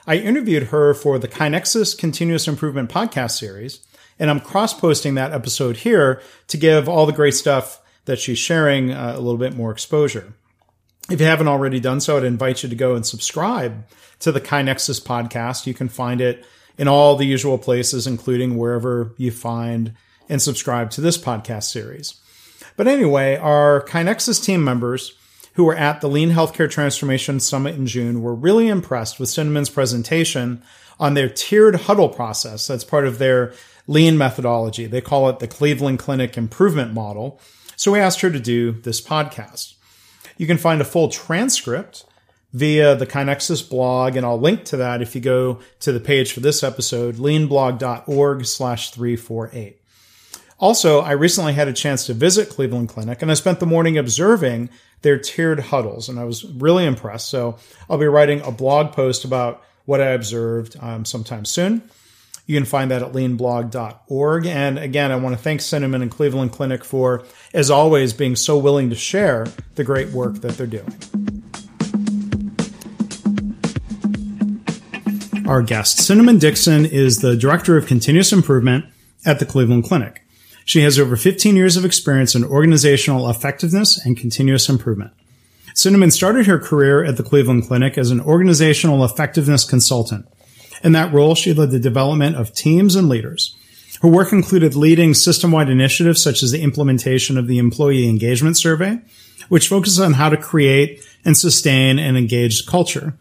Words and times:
I 0.06 0.16
interviewed 0.16 0.64
her 0.64 0.92
for 0.92 1.18
the 1.18 1.28
KaiNexus 1.28 1.96
Continuous 1.96 2.46
Improvement 2.46 2.90
podcast 2.90 3.38
series, 3.38 3.80
and 4.20 4.30
I'm 4.30 4.38
cross 4.38 4.78
posting 4.78 5.14
that 5.14 5.32
episode 5.32 5.78
here 5.78 6.22
to 6.48 6.56
give 6.56 6.88
all 6.88 7.06
the 7.06 7.12
great 7.12 7.34
stuff 7.34 7.80
that 8.04 8.20
she's 8.20 8.38
sharing 8.38 8.92
uh, 8.92 9.14
a 9.16 9.20
little 9.20 9.38
bit 9.38 9.56
more 9.56 9.72
exposure. 9.72 10.34
If 11.10 11.20
you 11.20 11.26
haven't 11.26 11.48
already 11.48 11.80
done 11.80 12.00
so, 12.00 12.18
I'd 12.18 12.24
invite 12.24 12.62
you 12.62 12.68
to 12.68 12.76
go 12.76 12.94
and 12.94 13.04
subscribe 13.04 13.86
to 14.20 14.30
the 14.30 14.40
KaiNexus 14.40 15.02
podcast. 15.02 15.66
You 15.66 15.74
can 15.74 15.88
find 15.88 16.20
it 16.20 16.44
in 16.78 16.86
all 16.86 17.16
the 17.16 17.26
usual 17.26 17.58
places, 17.58 18.06
including 18.06 18.56
wherever 18.56 19.14
you 19.16 19.30
find 19.30 19.94
and 20.28 20.40
subscribe 20.40 20.90
to 20.90 21.00
this 21.00 21.18
podcast 21.18 21.64
series. 21.64 22.20
But 22.76 22.86
anyway, 22.86 23.36
our 23.36 23.82
KaiNexus 23.82 24.44
team 24.44 24.62
members 24.62 25.14
who 25.54 25.64
were 25.64 25.76
at 25.76 26.00
the 26.00 26.08
Lean 26.08 26.30
Healthcare 26.30 26.70
Transformation 26.70 27.40
Summit 27.40 27.74
in 27.74 27.86
June 27.86 28.22
were 28.22 28.34
really 28.34 28.68
impressed 28.68 29.18
with 29.18 29.28
Cinnamon's 29.28 29.70
presentation 29.70 30.62
on 30.98 31.14
their 31.14 31.28
tiered 31.28 31.74
huddle 31.74 32.10
process. 32.10 32.66
That's 32.66 32.84
part 32.84 33.06
of 33.06 33.18
their 33.18 33.52
lean 33.90 34.16
methodology. 34.16 34.86
They 34.86 35.00
call 35.00 35.28
it 35.28 35.40
the 35.40 35.48
Cleveland 35.48 35.98
Clinic 35.98 36.38
Improvement 36.38 36.94
Model. 36.94 37.40
So 37.74 37.90
we 37.90 37.98
asked 37.98 38.20
her 38.20 38.30
to 38.30 38.38
do 38.38 38.70
this 38.70 39.00
podcast. 39.00 39.74
You 40.38 40.46
can 40.46 40.58
find 40.58 40.80
a 40.80 40.84
full 40.84 41.08
transcript 41.08 42.04
via 42.52 42.94
the 42.94 43.06
KaiNexus 43.06 43.68
blog, 43.68 44.14
and 44.14 44.24
I'll 44.24 44.38
link 44.38 44.64
to 44.66 44.76
that 44.76 45.02
if 45.02 45.16
you 45.16 45.20
go 45.20 45.58
to 45.80 45.90
the 45.90 45.98
page 45.98 46.32
for 46.32 46.38
this 46.38 46.62
episode, 46.62 47.16
leanblog.org 47.16 48.46
slash 48.46 48.92
348. 48.92 49.76
Also, 50.60 51.00
I 51.00 51.12
recently 51.12 51.54
had 51.54 51.66
a 51.66 51.72
chance 51.72 52.06
to 52.06 52.14
visit 52.14 52.48
Cleveland 52.48 52.90
Clinic 52.90 53.22
and 53.22 53.30
I 53.30 53.34
spent 53.34 53.58
the 53.58 53.66
morning 53.66 53.98
observing 53.98 54.70
their 55.02 55.18
tiered 55.18 55.58
huddles 55.58 56.08
and 56.08 56.20
I 56.20 56.24
was 56.24 56.44
really 56.44 56.84
impressed. 56.84 57.28
So 57.28 57.56
I'll 57.88 57.98
be 57.98 58.06
writing 58.06 58.42
a 58.42 58.52
blog 58.52 58.92
post 58.92 59.24
about 59.24 59.64
what 59.86 60.02
I 60.02 60.10
observed 60.10 60.76
um, 60.80 61.06
sometime 61.06 61.46
soon. 61.46 61.82
You 62.50 62.56
can 62.56 62.64
find 62.64 62.90
that 62.90 63.00
at 63.00 63.12
leanblog.org. 63.12 64.46
And 64.46 64.76
again, 64.76 65.12
I 65.12 65.16
want 65.16 65.36
to 65.36 65.40
thank 65.40 65.60
Cinnamon 65.60 66.02
and 66.02 66.10
Cleveland 66.10 66.50
Clinic 66.50 66.82
for, 66.82 67.24
as 67.54 67.70
always, 67.70 68.12
being 68.12 68.34
so 68.34 68.58
willing 68.58 68.90
to 68.90 68.96
share 68.96 69.46
the 69.76 69.84
great 69.84 70.08
work 70.08 70.40
that 70.40 70.58
they're 70.58 70.66
doing. 70.66 70.92
Our 75.46 75.62
guest, 75.62 75.98
Cinnamon 75.98 76.38
Dixon, 76.38 76.86
is 76.86 77.18
the 77.18 77.36
Director 77.36 77.76
of 77.76 77.86
Continuous 77.86 78.32
Improvement 78.32 78.84
at 79.24 79.38
the 79.38 79.46
Cleveland 79.46 79.84
Clinic. 79.84 80.26
She 80.64 80.80
has 80.80 80.98
over 80.98 81.14
15 81.14 81.54
years 81.54 81.76
of 81.76 81.84
experience 81.84 82.34
in 82.34 82.42
organizational 82.42 83.30
effectiveness 83.30 84.04
and 84.04 84.16
continuous 84.16 84.68
improvement. 84.68 85.12
Cinnamon 85.72 86.10
started 86.10 86.46
her 86.46 86.58
career 86.58 87.04
at 87.04 87.16
the 87.16 87.22
Cleveland 87.22 87.68
Clinic 87.68 87.96
as 87.96 88.10
an 88.10 88.20
organizational 88.20 89.04
effectiveness 89.04 89.62
consultant. 89.62 90.26
In 90.82 90.92
that 90.92 91.12
role, 91.12 91.34
she 91.34 91.52
led 91.52 91.70
the 91.70 91.78
development 91.78 92.36
of 92.36 92.54
teams 92.54 92.96
and 92.96 93.08
leaders. 93.08 93.56
Her 94.02 94.08
work 94.08 94.32
included 94.32 94.74
leading 94.74 95.12
system-wide 95.12 95.68
initiatives 95.68 96.22
such 96.22 96.42
as 96.42 96.52
the 96.52 96.62
implementation 96.62 97.36
of 97.36 97.46
the 97.46 97.58
Employee 97.58 98.08
Engagement 98.08 98.56
Survey, 98.56 98.98
which 99.48 99.68
focuses 99.68 100.00
on 100.00 100.14
how 100.14 100.30
to 100.30 100.36
create 100.36 101.04
and 101.24 101.36
sustain 101.36 101.98
an 101.98 102.16
engaged 102.16 102.66
culture. 102.66 103.14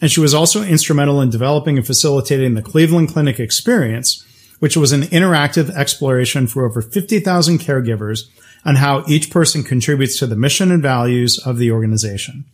And 0.00 0.10
she 0.10 0.20
was 0.20 0.34
also 0.34 0.62
instrumental 0.62 1.22
in 1.22 1.30
developing 1.30 1.78
and 1.78 1.86
facilitating 1.86 2.54
the 2.54 2.60
Cleveland 2.60 3.08
Clinic 3.08 3.40
experience, 3.40 4.22
which 4.58 4.76
was 4.76 4.92
an 4.92 5.02
interactive 5.02 5.70
exploration 5.70 6.46
for 6.46 6.66
over 6.66 6.82
50,000 6.82 7.58
caregivers 7.58 8.28
on 8.64 8.74
how 8.74 9.04
each 9.06 9.30
person 9.30 9.62
contributes 9.62 10.18
to 10.18 10.26
the 10.26 10.36
mission 10.36 10.70
and 10.70 10.82
values 10.82 11.38
of 11.38 11.56
the 11.56 11.70
organization. 11.70 12.44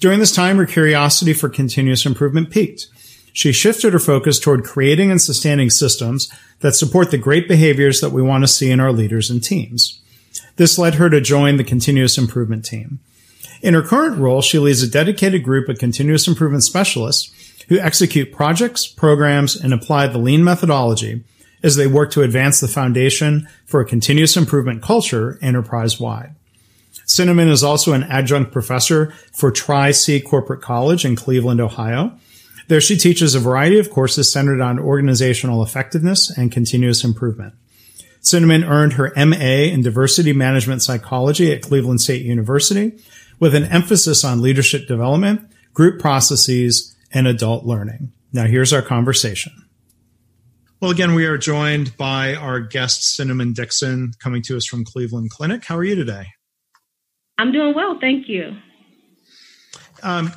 During 0.00 0.18
this 0.18 0.34
time, 0.34 0.56
her 0.56 0.66
curiosity 0.66 1.32
for 1.32 1.48
continuous 1.48 2.04
improvement 2.04 2.50
peaked 2.50 2.88
she 3.36 3.52
shifted 3.52 3.92
her 3.92 3.98
focus 3.98 4.38
toward 4.38 4.64
creating 4.64 5.10
and 5.10 5.20
sustaining 5.20 5.68
systems 5.68 6.32
that 6.60 6.74
support 6.74 7.10
the 7.10 7.18
great 7.18 7.46
behaviors 7.46 8.00
that 8.00 8.08
we 8.08 8.22
want 8.22 8.42
to 8.42 8.48
see 8.48 8.70
in 8.70 8.80
our 8.80 8.92
leaders 8.92 9.28
and 9.28 9.44
teams. 9.44 10.00
This 10.56 10.78
led 10.78 10.94
her 10.94 11.10
to 11.10 11.20
join 11.20 11.58
the 11.58 11.62
continuous 11.62 12.16
improvement 12.16 12.64
team. 12.64 12.98
In 13.60 13.74
her 13.74 13.82
current 13.82 14.16
role, 14.16 14.40
she 14.40 14.58
leads 14.58 14.82
a 14.82 14.88
dedicated 14.88 15.44
group 15.44 15.68
of 15.68 15.78
continuous 15.78 16.26
improvement 16.26 16.64
specialists 16.64 17.30
who 17.68 17.78
execute 17.78 18.32
projects, 18.32 18.86
programs, 18.86 19.54
and 19.54 19.74
apply 19.74 20.06
the 20.06 20.16
lean 20.16 20.42
methodology 20.42 21.22
as 21.62 21.76
they 21.76 21.86
work 21.86 22.10
to 22.12 22.22
advance 22.22 22.60
the 22.60 22.68
foundation 22.68 23.46
for 23.66 23.82
a 23.82 23.86
continuous 23.86 24.34
improvement 24.34 24.82
culture 24.82 25.38
enterprise 25.42 26.00
wide. 26.00 26.34
Cinnamon 27.04 27.48
is 27.48 27.62
also 27.62 27.92
an 27.92 28.04
adjunct 28.04 28.50
professor 28.50 29.12
for 29.34 29.50
Tri-C 29.50 30.22
Corporate 30.22 30.62
College 30.62 31.04
in 31.04 31.16
Cleveland, 31.16 31.60
Ohio, 31.60 32.18
there 32.68 32.80
she 32.80 32.96
teaches 32.96 33.34
a 33.34 33.40
variety 33.40 33.78
of 33.78 33.90
courses 33.90 34.32
centered 34.32 34.60
on 34.60 34.78
organizational 34.78 35.62
effectiveness 35.62 36.36
and 36.36 36.50
continuous 36.50 37.04
improvement. 37.04 37.54
Cinnamon 38.20 38.64
earned 38.64 38.94
her 38.94 39.12
MA 39.16 39.70
in 39.70 39.82
diversity 39.82 40.32
management 40.32 40.82
psychology 40.82 41.52
at 41.52 41.62
Cleveland 41.62 42.00
State 42.00 42.22
University 42.24 42.98
with 43.38 43.54
an 43.54 43.64
emphasis 43.64 44.24
on 44.24 44.42
leadership 44.42 44.88
development, 44.88 45.48
group 45.74 46.00
processes, 46.00 46.96
and 47.12 47.28
adult 47.28 47.64
learning. 47.64 48.12
Now 48.32 48.46
here's 48.46 48.72
our 48.72 48.82
conversation. 48.82 49.52
Well, 50.80 50.90
again, 50.90 51.14
we 51.14 51.24
are 51.24 51.38
joined 51.38 51.96
by 51.96 52.34
our 52.34 52.60
guest, 52.60 53.14
Cinnamon 53.14 53.52
Dixon, 53.52 54.12
coming 54.18 54.42
to 54.42 54.56
us 54.56 54.66
from 54.66 54.84
Cleveland 54.84 55.30
Clinic. 55.30 55.64
How 55.64 55.76
are 55.76 55.84
you 55.84 55.94
today? 55.94 56.26
I'm 57.38 57.52
doing 57.52 57.74
well, 57.74 57.98
thank 58.00 58.28
you. 58.28 58.56
Um, 60.02 60.32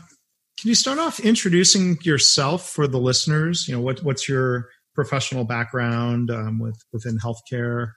can 0.59 0.67
you 0.67 0.75
start 0.75 0.99
off 0.99 1.19
introducing 1.19 1.97
yourself 2.01 2.69
for 2.69 2.87
the 2.87 2.97
listeners? 2.97 3.67
You 3.67 3.75
know, 3.75 3.81
what, 3.81 4.03
what's 4.03 4.27
your 4.27 4.69
professional 4.93 5.45
background 5.45 6.31
um, 6.31 6.59
with 6.59 6.83
within 6.91 7.17
healthcare? 7.17 7.93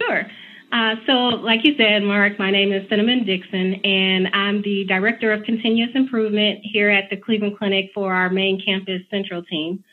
Sure. 0.00 0.26
Uh, 0.72 0.94
so, 1.04 1.12
like 1.12 1.64
you 1.64 1.74
said, 1.76 2.02
Mark, 2.04 2.38
my 2.38 2.50
name 2.50 2.72
is 2.72 2.88
Cinnamon 2.88 3.24
Dixon, 3.24 3.74
and 3.84 4.28
I'm 4.32 4.62
the 4.62 4.84
Director 4.84 5.32
of 5.32 5.42
Continuous 5.42 5.90
Improvement 5.94 6.60
here 6.62 6.88
at 6.88 7.10
the 7.10 7.16
Cleveland 7.16 7.58
Clinic 7.58 7.90
for 7.92 8.14
our 8.14 8.30
main 8.30 8.62
campus 8.64 9.02
central 9.10 9.42
team. 9.42 9.84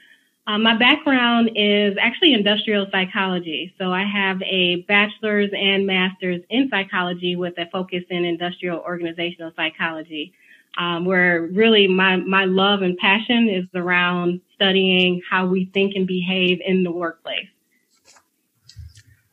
Uh, 0.45 0.57
my 0.57 0.77
background 0.77 1.49
is 1.55 1.97
actually 1.99 2.33
industrial 2.33 2.85
psychology. 2.91 3.73
So, 3.79 3.91
I 3.91 4.03
have 4.05 4.41
a 4.43 4.85
bachelor's 4.87 5.49
and 5.51 5.87
master's 5.87 6.41
in 6.49 6.69
psychology 6.69 7.35
with 7.35 7.57
a 7.57 7.65
focus 7.71 8.03
in 8.11 8.23
industrial 8.23 8.79
organizational 8.79 9.51
psychology 9.55 10.31
um, 10.77 11.05
where 11.05 11.43
really 11.53 11.87
my, 11.87 12.17
my 12.17 12.45
love 12.45 12.81
and 12.81 12.97
passion 12.97 13.49
is 13.49 13.65
around 13.73 14.41
studying 14.53 15.21
how 15.29 15.47
we 15.47 15.69
think 15.73 15.93
and 15.95 16.07
behave 16.07 16.59
in 16.65 16.83
the 16.83 16.91
workplace. 16.91 17.47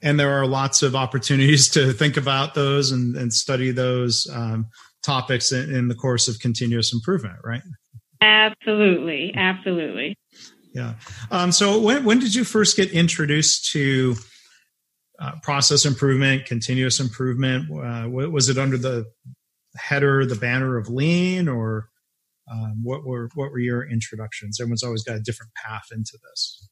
And 0.03 0.21
there 0.21 0.33
are 0.33 0.47
lots 0.47 0.83
of 0.83 0.94
opportunities 0.94 1.69
to 1.71 1.93
think 1.93 2.16
about 2.16 2.54
those 2.54 2.93
and, 2.93 3.16
and 3.16 3.33
study 3.33 3.71
those 3.71 4.27
um, 4.33 4.66
topics 5.03 5.53
in, 5.53 5.75
in 5.75 5.88
the 5.88 5.94
course 5.94 6.28
of 6.28 6.38
continuous 6.41 6.93
improvement, 6.93 7.37
right? 7.43 7.62
Absolutely, 8.21 9.33
absolutely. 9.34 10.16
Yeah. 10.75 10.94
Um, 11.31 11.53
so 11.53 11.78
when 11.78 12.04
when 12.04 12.19
did 12.19 12.34
you 12.34 12.44
first 12.44 12.77
get 12.77 12.91
introduced 12.91 13.71
to 13.72 14.16
uh, 15.21 15.33
process 15.42 15.84
improvement, 15.84 16.47
continuous 16.47 17.01
improvement? 17.01 17.71
Uh, 17.71 18.09
was 18.09 18.48
it 18.48 18.59
under 18.59 18.77
the 18.77 19.07
header, 19.76 20.24
the 20.24 20.34
banner 20.34 20.76
of 20.76 20.88
lean, 20.88 21.48
or 21.48 21.88
um, 22.50 22.80
what 22.82 23.04
were 23.04 23.28
what 23.34 23.50
were 23.50 23.59
your 23.59 23.88
introductions? 23.88 24.60
Everyone's 24.60 24.82
always 24.82 25.04
got 25.04 25.16
a 25.16 25.21
different 25.21 25.53
path 25.54 25.86
into 25.92 26.18
this. 26.30 26.68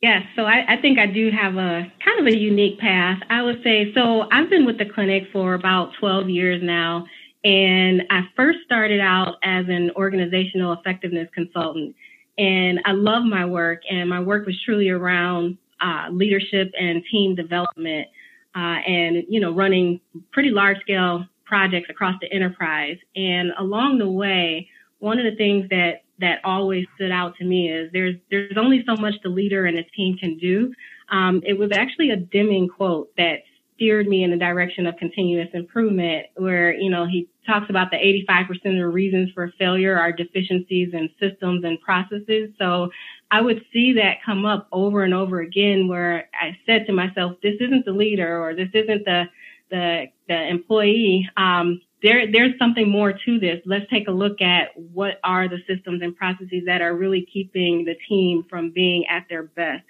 Yes, 0.00 0.22
so 0.36 0.42
I, 0.42 0.74
I, 0.74 0.80
think 0.80 0.96
I 1.00 1.06
do 1.06 1.28
have 1.30 1.56
a 1.56 1.92
kind 2.04 2.20
of 2.20 2.26
a 2.26 2.36
unique 2.36 2.78
path. 2.78 3.18
I 3.30 3.42
would 3.42 3.64
say 3.64 3.92
so. 3.94 4.28
I've 4.30 4.48
been 4.48 4.64
with 4.64 4.78
the 4.78 4.84
clinic 4.84 5.24
for 5.32 5.54
about 5.54 5.90
12 5.98 6.28
years 6.28 6.62
now, 6.62 7.06
and 7.42 8.02
I 8.08 8.22
first 8.36 8.58
started 8.64 9.00
out 9.00 9.38
as 9.42 9.64
an 9.68 9.90
organizational 9.96 10.72
effectiveness 10.72 11.28
consultant. 11.34 11.96
And 12.38 12.78
I 12.84 12.92
love 12.92 13.24
my 13.24 13.44
work, 13.44 13.82
and 13.90 14.08
my 14.08 14.20
work 14.20 14.46
was 14.46 14.56
truly 14.64 14.88
around 14.88 15.58
uh, 15.80 16.10
leadership 16.12 16.70
and 16.78 17.02
team 17.10 17.34
development, 17.34 18.06
uh, 18.54 18.78
and 18.86 19.24
you 19.28 19.40
know, 19.40 19.52
running 19.52 20.00
pretty 20.30 20.50
large 20.50 20.80
scale 20.80 21.24
projects 21.48 21.88
across 21.88 22.14
the 22.20 22.30
enterprise. 22.32 22.98
And 23.16 23.52
along 23.58 23.98
the 23.98 24.10
way, 24.10 24.68
one 24.98 25.18
of 25.18 25.24
the 25.24 25.36
things 25.36 25.68
that 25.70 26.02
that 26.20 26.40
always 26.44 26.84
stood 26.96 27.12
out 27.12 27.36
to 27.36 27.44
me 27.44 27.72
is 27.72 27.90
there's 27.92 28.16
there's 28.30 28.56
only 28.56 28.84
so 28.86 29.00
much 29.00 29.14
the 29.22 29.28
leader 29.28 29.66
and 29.66 29.76
his 29.76 29.86
team 29.96 30.16
can 30.18 30.36
do 30.36 30.72
um, 31.10 31.42
it 31.44 31.58
was 31.58 31.70
actually 31.72 32.10
a 32.10 32.16
Deming 32.16 32.68
quote 32.68 33.10
that 33.16 33.38
steered 33.74 34.08
me 34.08 34.24
in 34.24 34.30
the 34.30 34.36
direction 34.36 34.86
of 34.86 34.96
continuous 34.96 35.48
improvement, 35.54 36.26
where, 36.36 36.74
you 36.74 36.90
know, 36.90 37.06
he 37.06 37.28
talks 37.46 37.70
about 37.70 37.90
the 37.90 37.96
85% 38.28 38.48
of 38.50 38.62
the 38.62 38.88
reasons 38.88 39.30
for 39.32 39.52
failure 39.58 39.96
are 39.96 40.12
deficiencies 40.12 40.92
in 40.92 41.08
systems 41.20 41.64
and 41.64 41.80
processes. 41.80 42.50
So 42.58 42.90
I 43.30 43.40
would 43.40 43.64
see 43.72 43.92
that 43.94 44.16
come 44.26 44.44
up 44.44 44.66
over 44.72 45.04
and 45.04 45.14
over 45.14 45.40
again 45.40 45.86
where 45.86 46.28
I 46.34 46.58
said 46.66 46.86
to 46.86 46.92
myself, 46.92 47.36
this 47.42 47.54
isn't 47.60 47.84
the 47.84 47.92
leader 47.92 48.42
or 48.42 48.54
this 48.54 48.70
isn't 48.74 49.04
the, 49.04 49.24
the, 49.70 50.06
the 50.28 50.48
employee. 50.48 51.28
Um, 51.36 51.80
there, 52.02 52.30
there's 52.30 52.56
something 52.58 52.88
more 52.88 53.12
to 53.12 53.38
this. 53.40 53.60
Let's 53.64 53.88
take 53.90 54.08
a 54.08 54.12
look 54.12 54.40
at 54.40 54.68
what 54.76 55.18
are 55.24 55.48
the 55.48 55.58
systems 55.66 56.00
and 56.02 56.16
processes 56.16 56.62
that 56.66 56.80
are 56.80 56.94
really 56.94 57.26
keeping 57.32 57.84
the 57.84 57.96
team 58.08 58.44
from 58.48 58.70
being 58.70 59.06
at 59.08 59.26
their 59.28 59.42
best. 59.44 59.84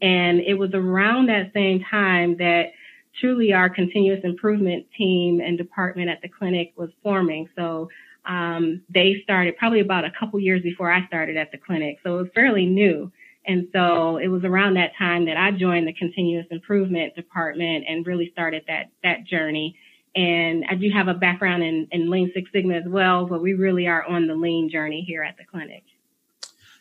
And 0.00 0.40
it 0.40 0.54
was 0.54 0.70
around 0.74 1.28
that 1.28 1.52
same 1.54 1.84
time 1.88 2.36
that 2.38 2.72
truly 3.20 3.52
our 3.52 3.70
continuous 3.70 4.20
improvement 4.24 4.86
team 4.96 5.40
and 5.40 5.56
department 5.56 6.08
at 6.08 6.20
the 6.22 6.28
clinic 6.28 6.72
was 6.76 6.90
forming. 7.02 7.48
So 7.54 7.88
um, 8.24 8.82
they 8.88 9.20
started 9.22 9.56
probably 9.56 9.80
about 9.80 10.04
a 10.04 10.12
couple 10.18 10.40
years 10.40 10.62
before 10.62 10.90
I 10.90 11.06
started 11.06 11.36
at 11.36 11.52
the 11.52 11.58
clinic. 11.58 11.98
So 12.02 12.18
it 12.18 12.22
was 12.22 12.30
fairly 12.34 12.66
new. 12.66 13.12
And 13.46 13.68
so 13.72 14.18
it 14.18 14.28
was 14.28 14.44
around 14.44 14.74
that 14.74 14.92
time 14.96 15.26
that 15.26 15.36
I 15.36 15.50
joined 15.50 15.88
the 15.88 15.92
continuous 15.92 16.46
improvement 16.50 17.14
department 17.16 17.84
and 17.88 18.06
really 18.06 18.30
started 18.32 18.62
that, 18.68 18.90
that 19.02 19.24
journey. 19.24 19.76
And 20.14 20.64
I 20.68 20.74
do 20.74 20.90
have 20.90 21.08
a 21.08 21.14
background 21.14 21.62
in, 21.62 21.88
in 21.90 22.10
Lean 22.10 22.30
Six 22.34 22.50
Sigma 22.52 22.74
as 22.74 22.84
well, 22.86 23.26
but 23.26 23.42
we 23.42 23.54
really 23.54 23.88
are 23.88 24.04
on 24.04 24.26
the 24.26 24.34
lean 24.34 24.70
journey 24.70 25.04
here 25.06 25.22
at 25.22 25.36
the 25.38 25.44
clinic. 25.44 25.82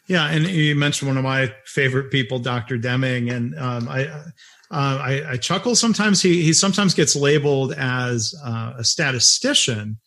Yeah, 0.07 0.29
and 0.29 0.45
you 0.45 0.75
mentioned 0.75 1.07
one 1.07 1.17
of 1.17 1.23
my 1.23 1.53
favorite 1.65 2.11
people, 2.11 2.39
Dr. 2.39 2.77
Deming, 2.77 3.29
and 3.29 3.57
um, 3.57 3.87
I, 3.87 4.07
uh, 4.07 4.21
I, 4.69 5.23
I, 5.29 5.37
chuckle 5.37 5.75
sometimes. 5.75 6.21
He 6.21 6.41
he 6.41 6.51
sometimes 6.53 6.93
gets 6.93 7.15
labeled 7.15 7.73
as 7.73 8.35
uh, 8.43 8.73
a 8.77 8.83
statistician, 8.83 9.99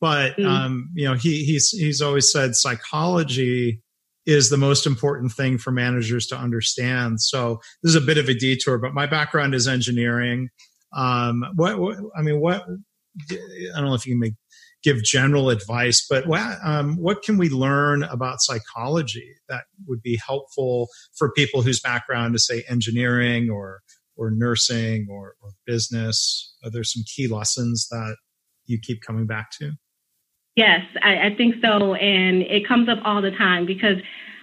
but 0.00 0.36
mm. 0.36 0.46
um, 0.46 0.88
you 0.94 1.04
know 1.04 1.14
he 1.14 1.44
he's 1.44 1.70
he's 1.70 2.00
always 2.00 2.32
said 2.32 2.54
psychology 2.54 3.82
is 4.30 4.48
the 4.48 4.56
most 4.56 4.86
important 4.86 5.32
thing 5.32 5.58
for 5.58 5.70
managers 5.72 6.26
to 6.28 6.36
understand. 6.36 7.20
So 7.20 7.60
this 7.82 7.90
is 7.94 8.02
a 8.02 8.06
bit 8.06 8.18
of 8.18 8.28
a 8.28 8.34
detour, 8.34 8.78
but 8.78 8.94
my 8.94 9.06
background 9.06 9.54
is 9.54 9.66
engineering. 9.66 10.48
Um, 10.96 11.44
what, 11.56 11.78
what 11.78 11.98
I 12.16 12.22
mean, 12.22 12.40
what 12.40 12.64
I 13.30 13.36
don't 13.74 13.86
know 13.86 13.94
if 13.94 14.06
you 14.06 14.18
can 14.18 14.36
give 14.82 15.02
general 15.02 15.50
advice, 15.50 16.06
but 16.08 16.26
what, 16.26 16.58
um, 16.64 16.96
what 16.96 17.22
can 17.22 17.36
we 17.36 17.50
learn 17.50 18.02
about 18.04 18.40
psychology 18.40 19.34
that 19.48 19.64
would 19.86 20.00
be 20.00 20.18
helpful 20.24 20.88
for 21.16 21.32
people 21.32 21.62
whose 21.62 21.80
background 21.80 22.34
is, 22.34 22.46
say, 22.46 22.64
engineering 22.68 23.50
or 23.50 23.80
or 24.16 24.30
nursing 24.30 25.06
or, 25.10 25.34
or 25.42 25.50
business? 25.66 26.54
Are 26.64 26.70
there 26.70 26.84
some 26.84 27.02
key 27.14 27.26
lessons 27.26 27.88
that 27.90 28.16
you 28.66 28.78
keep 28.80 29.02
coming 29.02 29.26
back 29.26 29.50
to? 29.60 29.72
Yes, 30.60 30.84
I, 31.00 31.28
I 31.28 31.34
think 31.34 31.54
so, 31.62 31.94
and 31.94 32.42
it 32.42 32.68
comes 32.68 32.90
up 32.90 32.98
all 33.02 33.22
the 33.22 33.30
time 33.30 33.64
because 33.64 33.96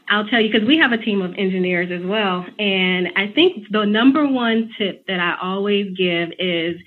I'll 0.10 0.26
tell 0.26 0.42
you 0.42 0.52
because 0.52 0.68
we 0.68 0.80
have 0.80 0.92
a 0.92 0.98
team 0.98 1.22
of 1.22 1.36
engineers 1.38 1.92
as 1.92 2.04
well, 2.04 2.44
and 2.58 3.10
I 3.16 3.28
think 3.28 3.70
the 3.70 3.86
number 3.86 4.26
one 4.26 4.72
tip 4.80 5.06
that 5.06 5.20
I 5.20 5.38
always 5.40 5.96
give 5.96 6.30
is 6.40 6.82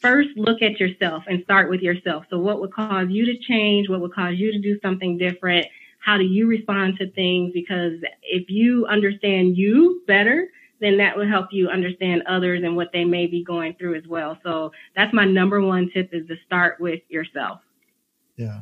first 0.00 0.30
look 0.34 0.62
at 0.62 0.80
yourself 0.80 1.24
and 1.26 1.44
start 1.44 1.68
with 1.68 1.82
yourself. 1.82 2.24
So 2.30 2.38
what 2.38 2.62
would 2.62 2.72
cause 2.72 3.08
you 3.10 3.26
to 3.26 3.36
change? 3.46 3.90
What 3.90 4.00
would 4.00 4.14
cause 4.14 4.36
you 4.38 4.50
to 4.50 4.58
do 4.58 4.80
something 4.80 5.18
different? 5.18 5.66
How 5.98 6.16
do 6.16 6.24
you 6.24 6.46
respond 6.46 6.96
to 7.00 7.10
things? 7.10 7.52
Because 7.52 8.00
if 8.22 8.48
you 8.48 8.86
understand 8.86 9.58
you 9.58 10.00
better, 10.06 10.48
then 10.80 10.96
that 10.96 11.18
will 11.18 11.28
help 11.28 11.48
you 11.52 11.68
understand 11.68 12.22
others 12.26 12.62
and 12.64 12.76
what 12.76 12.92
they 12.94 13.04
may 13.04 13.26
be 13.26 13.44
going 13.44 13.74
through 13.74 13.96
as 13.96 14.06
well. 14.06 14.38
So 14.42 14.72
that's 14.96 15.12
my 15.12 15.26
number 15.26 15.60
one 15.60 15.90
tip 15.92 16.14
is 16.14 16.26
to 16.28 16.36
start 16.46 16.80
with 16.80 17.02
yourself. 17.10 17.60
Yeah. 18.40 18.60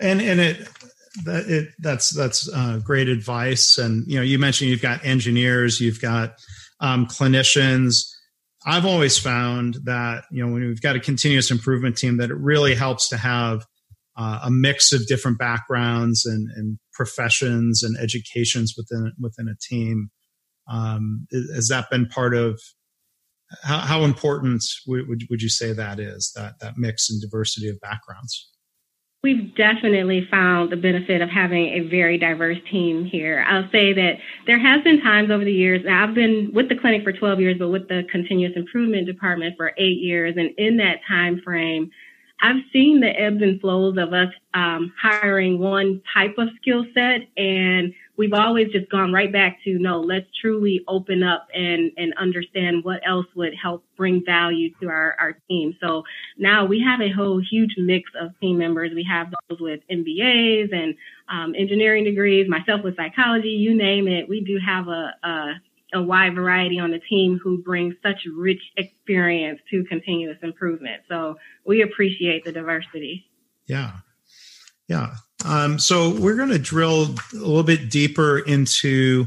And, 0.00 0.20
and 0.20 0.40
it, 0.40 0.68
that 1.24 1.44
it, 1.48 1.68
that's, 1.78 2.10
that's 2.10 2.52
uh, 2.52 2.80
great 2.84 3.08
advice. 3.08 3.78
And, 3.78 4.04
you 4.06 4.16
know, 4.16 4.22
you 4.22 4.38
mentioned 4.38 4.70
you've 4.70 4.82
got 4.82 5.04
engineers, 5.04 5.80
you've 5.80 6.00
got 6.00 6.34
um, 6.80 7.06
clinicians, 7.06 8.14
I've 8.66 8.86
always 8.86 9.18
found 9.18 9.78
that, 9.84 10.24
you 10.30 10.44
know, 10.44 10.52
when 10.52 10.66
we've 10.66 10.80
got 10.80 10.96
a 10.96 11.00
continuous 11.00 11.50
improvement 11.50 11.96
team, 11.96 12.16
that 12.16 12.30
it 12.30 12.36
really 12.36 12.74
helps 12.74 13.08
to 13.10 13.16
have 13.16 13.66
uh, 14.16 14.40
a 14.44 14.50
mix 14.50 14.92
of 14.92 15.06
different 15.06 15.38
backgrounds 15.38 16.24
and, 16.24 16.48
and, 16.56 16.78
professions 16.94 17.82
and 17.82 17.96
educations 17.98 18.74
within 18.76 19.12
within 19.18 19.48
a 19.48 19.56
team. 19.60 20.10
Um, 20.70 21.26
has 21.52 21.66
that 21.66 21.90
been 21.90 22.06
part 22.06 22.36
of 22.36 22.60
how, 23.64 23.78
how 23.78 24.04
important 24.04 24.62
would, 24.86 25.24
would 25.28 25.42
you 25.42 25.48
say 25.48 25.72
that 25.72 25.98
is 25.98 26.32
that 26.36 26.60
that 26.60 26.78
mix 26.78 27.10
and 27.10 27.20
diversity 27.20 27.68
of 27.68 27.80
backgrounds? 27.80 28.48
We've 29.24 29.54
definitely 29.54 30.28
found 30.30 30.70
the 30.70 30.76
benefit 30.76 31.22
of 31.22 31.30
having 31.30 31.68
a 31.68 31.88
very 31.88 32.18
diverse 32.18 32.58
team 32.70 33.06
here. 33.06 33.42
I'll 33.48 33.70
say 33.72 33.94
that 33.94 34.18
there 34.46 34.58
has 34.58 34.84
been 34.84 35.00
times 35.00 35.30
over 35.30 35.42
the 35.42 35.50
years, 35.50 35.80
I've 35.90 36.14
been 36.14 36.50
with 36.52 36.68
the 36.68 36.76
clinic 36.76 37.04
for 37.04 37.12
12 37.12 37.40
years, 37.40 37.56
but 37.58 37.70
with 37.70 37.88
the 37.88 38.02
continuous 38.12 38.52
improvement 38.54 39.06
department 39.06 39.56
for 39.56 39.72
eight 39.78 39.96
years. 40.02 40.34
And 40.36 40.50
in 40.58 40.76
that 40.76 40.98
time 41.08 41.40
frame, 41.42 41.90
I've 42.42 42.60
seen 42.70 43.00
the 43.00 43.18
ebbs 43.18 43.40
and 43.40 43.58
flows 43.62 43.96
of 43.96 44.12
us 44.12 44.28
um, 44.52 44.92
hiring 45.00 45.58
one 45.58 46.02
type 46.12 46.34
of 46.36 46.48
skill 46.60 46.84
set 46.92 47.22
and 47.38 47.94
we've 48.16 48.32
always 48.32 48.70
just 48.70 48.90
gone 48.90 49.12
right 49.12 49.32
back 49.32 49.58
to 49.64 49.78
no, 49.78 50.00
let's 50.00 50.26
truly 50.40 50.84
open 50.86 51.22
up 51.22 51.48
and, 51.52 51.90
and 51.96 52.14
understand 52.16 52.84
what 52.84 53.00
else 53.06 53.26
would 53.34 53.54
help 53.60 53.84
bring 53.96 54.24
value 54.24 54.70
to 54.80 54.88
our, 54.88 55.16
our 55.18 55.38
team. 55.48 55.76
So 55.80 56.04
now 56.38 56.64
we 56.64 56.80
have 56.80 57.00
a 57.00 57.10
whole 57.12 57.40
huge 57.40 57.74
mix 57.76 58.10
of 58.20 58.38
team 58.40 58.58
members. 58.58 58.92
We 58.94 59.06
have 59.10 59.32
those 59.48 59.60
with 59.60 59.80
MBAs 59.90 60.72
and 60.72 60.94
um, 61.28 61.54
engineering 61.56 62.04
degrees, 62.04 62.48
myself 62.48 62.82
with 62.84 62.96
psychology, 62.96 63.48
you 63.48 63.74
name 63.74 64.08
it. 64.08 64.28
We 64.28 64.42
do 64.42 64.58
have 64.64 64.88
a, 64.88 65.14
a 65.22 65.52
a 65.94 66.02
wide 66.02 66.34
variety 66.34 66.78
on 66.78 66.90
the 66.90 66.98
team 66.98 67.38
who 67.42 67.62
bring 67.62 67.94
such 68.02 68.26
rich 68.36 68.60
experience 68.76 69.60
to 69.70 69.84
continuous 69.84 70.36
improvement. 70.42 71.02
So 71.08 71.36
we 71.64 71.82
appreciate 71.82 72.44
the 72.44 72.50
diversity. 72.50 73.30
Yeah. 73.66 73.92
Yeah. 74.88 75.14
Um, 75.44 75.78
so 75.78 76.10
we're 76.18 76.36
going 76.36 76.50
to 76.50 76.58
drill 76.58 77.14
a 77.32 77.36
little 77.36 77.62
bit 77.62 77.90
deeper 77.90 78.38
into 78.38 79.26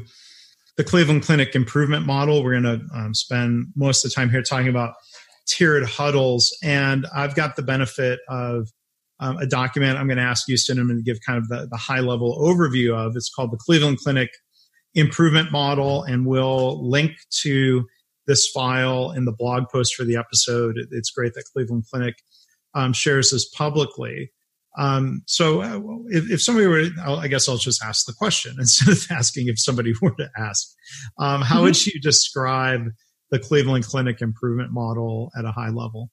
the 0.75 0.83
Cleveland 0.83 1.23
Clinic 1.23 1.55
improvement 1.55 2.05
model. 2.05 2.43
We're 2.43 2.59
going 2.59 2.79
to 2.79 2.85
um, 2.95 3.13
spend 3.13 3.67
most 3.75 4.03
of 4.03 4.11
the 4.11 4.15
time 4.15 4.29
here 4.29 4.41
talking 4.41 4.67
about 4.67 4.95
tiered 5.47 5.85
huddles. 5.85 6.55
And 6.63 7.05
I've 7.15 7.35
got 7.35 7.55
the 7.55 7.63
benefit 7.63 8.19
of 8.29 8.69
um, 9.19 9.37
a 9.37 9.47
document 9.47 9.97
I'm 9.97 10.07
going 10.07 10.17
to 10.17 10.23
ask 10.23 10.47
you, 10.47 10.57
Cinnamon, 10.57 10.97
to 10.97 11.03
give 11.03 11.19
kind 11.25 11.37
of 11.37 11.47
the, 11.47 11.67
the 11.69 11.77
high 11.77 12.01
level 12.01 12.37
overview 12.39 12.95
of. 12.95 13.15
It's 13.15 13.33
called 13.33 13.51
the 13.51 13.57
Cleveland 13.57 13.97
Clinic 13.99 14.29
improvement 14.93 15.51
model. 15.51 16.03
And 16.03 16.25
we'll 16.25 16.87
link 16.87 17.11
to 17.41 17.85
this 18.27 18.47
file 18.47 19.11
in 19.11 19.25
the 19.25 19.31
blog 19.31 19.63
post 19.71 19.95
for 19.95 20.03
the 20.03 20.17
episode. 20.17 20.75
It's 20.91 21.09
great 21.09 21.33
that 21.33 21.45
Cleveland 21.53 21.85
Clinic 21.91 22.15
um, 22.73 22.93
shares 22.93 23.31
this 23.31 23.47
publicly. 23.49 24.31
Um, 24.77 25.23
so 25.25 25.61
uh, 25.61 25.79
if, 26.09 26.29
if, 26.29 26.41
somebody 26.41 26.67
were, 26.67 26.85
I 27.03 27.27
guess 27.27 27.49
I'll 27.49 27.57
just 27.57 27.83
ask 27.83 28.05
the 28.05 28.13
question 28.13 28.55
instead 28.59 28.89
of 28.89 29.03
asking 29.09 29.47
if 29.47 29.59
somebody 29.59 29.93
were 30.01 30.11
to 30.11 30.29
ask. 30.37 30.67
Um, 31.17 31.41
how 31.41 31.55
mm-hmm. 31.55 31.65
would 31.65 31.85
you 31.85 31.99
describe 31.99 32.89
the 33.31 33.39
Cleveland 33.39 33.85
Clinic 33.85 34.21
improvement 34.21 34.71
model 34.71 35.31
at 35.37 35.45
a 35.45 35.51
high 35.51 35.69
level? 35.69 36.09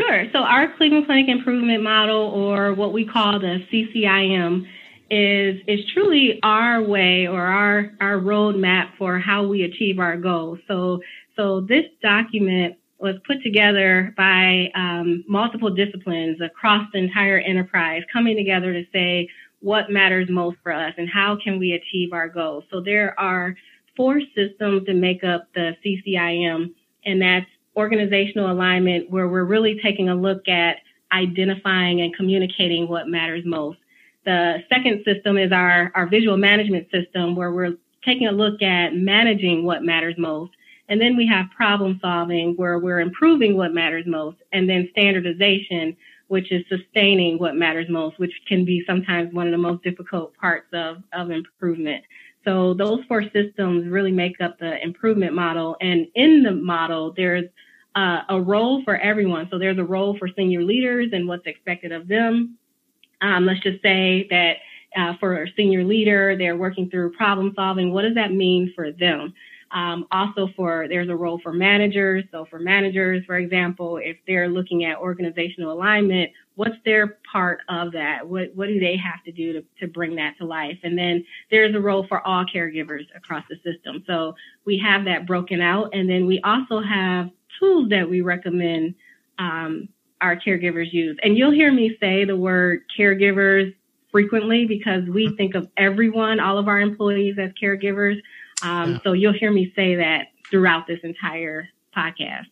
Sure. 0.00 0.24
So 0.32 0.38
our 0.38 0.74
Cleveland 0.76 1.06
Clinic 1.06 1.28
improvement 1.28 1.82
model, 1.82 2.16
or 2.16 2.72
what 2.72 2.92
we 2.92 3.04
call 3.04 3.40
the 3.40 3.58
CCIM, 3.70 4.64
is 5.10 5.60
is 5.66 5.80
truly 5.92 6.38
our 6.42 6.82
way 6.82 7.26
or 7.26 7.40
our 7.40 7.90
our 8.00 8.18
roadmap 8.18 8.90
for 8.98 9.18
how 9.18 9.46
we 9.46 9.62
achieve 9.62 9.98
our 9.98 10.16
goals. 10.16 10.58
So 10.68 11.00
so 11.36 11.60
this 11.60 11.84
document 12.02 12.76
was 12.98 13.16
put 13.26 13.42
together 13.42 14.12
by 14.16 14.70
um, 14.74 15.24
multiple 15.28 15.70
disciplines 15.70 16.40
across 16.40 16.86
the 16.92 16.98
entire 16.98 17.38
enterprise 17.38 18.02
coming 18.12 18.36
together 18.36 18.72
to 18.72 18.84
say 18.92 19.28
what 19.60 19.90
matters 19.90 20.28
most 20.28 20.56
for 20.62 20.72
us 20.72 20.94
and 20.98 21.08
how 21.08 21.36
can 21.42 21.58
we 21.58 21.72
achieve 21.72 22.12
our 22.12 22.28
goals. 22.28 22.64
So 22.70 22.80
there 22.80 23.18
are 23.18 23.56
four 23.96 24.20
systems 24.34 24.86
that 24.86 24.94
make 24.94 25.24
up 25.24 25.48
the 25.54 25.76
CCIM, 25.84 26.72
and 27.04 27.22
that's 27.22 27.46
organizational 27.76 28.50
alignment, 28.50 29.10
where 29.10 29.28
we're 29.28 29.44
really 29.44 29.80
taking 29.82 30.08
a 30.08 30.14
look 30.14 30.48
at 30.48 30.78
identifying 31.12 32.00
and 32.00 32.14
communicating 32.14 32.88
what 32.88 33.08
matters 33.08 33.42
most. 33.44 33.78
The 34.24 34.62
second 34.68 35.04
system 35.04 35.38
is 35.38 35.52
our, 35.52 35.90
our 35.94 36.06
visual 36.06 36.36
management 36.36 36.88
system, 36.90 37.34
where 37.34 37.52
we're 37.52 37.76
taking 38.04 38.26
a 38.26 38.32
look 38.32 38.62
at 38.62 38.94
managing 38.94 39.64
what 39.64 39.82
matters 39.82 40.14
most. 40.18 40.52
And 40.88 41.00
then 41.00 41.16
we 41.16 41.26
have 41.26 41.46
problem 41.54 41.98
solving 42.00 42.54
where 42.56 42.78
we're 42.78 43.00
improving 43.00 43.56
what 43.56 43.74
matters 43.74 44.04
most. 44.06 44.38
And 44.52 44.68
then 44.68 44.88
standardization, 44.92 45.96
which 46.28 46.50
is 46.50 46.64
sustaining 46.68 47.38
what 47.38 47.56
matters 47.56 47.86
most, 47.88 48.18
which 48.18 48.32
can 48.46 48.64
be 48.64 48.82
sometimes 48.86 49.32
one 49.32 49.46
of 49.46 49.52
the 49.52 49.58
most 49.58 49.82
difficult 49.82 50.34
parts 50.36 50.68
of, 50.72 51.02
of 51.12 51.30
improvement. 51.30 52.04
So 52.44 52.72
those 52.74 53.00
four 53.06 53.24
systems 53.24 53.88
really 53.88 54.12
make 54.12 54.40
up 54.40 54.58
the 54.58 54.82
improvement 54.82 55.34
model. 55.34 55.76
And 55.80 56.06
in 56.14 56.42
the 56.42 56.52
model, 56.52 57.12
there's 57.16 57.44
uh, 57.94 58.20
a 58.28 58.40
role 58.40 58.82
for 58.84 58.96
everyone. 58.96 59.48
So 59.50 59.58
there's 59.58 59.78
a 59.78 59.84
role 59.84 60.16
for 60.18 60.28
senior 60.36 60.62
leaders 60.62 61.08
and 61.12 61.28
what's 61.28 61.46
expected 61.46 61.92
of 61.92 62.08
them. 62.08 62.56
Um, 63.20 63.44
let's 63.44 63.60
just 63.60 63.82
say 63.82 64.26
that 64.30 64.56
uh, 64.96 65.14
for 65.20 65.42
a 65.42 65.52
senior 65.56 65.84
leader, 65.84 66.36
they're 66.38 66.56
working 66.56 66.88
through 66.88 67.12
problem 67.12 67.52
solving. 67.54 67.92
What 67.92 68.02
does 68.02 68.14
that 68.14 68.32
mean 68.32 68.72
for 68.74 68.92
them? 68.92 69.34
Um, 69.70 70.06
also 70.10 70.48
for 70.56 70.86
there's 70.88 71.08
a 71.08 71.16
role 71.16 71.38
for 71.42 71.52
managers. 71.52 72.24
So 72.32 72.46
for 72.46 72.58
managers, 72.58 73.24
for 73.26 73.36
example, 73.36 73.98
if 73.98 74.16
they're 74.26 74.48
looking 74.48 74.84
at 74.84 74.98
organizational 74.98 75.72
alignment, 75.72 76.30
what's 76.54 76.76
their 76.84 77.18
part 77.30 77.60
of 77.68 77.92
that? 77.92 78.26
What 78.26 78.54
what 78.54 78.68
do 78.68 78.80
they 78.80 78.96
have 78.96 79.22
to 79.24 79.32
do 79.32 79.52
to, 79.52 79.64
to 79.80 79.86
bring 79.86 80.16
that 80.16 80.38
to 80.38 80.46
life? 80.46 80.78
And 80.82 80.96
then 80.96 81.24
there's 81.50 81.74
a 81.74 81.80
role 81.80 82.06
for 82.08 82.26
all 82.26 82.44
caregivers 82.44 83.04
across 83.14 83.44
the 83.48 83.56
system. 83.56 84.02
So 84.06 84.34
we 84.64 84.78
have 84.78 85.04
that 85.04 85.26
broken 85.26 85.60
out, 85.60 85.90
and 85.92 86.08
then 86.08 86.26
we 86.26 86.40
also 86.42 86.80
have 86.80 87.30
tools 87.58 87.90
that 87.90 88.08
we 88.08 88.20
recommend 88.20 88.94
um, 89.38 89.88
our 90.20 90.36
caregivers 90.36 90.92
use. 90.92 91.16
And 91.22 91.36
you'll 91.36 91.52
hear 91.52 91.72
me 91.72 91.96
say 92.00 92.24
the 92.24 92.36
word 92.36 92.82
caregivers 92.98 93.74
frequently 94.10 94.64
because 94.66 95.02
we 95.08 95.34
think 95.36 95.54
of 95.54 95.68
everyone, 95.76 96.40
all 96.40 96.58
of 96.58 96.68
our 96.68 96.80
employees 96.80 97.36
as 97.38 97.50
caregivers. 97.62 98.16
Um, 98.62 98.92
yeah. 98.92 98.98
So 99.04 99.12
you'll 99.12 99.32
hear 99.32 99.52
me 99.52 99.72
say 99.76 99.94
that 99.96 100.26
throughout 100.50 100.86
this 100.86 101.00
entire 101.02 101.68
podcast. 101.96 102.46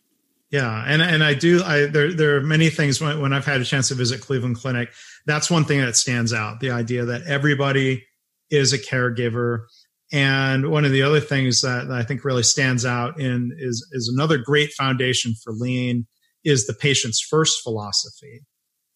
Yeah, 0.49 0.83
and 0.87 1.01
and 1.01 1.23
I 1.23 1.33
do. 1.33 1.61
I 1.63 1.87
there 1.87 2.13
there 2.13 2.37
are 2.37 2.41
many 2.41 2.69
things 2.69 3.01
when, 3.01 3.19
when 3.19 3.33
I've 3.33 3.45
had 3.45 3.59
a 3.59 3.65
chance 3.65 3.89
to 3.89 3.95
visit 3.95 4.21
Cleveland 4.21 4.55
Clinic. 4.55 4.89
That's 5.25 5.51
one 5.51 5.65
thing 5.65 5.81
that 5.81 5.97
stands 5.97 6.31
out: 6.31 6.61
the 6.61 6.71
idea 6.71 7.03
that 7.03 7.23
everybody 7.23 8.05
is 8.49 8.71
a 8.71 8.79
caregiver. 8.79 9.65
And 10.13 10.71
one 10.71 10.85
of 10.85 10.93
the 10.93 11.01
other 11.01 11.19
things 11.19 11.61
that, 11.63 11.91
I 11.91 12.01
think 12.01 12.23
really 12.23 12.43
stands 12.43 12.85
out 12.85 13.19
in 13.19 13.51
is 13.59 13.85
is 13.91 14.07
another 14.07 14.37
great 14.37 14.71
foundation 14.71 15.33
for 15.43 15.51
lean 15.51 16.07
is 16.45 16.65
the 16.65 16.73
patient's 16.73 17.19
first 17.19 17.61
philosophy. 17.61 18.45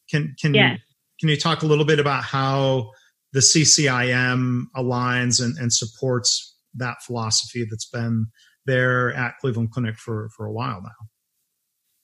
Can 0.10 0.36
can 0.39 0.53
yes. 0.53 0.77
you 0.77 0.96
can 1.20 1.30
you 1.30 1.38
talk 1.38 1.63
a 1.63 1.65
little 1.65 1.84
bit 1.84 2.00
about 2.00 2.24
how 2.24 2.91
the 3.34 3.41
CCIM 3.41 4.63
aligns 4.75 5.44
and, 5.44 5.58
and 5.58 5.72
supports 5.72 6.56
that 6.75 6.98
philosophy 7.06 7.66
that's 7.70 7.90
been 7.90 8.28
there 8.66 9.13
at 9.13 9.34
Cleveland 9.42 9.72
Clinic 9.72 9.96
for, 9.98 10.30
for 10.36 10.46
a 10.46 10.51
while 10.51 10.82
now. 10.82 11.08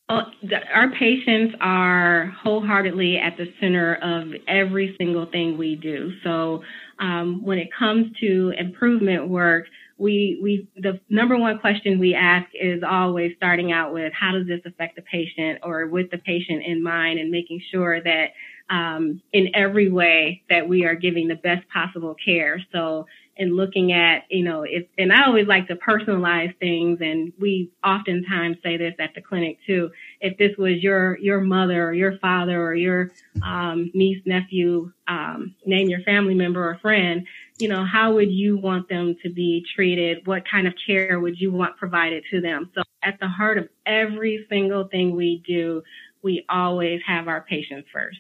Well, 0.09 0.31
the, 0.41 0.59
our 0.73 0.89
patients 0.91 1.55
are 1.59 2.33
wholeheartedly 2.41 3.17
at 3.17 3.35
the 3.35 3.51
center 3.59 3.95
of 3.95 4.29
every 4.47 4.95
single 4.97 5.25
thing 5.25 5.57
we 5.57 5.75
do. 5.75 6.13
So 6.23 6.63
um, 6.99 7.43
when 7.43 7.57
it 7.57 7.67
comes 7.77 8.07
to 8.21 8.53
improvement 8.57 9.27
work, 9.27 9.65
we 9.97 10.39
we 10.41 10.67
the 10.75 10.99
number 11.09 11.37
one 11.37 11.59
question 11.59 11.99
we 11.99 12.13
ask 12.13 12.47
is 12.53 12.83
always 12.87 13.33
starting 13.35 13.71
out 13.71 13.93
with 13.93 14.13
how 14.13 14.31
does 14.31 14.47
this 14.47 14.61
affect 14.65 14.95
the 14.95 15.01
patient 15.01 15.59
or 15.63 15.87
with 15.87 16.09
the 16.11 16.19
patient 16.19 16.63
in 16.65 16.83
mind 16.83 17.19
and 17.19 17.31
making 17.31 17.59
sure 17.71 18.01
that 18.01 18.27
um, 18.69 19.21
in 19.33 19.49
every 19.55 19.89
way 19.89 20.43
that 20.49 20.67
we 20.69 20.85
are 20.85 20.95
giving 20.95 21.27
the 21.27 21.35
best 21.35 21.67
possible 21.69 22.15
care. 22.23 22.61
So 22.71 23.07
and 23.37 23.55
looking 23.55 23.91
at, 23.91 24.23
you 24.29 24.43
know, 24.43 24.63
if, 24.63 24.87
and 24.97 25.11
I 25.11 25.25
always 25.25 25.47
like 25.47 25.67
to 25.67 25.75
personalize 25.75 26.57
things 26.59 26.99
and 27.01 27.33
we 27.39 27.71
oftentimes 27.83 28.57
say 28.63 28.77
this 28.77 28.95
at 28.99 29.13
the 29.15 29.21
clinic 29.21 29.59
too. 29.65 29.91
If 30.21 30.37
this 30.37 30.57
was 30.57 30.81
your, 30.81 31.17
your 31.19 31.41
mother 31.41 31.87
or 31.87 31.93
your 31.93 32.17
father 32.19 32.61
or 32.61 32.75
your, 32.75 33.11
um, 33.43 33.91
niece, 33.93 34.21
nephew, 34.25 34.91
um, 35.07 35.55
name 35.65 35.89
your 35.89 36.01
family 36.01 36.33
member 36.33 36.67
or 36.67 36.77
friend, 36.79 37.25
you 37.59 37.67
know, 37.67 37.85
how 37.85 38.13
would 38.13 38.31
you 38.31 38.57
want 38.57 38.89
them 38.89 39.15
to 39.23 39.29
be 39.29 39.65
treated? 39.75 40.25
What 40.25 40.43
kind 40.49 40.67
of 40.67 40.73
care 40.85 41.19
would 41.19 41.39
you 41.39 41.51
want 41.51 41.77
provided 41.77 42.23
to 42.31 42.41
them? 42.41 42.71
So 42.75 42.81
at 43.03 43.19
the 43.19 43.27
heart 43.27 43.57
of 43.57 43.69
every 43.85 44.45
single 44.49 44.87
thing 44.87 45.15
we 45.15 45.43
do, 45.47 45.83
we 46.21 46.45
always 46.49 47.01
have 47.07 47.27
our 47.27 47.41
patients 47.41 47.87
first. 47.93 48.19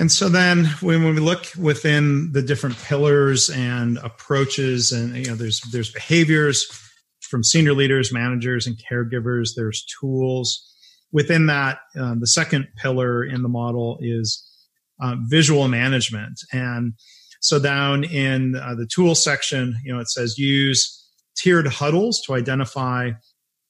And 0.00 0.10
so 0.10 0.30
then 0.30 0.64
when, 0.80 1.04
when 1.04 1.14
we 1.14 1.20
look 1.20 1.48
within 1.58 2.32
the 2.32 2.40
different 2.40 2.78
pillars 2.78 3.50
and 3.50 3.98
approaches 3.98 4.92
and 4.92 5.14
you 5.14 5.26
know 5.26 5.34
there's 5.34 5.60
there's 5.72 5.92
behaviors 5.92 6.66
from 7.20 7.44
senior 7.44 7.74
leaders, 7.74 8.10
managers 8.10 8.66
and 8.66 8.78
caregivers, 8.78 9.50
there's 9.54 9.84
tools. 10.00 10.66
Within 11.12 11.46
that, 11.46 11.80
uh, 12.00 12.14
the 12.18 12.26
second 12.26 12.68
pillar 12.76 13.22
in 13.22 13.42
the 13.42 13.48
model 13.50 13.98
is 14.00 14.42
uh, 15.02 15.16
visual 15.28 15.68
management. 15.68 16.40
And 16.50 16.94
so 17.42 17.58
down 17.58 18.04
in 18.04 18.56
uh, 18.56 18.74
the 18.76 18.86
tool 18.86 19.14
section, 19.14 19.76
you 19.84 19.92
know, 19.92 20.00
it 20.00 20.08
says 20.08 20.38
use 20.38 20.96
tiered 21.36 21.66
huddles 21.66 22.22
to 22.22 22.32
identify, 22.32 23.10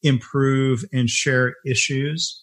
improve, 0.05 0.85
and 0.93 1.11
share 1.11 1.57
issues. 1.67 2.41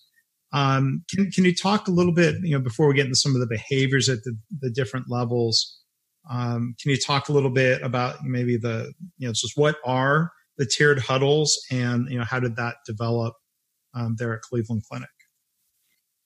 Um, 0.54 1.04
can, 1.10 1.30
can 1.32 1.46
you 1.46 1.54
talk 1.54 1.88
a 1.88 1.92
little 1.92 2.14
bit, 2.14 2.36
you 2.42 2.52
know, 2.58 2.64
before 2.64 2.88
we 2.88 2.96
get 2.96 3.06
into 3.06 3.18
some 3.18 3.36
of 3.36 3.42
the 3.42 3.48
behaviors 3.48 4.10
at 4.10 4.24
the, 4.24 4.38
the 4.62 4.70
different 4.70 5.10
levels? 5.10 5.82
Um, 6.30 6.76
can 6.82 6.92
you 6.92 6.98
talk 6.98 7.30
a 7.30 7.34
little 7.34 7.50
bit 7.50 7.82
about 7.82 8.24
maybe 8.24 8.58
the, 8.58 8.94
you 9.18 9.28
know, 9.28 9.34
just 9.34 9.58
what 9.58 9.78
are 9.86 10.32
the 10.58 10.66
tiered 10.66 11.00
huddles 11.00 11.60
and, 11.72 12.10
you 12.10 12.18
know, 12.18 12.26
how 12.26 12.40
did 12.40 12.56
that 12.56 12.78
develop 12.86 13.34
um, 13.94 14.16
there 14.18 14.34
at 14.34 14.42
Cleveland 14.42 14.84
Clinic? 14.90 15.10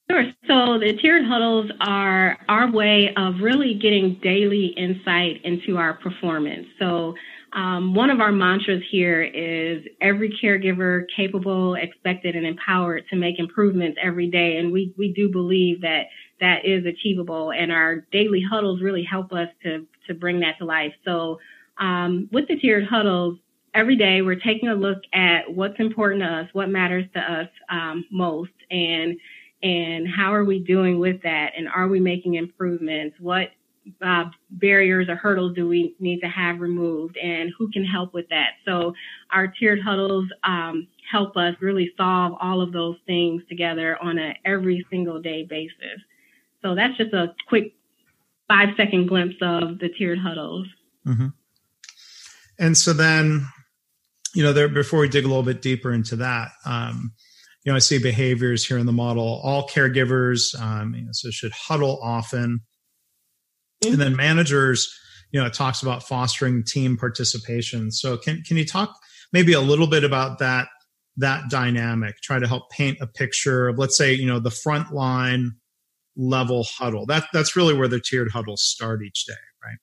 Sure. 0.10 0.26
So 0.48 0.78
the 0.80 0.98
tiered 1.02 1.26
huddles 1.26 1.72
are 1.80 2.38
our 2.50 2.70
way 2.70 3.14
of 3.16 3.36
really 3.42 3.76
getting 3.76 4.20
daily 4.22 4.68
insight 4.78 5.42
into 5.44 5.78
our 5.78 5.94
performance. 5.94 6.68
So 6.80 7.16
um, 7.54 7.94
one 7.94 8.10
of 8.10 8.22
our 8.22 8.32
mantras 8.32 8.82
here 8.90 9.22
is 9.22 9.84
every 10.00 10.38
caregiver 10.42 11.04
capable, 11.16 11.76
expected, 11.76 12.36
and 12.36 12.46
empowered 12.46 13.04
to 13.10 13.16
make 13.16 13.40
improvements 13.40 13.98
every 14.02 14.28
day. 14.30 14.58
And 14.58 14.72
we, 14.72 14.94
we 14.98 15.12
do 15.14 15.30
believe 15.30 15.82
that 15.82 16.04
that 16.40 16.66
is 16.66 16.86
achievable. 16.86 17.52
And 17.52 17.72
our 17.72 18.08
daily 18.12 18.42
huddles 18.42 18.82
really 18.82 19.04
help 19.04 19.34
us 19.34 19.50
to, 19.64 19.86
to 20.08 20.14
bring 20.14 20.40
that 20.40 20.58
to 20.60 20.66
life. 20.66 20.94
So 21.04 21.40
um, 21.78 22.30
with 22.32 22.48
the 22.48 22.56
tiered 22.58 22.88
huddles, 22.88 23.38
every 23.74 23.96
day 23.96 24.22
we're 24.22 24.36
taking 24.36 24.70
a 24.70 24.76
look 24.76 25.00
at 25.14 25.52
what's 25.52 25.80
important 25.80 26.22
to 26.22 26.28
us, 26.28 26.50
what 26.54 26.70
matters 26.70 27.06
to 27.14 27.20
us 27.20 27.50
um, 27.70 28.06
most, 28.12 28.52
and 28.70 29.18
and 29.64 30.08
how 30.08 30.34
are 30.34 30.44
we 30.44 30.58
doing 30.58 31.00
with 31.00 31.22
that, 31.22 31.52
and 31.56 31.68
are 31.68 31.88
we 31.88 32.00
making 32.00 32.34
improvements? 32.34 33.16
What 33.20 33.50
uh, 34.02 34.26
barriers 34.52 35.10
or 35.10 35.16
hurdles 35.16 35.56
do 35.56 35.68
we 35.68 35.96
need 36.00 36.20
to 36.22 36.28
have 36.28 36.60
removed 36.60 37.18
and 37.18 37.52
who 37.58 37.70
can 37.72 37.84
help 37.84 38.14
with 38.14 38.28
that? 38.30 38.52
So 38.66 38.94
our 39.32 39.48
tiered 39.48 39.82
huddles 39.82 40.28
um, 40.44 40.88
help 41.10 41.36
us 41.36 41.56
really 41.60 41.92
solve 41.98 42.34
all 42.40 42.62
of 42.62 42.72
those 42.72 42.98
things 43.06 43.42
together 43.50 43.98
on 44.02 44.18
a 44.18 44.36
every 44.46 44.86
single 44.90 45.22
day 45.22 45.44
basis. 45.44 46.00
So 46.62 46.76
that's 46.76 46.96
just 46.98 47.14
a 47.14 47.34
quick 47.48 47.74
five 48.48 48.70
second 48.78 49.08
glimpse 49.08 49.36
of 49.42 49.80
the 49.80 49.90
tiered 49.90 50.20
huddles. 50.20 50.68
Mm-hmm. 51.08 51.28
And 52.60 52.78
so 52.78 52.94
then, 52.94 53.48
you 54.36 54.44
know, 54.44 54.54
there 54.54 54.70
before 54.70 55.00
we 55.00 55.10
dig 55.10 55.26
a 55.26 55.28
little 55.28 55.44
bit 55.44 55.62
deeper 55.62 55.92
into 55.92 56.16
that, 56.18 56.50
um, 56.66 57.14
you 57.64 57.72
know, 57.72 57.76
I 57.76 57.80
see 57.80 58.00
behaviors 58.00 58.66
here 58.66 58.78
in 58.78 58.86
the 58.86 58.92
model. 58.92 59.42
All 59.44 59.68
caregivers, 59.68 60.60
um, 60.60 60.94
you 60.94 61.04
know, 61.04 61.12
so 61.12 61.30
should 61.32 61.52
huddle 61.52 62.00
often 62.02 62.62
and 63.86 64.00
then 64.00 64.16
managers, 64.16 64.94
you 65.32 65.40
know, 65.40 65.48
it 65.48 65.54
talks 65.54 65.82
about 65.82 66.04
fostering 66.04 66.64
team 66.64 66.98
participation. 66.98 67.92
So 67.92 68.18
can 68.18 68.44
can 68.44 68.58
you 68.58 68.66
talk 68.66 68.96
maybe 69.34 69.54
a 69.54 69.62
little 69.62 69.88
bit 69.88 70.04
about 70.04 70.40
that 70.40 70.68
that 71.18 71.50
dynamic? 71.50 72.16
Try 72.22 72.40
to 72.40 72.48
help 72.48 72.70
paint 72.70 72.98
a 73.02 73.08
picture 73.08 73.68
of 73.68 73.78
let's 73.78 73.98
say, 73.98 74.14
you 74.14 74.28
know, 74.28 74.40
the 74.40 74.50
frontline 74.50 75.50
level 76.16 76.64
huddle. 76.64 77.06
That 77.06 77.26
that's 77.34 77.56
really 77.56 77.74
where 77.74 77.88
the 77.88 78.00
tiered 78.00 78.32
huddles 78.32 78.62
start 78.62 79.02
each 79.04 79.26
day, 79.26 79.34
right? 79.64 79.78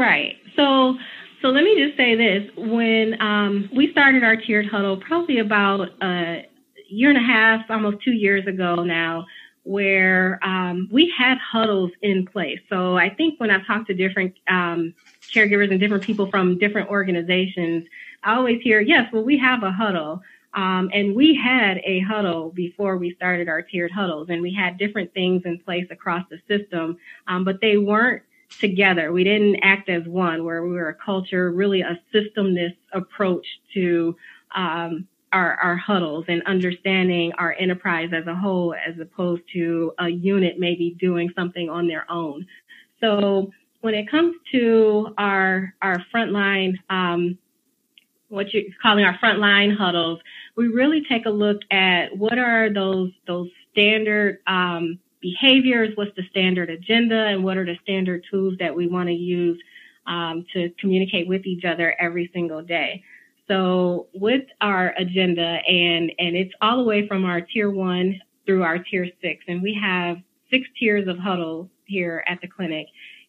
Right. 0.00 0.34
So 0.56 0.94
so 1.42 1.48
let 1.48 1.64
me 1.64 1.76
just 1.76 1.96
say 1.96 2.14
this: 2.14 2.50
when 2.56 3.20
um, 3.20 3.68
we 3.74 3.90
started 3.92 4.24
our 4.24 4.36
tiered 4.36 4.66
huddle, 4.66 4.96
probably 4.96 5.38
about 5.38 5.88
a 6.02 6.46
year 6.88 7.10
and 7.10 7.18
a 7.18 7.20
half, 7.20 7.62
almost 7.68 7.98
two 8.04 8.12
years 8.12 8.46
ago 8.46 8.84
now, 8.84 9.26
where 9.66 10.38
um, 10.44 10.88
we 10.92 11.12
had 11.18 11.38
huddles 11.38 11.90
in 12.00 12.24
place. 12.24 12.60
So 12.70 12.96
I 12.96 13.10
think 13.10 13.40
when 13.40 13.50
I've 13.50 13.66
talked 13.66 13.88
to 13.88 13.94
different 13.94 14.34
um, 14.48 14.94
caregivers 15.34 15.72
and 15.72 15.80
different 15.80 16.04
people 16.04 16.30
from 16.30 16.56
different 16.56 16.88
organizations, 16.88 17.84
I 18.22 18.36
always 18.36 18.62
hear, 18.62 18.80
yes, 18.80 19.12
well, 19.12 19.24
we 19.24 19.36
have 19.38 19.64
a 19.64 19.72
huddle. 19.72 20.22
Um, 20.54 20.88
and 20.94 21.14
we 21.16 21.34
had 21.34 21.78
a 21.84 22.00
huddle 22.00 22.50
before 22.50 22.96
we 22.96 23.14
started 23.14 23.48
our 23.48 23.60
tiered 23.60 23.90
huddles, 23.90 24.28
and 24.30 24.40
we 24.40 24.54
had 24.54 24.78
different 24.78 25.12
things 25.12 25.42
in 25.44 25.58
place 25.58 25.86
across 25.90 26.24
the 26.30 26.38
system, 26.48 26.96
um, 27.26 27.44
but 27.44 27.60
they 27.60 27.76
weren't 27.76 28.22
together. 28.60 29.12
We 29.12 29.24
didn't 29.24 29.56
act 29.62 29.88
as 29.88 30.04
one, 30.06 30.44
where 30.44 30.62
we 30.62 30.70
were 30.70 30.88
a 30.88 30.94
culture, 30.94 31.50
really 31.50 31.82
a 31.82 32.00
systemness 32.14 32.74
approach 32.92 33.46
to 33.74 34.16
um, 34.54 35.06
our, 35.32 35.54
our 35.54 35.76
huddles 35.76 36.24
and 36.28 36.42
understanding 36.46 37.32
our 37.38 37.54
enterprise 37.58 38.10
as 38.12 38.26
a 38.26 38.34
whole 38.34 38.74
as 38.74 38.98
opposed 39.00 39.42
to 39.52 39.92
a 39.98 40.08
unit 40.08 40.58
maybe 40.58 40.96
doing 40.98 41.30
something 41.34 41.68
on 41.68 41.88
their 41.88 42.10
own. 42.10 42.46
So 43.00 43.50
when 43.80 43.94
it 43.94 44.10
comes 44.10 44.34
to 44.52 45.14
our 45.18 45.74
our 45.82 46.02
frontline, 46.14 46.74
um, 46.90 47.38
what 48.28 48.52
you're 48.52 48.64
calling 48.82 49.04
our 49.04 49.18
frontline 49.18 49.76
huddles, 49.76 50.20
we 50.56 50.68
really 50.68 51.02
take 51.08 51.26
a 51.26 51.30
look 51.30 51.58
at 51.70 52.16
what 52.16 52.38
are 52.38 52.72
those 52.72 53.12
those 53.26 53.48
standard 53.72 54.38
um, 54.46 54.98
behaviors, 55.20 55.90
what's 55.96 56.14
the 56.16 56.22
standard 56.30 56.70
agenda, 56.70 57.26
and 57.26 57.44
what 57.44 57.56
are 57.56 57.64
the 57.64 57.76
standard 57.82 58.24
tools 58.30 58.54
that 58.58 58.74
we 58.74 58.86
want 58.86 59.08
to 59.08 59.14
use 59.14 59.60
um, 60.06 60.46
to 60.52 60.70
communicate 60.78 61.28
with 61.28 61.46
each 61.46 61.64
other 61.64 61.94
every 61.98 62.30
single 62.32 62.62
day. 62.62 63.02
So 63.48 64.08
with 64.14 64.44
our 64.60 64.94
agenda, 64.98 65.60
and 65.68 66.12
and 66.18 66.36
it's 66.36 66.52
all 66.60 66.78
the 66.78 66.84
way 66.84 67.06
from 67.06 67.24
our 67.24 67.40
tier 67.40 67.70
one 67.70 68.20
through 68.44 68.62
our 68.62 68.78
tier 68.78 69.08
six, 69.22 69.44
and 69.48 69.62
we 69.62 69.74
have 69.80 70.18
six 70.50 70.66
tiers 70.78 71.08
of 71.08 71.18
huddle 71.18 71.70
here 71.84 72.24
at 72.26 72.40
the 72.40 72.48
clinic. 72.48 72.86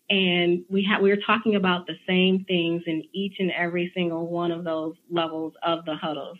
And 0.09 0.63
we 0.69 0.83
have, 0.85 1.01
we're 1.01 1.17
talking 1.17 1.55
about 1.55 1.85
the 1.85 1.97
same 2.07 2.45
things 2.45 2.83
in 2.87 3.03
each 3.11 3.35
and 3.39 3.51
every 3.51 3.91
single 3.93 4.27
one 4.27 4.51
of 4.51 4.63
those 4.63 4.95
levels 5.11 5.53
of 5.63 5.83
the 5.85 5.95
huddles. 5.95 6.37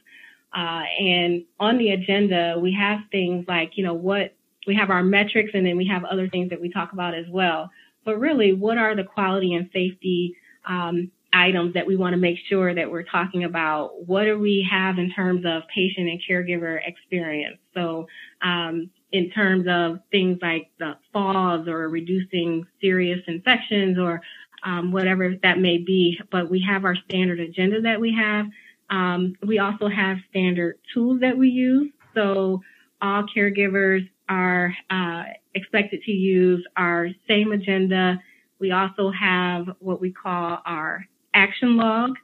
Uh, 0.56 0.84
and 1.00 1.44
on 1.60 1.78
the 1.78 1.90
agenda, 1.90 2.58
we 2.62 2.72
have 2.74 3.00
things 3.12 3.44
like, 3.48 3.78
you 3.78 3.84
know, 3.84 3.94
what 3.94 4.34
we 4.66 4.76
have 4.76 4.90
our 4.90 5.04
metrics 5.04 5.52
and 5.54 5.66
then 5.66 5.76
we 5.76 5.86
have 5.86 6.06
other 6.06 6.30
things 6.30 6.50
that 6.50 6.62
we 6.62 6.70
talk 6.70 6.94
about 6.94 7.14
as 7.14 7.26
well. 7.30 7.70
But 8.06 8.20
really, 8.20 8.54
what 8.54 8.78
are 8.78 8.96
the 8.96 9.04
quality 9.04 9.54
and 9.54 9.70
safety 9.74 10.36
um, 10.66 11.12
items 11.38 11.74
that 11.74 11.86
we 11.86 11.96
want 11.96 12.14
to 12.14 12.18
make 12.18 12.38
sure 12.50 12.74
that 12.74 12.90
we're 12.90 13.04
talking 13.04 13.44
about? 13.44 14.08
What 14.08 14.24
do 14.24 14.40
we 14.40 14.68
have 14.70 14.98
in 14.98 15.12
terms 15.12 15.46
of 15.46 15.64
patient 15.74 16.10
and 16.10 16.22
caregiver 16.28 16.80
experience? 16.86 17.58
So, 17.74 18.08
um, 18.42 18.90
in 19.12 19.30
terms 19.32 19.66
of 19.70 20.00
things 20.12 20.38
like 20.42 20.70
the 20.80 20.98
falls 21.14 21.68
or 21.68 21.88
reducing 21.88 22.66
serious 22.82 23.20
infections 23.28 23.98
or 23.98 24.22
um, 24.64 24.92
whatever 24.92 25.36
that 25.44 25.60
may 25.60 25.78
be. 25.78 26.20
But 26.32 26.50
we 26.50 26.62
have 26.68 26.84
our 26.84 26.96
standard 27.10 27.40
agenda 27.40 27.82
that 27.82 28.02
we 28.02 28.14
have. 28.14 28.48
Um, 28.90 29.36
we 29.46 29.60
also 29.60 29.88
have 29.88 30.18
standard 30.30 30.80
tools 30.94 31.22
that 31.22 31.38
we 31.38 31.50
use. 31.50 31.92
So 32.16 32.62
all 33.02 33.24
caregivers 33.36 34.10
are 34.30 34.74
uh, 34.90 35.24
expected 35.54 36.02
to 36.04 36.12
use 36.12 36.66
our 36.76 37.10
same 37.28 37.52
agenda. 37.52 38.22
We 38.60 38.72
also 38.72 39.12
have 39.12 39.68
what 39.80 40.02
we 40.02 40.12
call 40.12 40.60
our 40.66 41.06
action 41.38 41.78
log. 41.78 42.16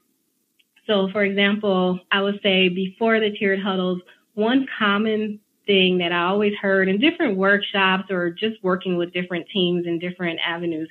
So, 0.87 1.07
for 1.11 1.23
example, 1.23 1.99
I 2.11 2.21
would 2.21 2.39
say 2.41 2.67
before 2.67 3.19
the 3.19 3.31
tiered 3.31 3.61
huddles, 3.61 4.01
one 4.33 4.65
common 4.77 5.39
thing 5.65 5.99
that 5.99 6.11
I 6.11 6.23
always 6.23 6.53
heard 6.61 6.89
in 6.89 6.99
different 6.99 7.37
workshops 7.37 8.11
or 8.11 8.31
just 8.31 8.61
working 8.63 8.97
with 8.97 9.13
different 9.13 9.47
teams 9.53 9.85
in 9.85 9.99
different 9.99 10.39
avenues, 10.45 10.89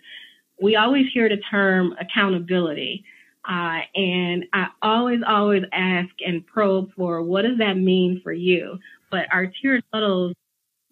we 0.61 0.76
always 0.76 1.07
hear 1.12 1.29
the 1.29 1.38
term 1.50 1.95
accountability. 2.00 3.05
Uh, 3.47 3.81
and 3.97 4.45
I 4.52 4.69
always, 4.81 5.21
always 5.26 5.64
ask 5.73 6.11
and 6.25 6.47
probe 6.47 6.91
for 6.97 7.23
what 7.23 7.43
does 7.43 7.59
that 7.59 7.75
mean 7.75 8.21
for 8.23 8.33
you? 8.33 8.79
But 9.11 9.26
our 9.33 9.47
tiered 9.47 9.83
huddles, 9.93 10.35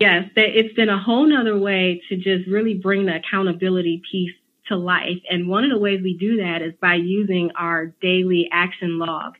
yes, 0.00 0.28
it's 0.34 0.74
been 0.74 0.88
a 0.88 1.00
whole 1.00 1.26
nother 1.26 1.58
way 1.58 2.02
to 2.08 2.16
just 2.16 2.48
really 2.48 2.74
bring 2.74 3.06
the 3.06 3.16
accountability 3.16 4.02
piece 4.10 4.34
to 4.70 4.76
life. 4.76 5.20
And 5.30 5.48
one 5.48 5.64
of 5.64 5.70
the 5.70 5.78
ways 5.78 6.00
we 6.02 6.16
do 6.16 6.38
that 6.38 6.62
is 6.62 6.72
by 6.80 6.94
using 6.94 7.50
our 7.56 7.86
daily 8.00 8.48
action 8.50 8.98
log. 8.98 9.34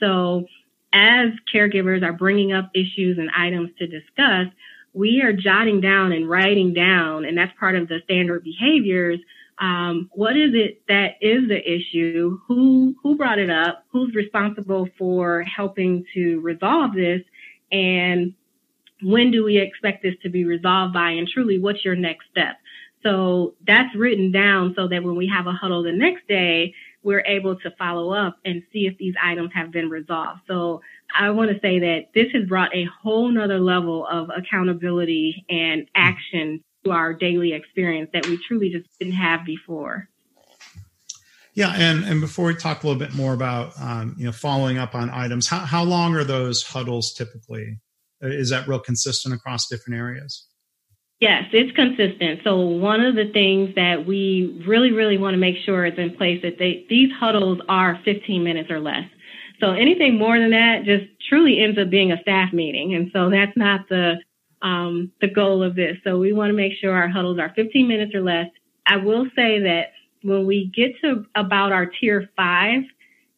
So 0.00 0.46
as 0.92 1.30
caregivers 1.52 2.02
are 2.02 2.12
bringing 2.12 2.52
up 2.52 2.70
issues 2.74 3.18
and 3.18 3.30
items 3.36 3.70
to 3.78 3.86
discuss, 3.86 4.46
we 4.92 5.22
are 5.22 5.32
jotting 5.32 5.80
down 5.80 6.12
and 6.12 6.28
writing 6.28 6.72
down, 6.72 7.24
and 7.24 7.36
that's 7.36 7.52
part 7.58 7.74
of 7.74 7.88
the 7.88 7.98
standard 8.04 8.44
behaviors. 8.44 9.18
Um, 9.58 10.08
what 10.12 10.36
is 10.36 10.52
it 10.54 10.82
that 10.88 11.16
is 11.20 11.48
the 11.48 11.60
issue? 11.60 12.38
Who 12.46 12.94
who 13.02 13.16
brought 13.16 13.38
it 13.40 13.50
up? 13.50 13.84
Who's 13.90 14.14
responsible 14.14 14.88
for 14.96 15.42
helping 15.42 16.04
to 16.14 16.40
resolve 16.40 16.94
this? 16.94 17.22
And 17.72 18.34
when 19.02 19.32
do 19.32 19.44
we 19.44 19.58
expect 19.58 20.02
this 20.02 20.14
to 20.22 20.28
be 20.28 20.44
resolved 20.44 20.94
by? 20.94 21.10
And 21.10 21.28
truly, 21.28 21.58
what's 21.58 21.84
your 21.84 21.96
next 21.96 22.26
step? 22.30 22.56
So 23.04 23.54
that's 23.66 23.94
written 23.94 24.32
down 24.32 24.74
so 24.76 24.88
that 24.88 25.04
when 25.04 25.16
we 25.16 25.28
have 25.28 25.46
a 25.46 25.52
huddle 25.52 25.82
the 25.82 25.92
next 25.92 26.26
day, 26.26 26.74
we're 27.02 27.24
able 27.26 27.56
to 27.56 27.70
follow 27.78 28.12
up 28.12 28.38
and 28.44 28.62
see 28.72 28.86
if 28.86 28.96
these 28.96 29.14
items 29.22 29.50
have 29.54 29.70
been 29.70 29.90
resolved. 29.90 30.40
So 30.48 30.80
I 31.14 31.30
want 31.30 31.50
to 31.50 31.60
say 31.60 31.78
that 31.80 32.06
this 32.14 32.28
has 32.32 32.48
brought 32.48 32.74
a 32.74 32.86
whole 33.02 33.30
nother 33.30 33.60
level 33.60 34.06
of 34.06 34.30
accountability 34.34 35.44
and 35.50 35.86
action 35.94 36.64
to 36.84 36.92
our 36.92 37.12
daily 37.12 37.52
experience 37.52 38.10
that 38.14 38.26
we 38.26 38.38
truly 38.48 38.70
just 38.70 38.88
didn't 38.98 39.14
have 39.14 39.44
before. 39.44 40.08
Yeah, 41.52 41.72
and 41.76 42.04
and 42.04 42.20
before 42.20 42.46
we 42.46 42.56
talk 42.56 42.82
a 42.82 42.86
little 42.86 42.98
bit 42.98 43.14
more 43.14 43.32
about 43.32 43.80
um, 43.80 44.16
you 44.18 44.26
know 44.26 44.32
following 44.32 44.76
up 44.76 44.94
on 44.94 45.08
items, 45.10 45.46
how 45.46 45.60
how 45.60 45.84
long 45.84 46.16
are 46.16 46.24
those 46.24 46.64
huddles 46.64 47.12
typically? 47.12 47.78
Is 48.20 48.50
that 48.50 48.66
real 48.66 48.80
consistent 48.80 49.34
across 49.34 49.68
different 49.68 49.98
areas? 49.98 50.48
Yes, 51.24 51.44
it's 51.54 51.74
consistent. 51.74 52.40
So 52.44 52.60
one 52.60 53.00
of 53.00 53.14
the 53.14 53.30
things 53.32 53.74
that 53.76 54.04
we 54.04 54.62
really, 54.66 54.92
really 54.92 55.16
want 55.16 55.32
to 55.32 55.38
make 55.38 55.56
sure 55.64 55.86
is 55.86 55.94
in 55.96 56.14
place 56.18 56.42
that 56.42 56.58
they, 56.58 56.84
these 56.90 57.10
huddles 57.18 57.60
are 57.66 57.98
15 58.04 58.44
minutes 58.44 58.70
or 58.70 58.78
less. 58.78 59.04
So 59.58 59.70
anything 59.70 60.18
more 60.18 60.38
than 60.38 60.50
that 60.50 60.84
just 60.84 61.06
truly 61.26 61.64
ends 61.64 61.78
up 61.78 61.88
being 61.88 62.12
a 62.12 62.20
staff 62.20 62.52
meeting. 62.52 62.94
And 62.94 63.10
so 63.10 63.30
that's 63.30 63.56
not 63.56 63.88
the, 63.88 64.16
um, 64.60 65.12
the 65.22 65.28
goal 65.28 65.62
of 65.62 65.74
this. 65.74 65.96
So 66.04 66.18
we 66.18 66.34
want 66.34 66.50
to 66.50 66.54
make 66.54 66.74
sure 66.78 66.92
our 66.92 67.08
huddles 67.08 67.38
are 67.38 67.50
15 67.56 67.88
minutes 67.88 68.14
or 68.14 68.20
less. 68.20 68.48
I 68.86 68.98
will 68.98 69.24
say 69.34 69.60
that 69.60 69.92
when 70.22 70.44
we 70.44 70.70
get 70.76 70.92
to 71.00 71.24
about 71.34 71.72
our 71.72 71.86
tier 71.86 72.28
five, 72.36 72.82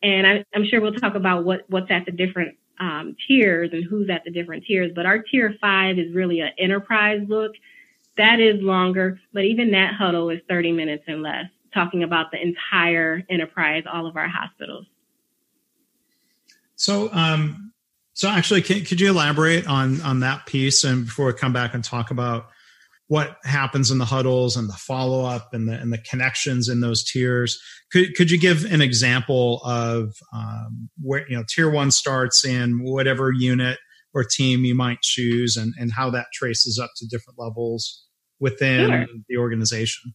and 0.02 0.26
I, 0.26 0.44
am 0.56 0.66
sure 0.66 0.80
we'll 0.80 0.94
talk 0.94 1.14
about 1.14 1.44
what, 1.44 1.66
what's 1.68 1.92
at 1.92 2.04
the 2.04 2.10
different 2.10 2.56
um, 2.80 3.14
tiers 3.28 3.70
and 3.72 3.84
who's 3.84 4.10
at 4.10 4.24
the 4.24 4.32
different 4.32 4.64
tiers, 4.64 4.90
but 4.92 5.06
our 5.06 5.20
tier 5.20 5.54
five 5.60 6.00
is 6.00 6.12
really 6.12 6.40
an 6.40 6.50
enterprise 6.58 7.20
look 7.28 7.52
that 8.16 8.40
is 8.40 8.62
longer, 8.62 9.20
but 9.32 9.44
even 9.44 9.72
that 9.72 9.94
huddle 9.94 10.30
is 10.30 10.40
30 10.48 10.72
minutes 10.72 11.04
and 11.06 11.22
less, 11.22 11.46
talking 11.74 12.02
about 12.02 12.30
the 12.30 12.40
entire 12.40 13.22
enterprise, 13.28 13.84
all 13.90 14.06
of 14.06 14.16
our 14.16 14.28
hospitals. 14.28 14.86
So, 16.76 17.12
um, 17.12 17.72
so 18.12 18.28
actually, 18.28 18.62
can, 18.62 18.84
could 18.84 19.00
you 19.00 19.10
elaborate 19.10 19.66
on 19.66 20.00
on 20.02 20.20
that 20.20 20.46
piece, 20.46 20.84
and 20.84 21.04
before 21.04 21.26
we 21.26 21.32
come 21.34 21.52
back 21.52 21.74
and 21.74 21.84
talk 21.84 22.10
about 22.10 22.48
what 23.08 23.36
happens 23.44 23.90
in 23.90 23.98
the 23.98 24.04
huddles 24.04 24.56
and 24.56 24.68
the 24.68 24.74
follow 24.74 25.24
up 25.24 25.52
and 25.52 25.68
the 25.68 25.74
and 25.74 25.92
the 25.92 25.98
connections 25.98 26.68
in 26.68 26.80
those 26.80 27.04
tiers? 27.04 27.60
Could 27.92 28.14
could 28.14 28.30
you 28.30 28.38
give 28.38 28.64
an 28.64 28.80
example 28.80 29.62
of 29.64 30.14
um, 30.34 30.88
where 31.02 31.28
you 31.28 31.36
know 31.36 31.44
tier 31.48 31.70
one 31.70 31.90
starts 31.90 32.44
in 32.44 32.82
whatever 32.82 33.32
unit 33.32 33.78
or 34.14 34.24
team 34.24 34.64
you 34.64 34.74
might 34.74 35.02
choose, 35.02 35.56
and 35.56 35.74
and 35.78 35.92
how 35.92 36.08
that 36.10 36.26
traces 36.32 36.78
up 36.78 36.90
to 36.96 37.06
different 37.06 37.38
levels 37.38 38.05
within 38.40 38.90
sure. 38.90 39.06
the 39.28 39.36
organization? 39.36 40.14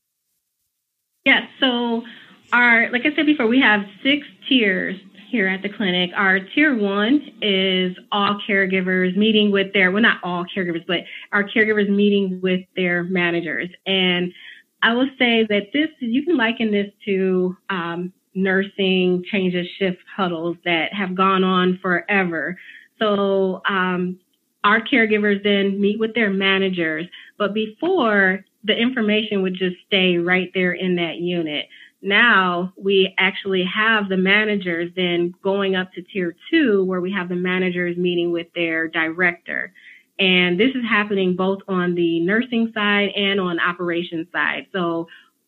Yeah, 1.26 1.48
so 1.60 2.04
our, 2.52 2.92
like 2.92 3.06
I 3.06 3.16
said 3.16 3.26
before, 3.26 3.48
we 3.48 3.62
have 3.62 3.82
six 4.04 4.26
tiers 4.48 5.00
here 5.30 5.48
at 5.48 5.62
the 5.62 5.70
clinic. 5.70 6.12
Our 6.16 6.40
tier 6.40 6.76
one 6.76 7.32
is 7.42 7.96
all 8.12 8.40
caregivers 8.48 9.16
meeting 9.16 9.52
with 9.52 9.72
their, 9.74 9.92
well, 9.92 10.02
not 10.02 10.20
all 10.24 10.46
caregivers, 10.46 10.86
but 10.86 11.02
our 11.32 11.44
caregivers 11.44 11.90
meeting 11.90 12.42
with 12.42 12.62
their 12.76 13.04
managers. 13.04 13.70
And 13.86 14.34
I 14.82 14.94
will 14.94 15.10
say 15.18 15.46
that 15.48 15.68
this, 15.74 15.90
you 16.00 16.26
can 16.26 16.38
liken 16.38 16.72
this 16.72 16.92
to 17.06 17.56
um, 17.70 18.14
nursing 18.34 19.24
changes 19.32 19.68
shift 19.78 20.00
huddles 20.16 20.58
that 20.66 20.94
have 20.94 21.16
gone 21.16 21.44
on 21.44 21.80
forever. 21.82 22.58
So 23.00 23.62
um, 23.70 24.20
our 24.64 24.82
caregivers 24.82 25.44
then 25.44 25.80
meet 25.80 26.00
with 26.00 26.14
their 26.14 26.30
managers 26.30 27.06
but 27.42 27.56
before, 27.56 28.46
the 28.64 28.78
information 28.78 29.42
would 29.42 29.56
just 29.56 29.76
stay 29.88 30.18
right 30.20 30.52
there 30.54 30.74
in 30.74 30.98
that 30.98 31.18
unit. 31.18 31.66
Now 32.00 32.72
we 32.78 33.16
actually 33.18 33.64
have 33.64 34.10
the 34.10 34.18
managers 34.18 34.92
then 34.96 35.34
going 35.42 35.76
up 35.76 35.92
to 35.94 36.04
tier 36.04 36.36
two 36.52 36.84
where 36.86 37.02
we 37.02 37.12
have 37.14 37.30
the 37.30 37.36
managers 37.36 37.98
meeting 37.98 38.32
with 38.32 38.46
their 38.54 38.88
director. 38.88 39.74
And 40.20 40.60
this 40.60 40.70
is 40.76 40.84
happening 40.88 41.36
both 41.36 41.62
on 41.68 41.96
the 41.96 42.20
nursing 42.20 42.72
side 42.76 43.10
and 43.16 43.42
on 43.42 43.60
operations 43.60 44.28
side. 44.32 44.68
So 44.72 45.08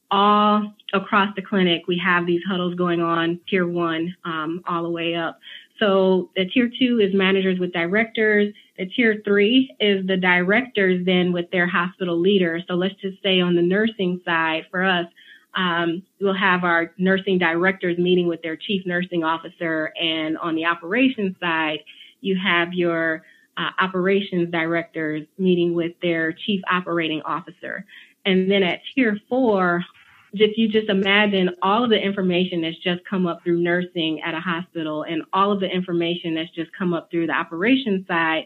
all 0.09 0.73
across 0.93 1.35
the 1.35 1.43
clinic, 1.43 1.83
we 1.87 2.01
have 2.03 2.25
these 2.25 2.41
huddles 2.49 2.73
going 2.73 3.01
on, 3.01 3.39
tier 3.47 3.67
one, 3.67 4.15
um, 4.25 4.63
all 4.67 4.81
the 4.81 4.89
way 4.89 5.13
up. 5.13 5.39
So 5.79 6.29
the 6.35 6.45
tier 6.45 6.69
two 6.79 6.99
is 6.99 7.13
managers 7.13 7.59
with 7.59 7.73
directors. 7.73 8.53
The 8.77 8.85
tier 8.85 9.21
three 9.25 9.75
is 9.79 10.05
the 10.05 10.17
directors 10.17 11.05
then 11.05 11.33
with 11.33 11.49
their 11.51 11.67
hospital 11.67 12.19
leader. 12.19 12.61
So 12.67 12.75
let's 12.75 12.95
just 12.95 13.21
say 13.23 13.41
on 13.41 13.55
the 13.55 13.61
nursing 13.61 14.21
side 14.23 14.67
for 14.71 14.83
us, 14.83 15.07
um, 15.55 16.03
we'll 16.19 16.33
have 16.33 16.63
our 16.63 16.93
nursing 16.97 17.37
directors 17.37 17.97
meeting 17.97 18.27
with 18.27 18.41
their 18.41 18.55
chief 18.55 18.85
nursing 18.85 19.23
officer. 19.23 19.91
And 19.99 20.37
on 20.37 20.55
the 20.55 20.65
operations 20.65 21.35
side, 21.39 21.79
you 22.21 22.37
have 22.37 22.73
your 22.73 23.23
uh, 23.57 23.69
operations 23.79 24.51
directors 24.51 25.27
meeting 25.37 25.73
with 25.73 25.93
their 26.01 26.31
chief 26.31 26.61
operating 26.71 27.21
officer. 27.21 27.85
And 28.25 28.49
then 28.49 28.63
at 28.63 28.79
tier 28.95 29.19
four, 29.29 29.83
if 30.41 30.57
you 30.57 30.67
just 30.67 30.89
imagine 30.89 31.51
all 31.61 31.83
of 31.83 31.89
the 31.89 31.99
information 31.99 32.61
that's 32.61 32.77
just 32.79 33.01
come 33.05 33.27
up 33.27 33.43
through 33.43 33.59
nursing 33.59 34.21
at 34.21 34.33
a 34.33 34.39
hospital 34.39 35.03
and 35.03 35.23
all 35.31 35.51
of 35.51 35.59
the 35.59 35.67
information 35.67 36.35
that's 36.35 36.49
just 36.51 36.71
come 36.77 36.93
up 36.93 37.11
through 37.11 37.27
the 37.27 37.33
operations 37.33 38.07
side, 38.07 38.45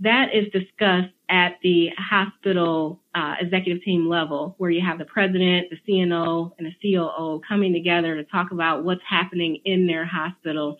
that 0.00 0.34
is 0.34 0.46
discussed 0.52 1.12
at 1.28 1.58
the 1.62 1.90
hospital 1.98 3.00
uh, 3.14 3.34
executive 3.40 3.82
team 3.82 4.08
level, 4.08 4.54
where 4.58 4.70
you 4.70 4.84
have 4.84 4.98
the 4.98 5.04
president, 5.04 5.68
the 5.70 5.76
CNO, 5.88 6.52
and 6.58 6.66
the 6.66 6.94
COO 6.94 7.40
coming 7.46 7.72
together 7.72 8.16
to 8.16 8.24
talk 8.24 8.50
about 8.50 8.84
what's 8.84 9.02
happening 9.08 9.60
in 9.64 9.86
their 9.86 10.04
hospital, 10.04 10.76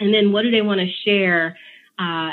and 0.00 0.12
then 0.12 0.32
what 0.32 0.42
do 0.42 0.50
they 0.50 0.62
want 0.62 0.80
to 0.80 0.90
share 1.04 1.56
uh, 1.98 2.30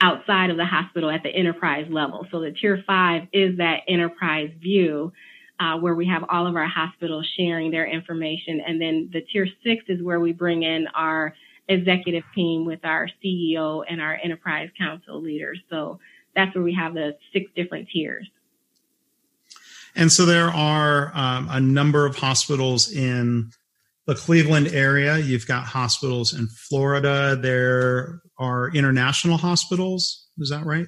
outside 0.00 0.50
of 0.50 0.56
the 0.56 0.64
hospital 0.64 1.10
at 1.10 1.22
the 1.22 1.30
enterprise 1.30 1.86
level. 1.90 2.26
So 2.30 2.40
the 2.40 2.52
tier 2.52 2.82
five 2.86 3.22
is 3.32 3.58
that 3.58 3.80
enterprise 3.88 4.50
view. 4.60 5.12
Uh, 5.60 5.76
where 5.76 5.96
we 5.96 6.06
have 6.06 6.24
all 6.28 6.46
of 6.46 6.54
our 6.54 6.68
hospitals 6.68 7.26
sharing 7.36 7.72
their 7.72 7.84
information. 7.84 8.60
And 8.64 8.80
then 8.80 9.10
the 9.12 9.22
tier 9.22 9.48
six 9.64 9.84
is 9.88 10.00
where 10.00 10.20
we 10.20 10.32
bring 10.32 10.62
in 10.62 10.86
our 10.94 11.34
executive 11.68 12.22
team 12.32 12.64
with 12.64 12.78
our 12.84 13.08
CEO 13.22 13.82
and 13.88 14.00
our 14.00 14.18
enterprise 14.22 14.68
council 14.78 15.20
leaders. 15.20 15.58
So 15.68 15.98
that's 16.36 16.54
where 16.54 16.62
we 16.62 16.74
have 16.74 16.94
the 16.94 17.16
six 17.32 17.50
different 17.56 17.88
tiers. 17.92 18.28
And 19.96 20.12
so 20.12 20.24
there 20.24 20.48
are 20.48 21.10
um, 21.14 21.48
a 21.50 21.60
number 21.60 22.06
of 22.06 22.16
hospitals 22.16 22.92
in 22.92 23.50
the 24.06 24.14
Cleveland 24.14 24.68
area. 24.68 25.18
You've 25.18 25.46
got 25.46 25.64
hospitals 25.64 26.32
in 26.32 26.46
Florida. 26.46 27.36
There 27.36 28.20
are 28.38 28.70
international 28.70 29.38
hospitals. 29.38 30.28
Is 30.38 30.50
that 30.50 30.64
right? 30.64 30.86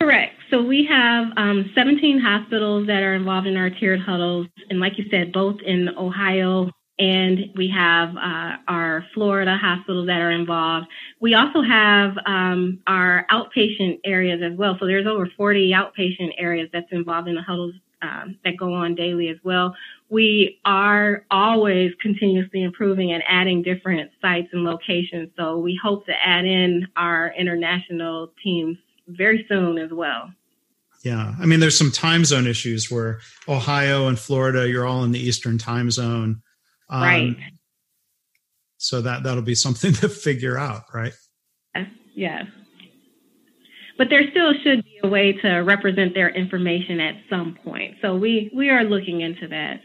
Correct. 0.00 0.34
So 0.50 0.62
we 0.62 0.86
have 0.86 1.26
um, 1.36 1.70
17 1.74 2.20
hospitals 2.20 2.86
that 2.86 3.02
are 3.02 3.14
involved 3.14 3.46
in 3.46 3.56
our 3.56 3.70
tiered 3.70 4.00
huddles. 4.00 4.46
And 4.70 4.80
like 4.80 4.98
you 4.98 5.04
said, 5.10 5.32
both 5.32 5.56
in 5.64 5.90
Ohio 5.90 6.70
and 6.98 7.50
we 7.54 7.68
have 7.68 8.16
uh, 8.16 8.56
our 8.66 9.04
Florida 9.14 9.56
hospitals 9.60 10.06
that 10.06 10.20
are 10.20 10.32
involved. 10.32 10.86
We 11.20 11.34
also 11.34 11.62
have 11.62 12.12
um, 12.26 12.80
our 12.86 13.26
outpatient 13.30 14.00
areas 14.04 14.40
as 14.42 14.56
well. 14.58 14.76
So 14.80 14.86
there's 14.86 15.06
over 15.06 15.30
40 15.36 15.72
outpatient 15.72 16.32
areas 16.38 16.68
that's 16.72 16.90
involved 16.90 17.28
in 17.28 17.36
the 17.36 17.42
huddles 17.42 17.74
um, 18.02 18.38
that 18.44 18.56
go 18.56 18.72
on 18.72 18.94
daily 18.94 19.28
as 19.28 19.36
well. 19.44 19.76
We 20.08 20.60
are 20.64 21.24
always 21.30 21.92
continuously 22.00 22.62
improving 22.62 23.12
and 23.12 23.22
adding 23.28 23.62
different 23.62 24.10
sites 24.20 24.48
and 24.52 24.64
locations. 24.64 25.30
So 25.36 25.58
we 25.58 25.78
hope 25.80 26.06
to 26.06 26.12
add 26.12 26.44
in 26.44 26.86
our 26.96 27.32
international 27.36 28.32
teams 28.42 28.78
very 29.08 29.44
soon 29.48 29.78
as 29.78 29.90
well. 29.90 30.30
Yeah. 31.04 31.34
I 31.40 31.46
mean, 31.46 31.60
there's 31.60 31.78
some 31.78 31.92
time 31.92 32.24
zone 32.24 32.46
issues 32.46 32.90
where 32.90 33.20
Ohio 33.48 34.08
and 34.08 34.18
Florida, 34.18 34.68
you're 34.68 34.86
all 34.86 35.04
in 35.04 35.12
the 35.12 35.20
Eastern 35.20 35.58
time 35.58 35.90
zone. 35.90 36.42
Um, 36.90 37.02
right. 37.02 37.36
So 38.78 39.00
that, 39.02 39.22
that'll 39.22 39.42
be 39.42 39.54
something 39.54 39.92
to 39.94 40.08
figure 40.08 40.58
out, 40.58 40.84
right? 40.92 41.12
Yes. 41.74 41.88
yes. 42.14 42.46
But 43.96 44.10
there 44.10 44.22
still 44.30 44.52
should 44.62 44.84
be 44.84 45.00
a 45.02 45.08
way 45.08 45.32
to 45.32 45.48
represent 45.58 46.14
their 46.14 46.30
information 46.30 47.00
at 47.00 47.16
some 47.28 47.58
point. 47.64 47.96
So 48.00 48.16
we, 48.16 48.50
we 48.54 48.70
are 48.70 48.84
looking 48.84 49.20
into 49.20 49.48
that. 49.48 49.80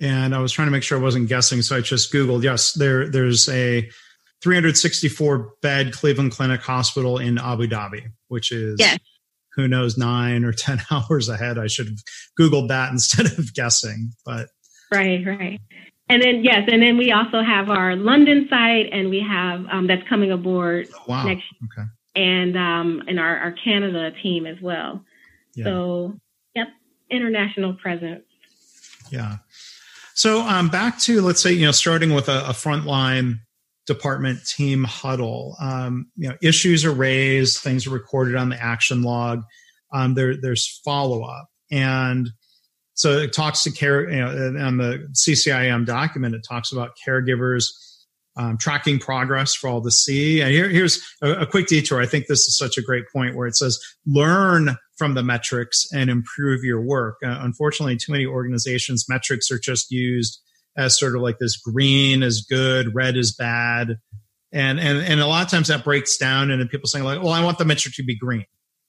And 0.00 0.34
I 0.34 0.38
was 0.38 0.52
trying 0.52 0.66
to 0.66 0.72
make 0.72 0.82
sure 0.82 0.98
I 0.98 1.00
wasn't 1.00 1.28
guessing. 1.28 1.62
So 1.62 1.76
I 1.76 1.80
just 1.80 2.12
Googled, 2.12 2.42
yes, 2.42 2.72
there, 2.72 3.08
there's 3.08 3.48
a 3.48 3.88
364 4.44 5.54
bed 5.62 5.94
Cleveland 5.94 6.32
Clinic 6.32 6.60
Hospital 6.60 7.16
in 7.16 7.38
Abu 7.38 7.66
Dhabi, 7.66 8.10
which 8.28 8.52
is 8.52 8.76
yes. 8.78 8.98
who 9.54 9.66
knows 9.66 9.96
nine 9.96 10.44
or 10.44 10.52
10 10.56 10.82
hours 10.90 11.30
ahead. 11.30 11.58
I 11.58 11.66
should 11.66 11.86
have 11.88 11.98
Googled 12.38 12.68
that 12.68 12.90
instead 12.92 13.26
of 13.26 13.54
guessing, 13.54 14.12
but. 14.24 14.48
Right, 14.92 15.26
right. 15.26 15.60
And 16.10 16.22
then, 16.22 16.44
yes, 16.44 16.68
and 16.70 16.82
then 16.82 16.98
we 16.98 17.10
also 17.10 17.42
have 17.42 17.70
our 17.70 17.96
London 17.96 18.46
site 18.50 18.90
and 18.92 19.08
we 19.08 19.24
have, 19.26 19.64
um, 19.72 19.86
that's 19.86 20.06
coming 20.06 20.30
aboard 20.30 20.86
oh, 20.94 21.02
wow. 21.08 21.24
next 21.24 21.44
okay. 21.64 21.88
And, 22.14 22.56
um, 22.58 23.02
and 23.08 23.18
our, 23.18 23.38
our 23.38 23.52
Canada 23.52 24.12
team 24.22 24.44
as 24.44 24.60
well. 24.60 25.02
Yeah. 25.54 25.64
So, 25.64 26.20
yep, 26.54 26.68
international 27.10 27.74
presence. 27.74 28.24
Yeah. 29.10 29.38
So 30.14 30.42
um, 30.42 30.68
back 30.68 31.00
to 31.00 31.20
let's 31.20 31.42
say 31.42 31.52
you 31.52 31.66
know 31.66 31.72
starting 31.72 32.14
with 32.14 32.28
a, 32.28 32.46
a 32.46 32.52
frontline 32.52 33.40
department 33.86 34.46
team 34.46 34.84
huddle. 34.84 35.56
Um, 35.60 36.10
you 36.16 36.28
know, 36.28 36.36
issues 36.42 36.84
are 36.84 36.92
raised, 36.92 37.58
things 37.58 37.86
are 37.86 37.90
recorded 37.90 38.36
on 38.36 38.48
the 38.48 38.62
action 38.62 39.02
log. 39.02 39.42
Um, 39.92 40.14
there, 40.14 40.36
there's 40.36 40.80
follow 40.84 41.22
up, 41.22 41.48
and 41.70 42.30
so 42.94 43.18
it 43.18 43.32
talks 43.32 43.62
to 43.64 43.70
care. 43.70 44.10
You 44.10 44.20
know, 44.20 44.66
on 44.66 44.78
the 44.78 45.08
CCIM 45.12 45.86
document, 45.86 46.34
it 46.34 46.44
talks 46.48 46.72
about 46.72 46.92
caregivers 47.06 47.66
um, 48.36 48.58
tracking 48.58 48.98
progress 48.98 49.54
for 49.54 49.68
all 49.68 49.82
to 49.82 49.90
see. 49.90 50.40
And 50.40 50.50
here, 50.50 50.68
here's 50.68 51.02
a, 51.22 51.42
a 51.42 51.46
quick 51.46 51.66
detour. 51.66 52.00
I 52.00 52.06
think 52.06 52.26
this 52.26 52.40
is 52.40 52.56
such 52.56 52.76
a 52.76 52.82
great 52.82 53.04
point 53.12 53.36
where 53.36 53.46
it 53.46 53.56
says 53.56 53.78
learn 54.06 54.76
from 54.96 55.14
the 55.14 55.22
metrics 55.22 55.86
and 55.92 56.10
improve 56.10 56.64
your 56.64 56.80
work. 56.80 57.16
Uh, 57.24 57.38
unfortunately, 57.40 57.96
too 57.96 58.12
many 58.12 58.26
organizations 58.26 59.06
metrics 59.08 59.50
are 59.50 59.58
just 59.58 59.90
used 59.90 60.40
as 60.76 60.98
sort 60.98 61.14
of 61.16 61.22
like 61.22 61.38
this 61.38 61.56
green 61.56 62.22
is 62.22 62.46
good, 62.48 62.94
red 62.94 63.16
is 63.16 63.34
bad. 63.34 63.98
And, 64.52 64.78
and, 64.78 64.98
and 64.98 65.20
a 65.20 65.26
lot 65.26 65.44
of 65.44 65.50
times 65.50 65.68
that 65.68 65.84
breaks 65.84 66.16
down 66.16 66.50
and 66.50 66.68
people 66.70 66.88
saying 66.88 67.04
like, 67.04 67.22
well, 67.22 67.32
I 67.32 67.42
want 67.42 67.58
the 67.58 67.64
metric 67.64 67.94
to 67.96 68.04
be 68.04 68.16
green. 68.16 68.46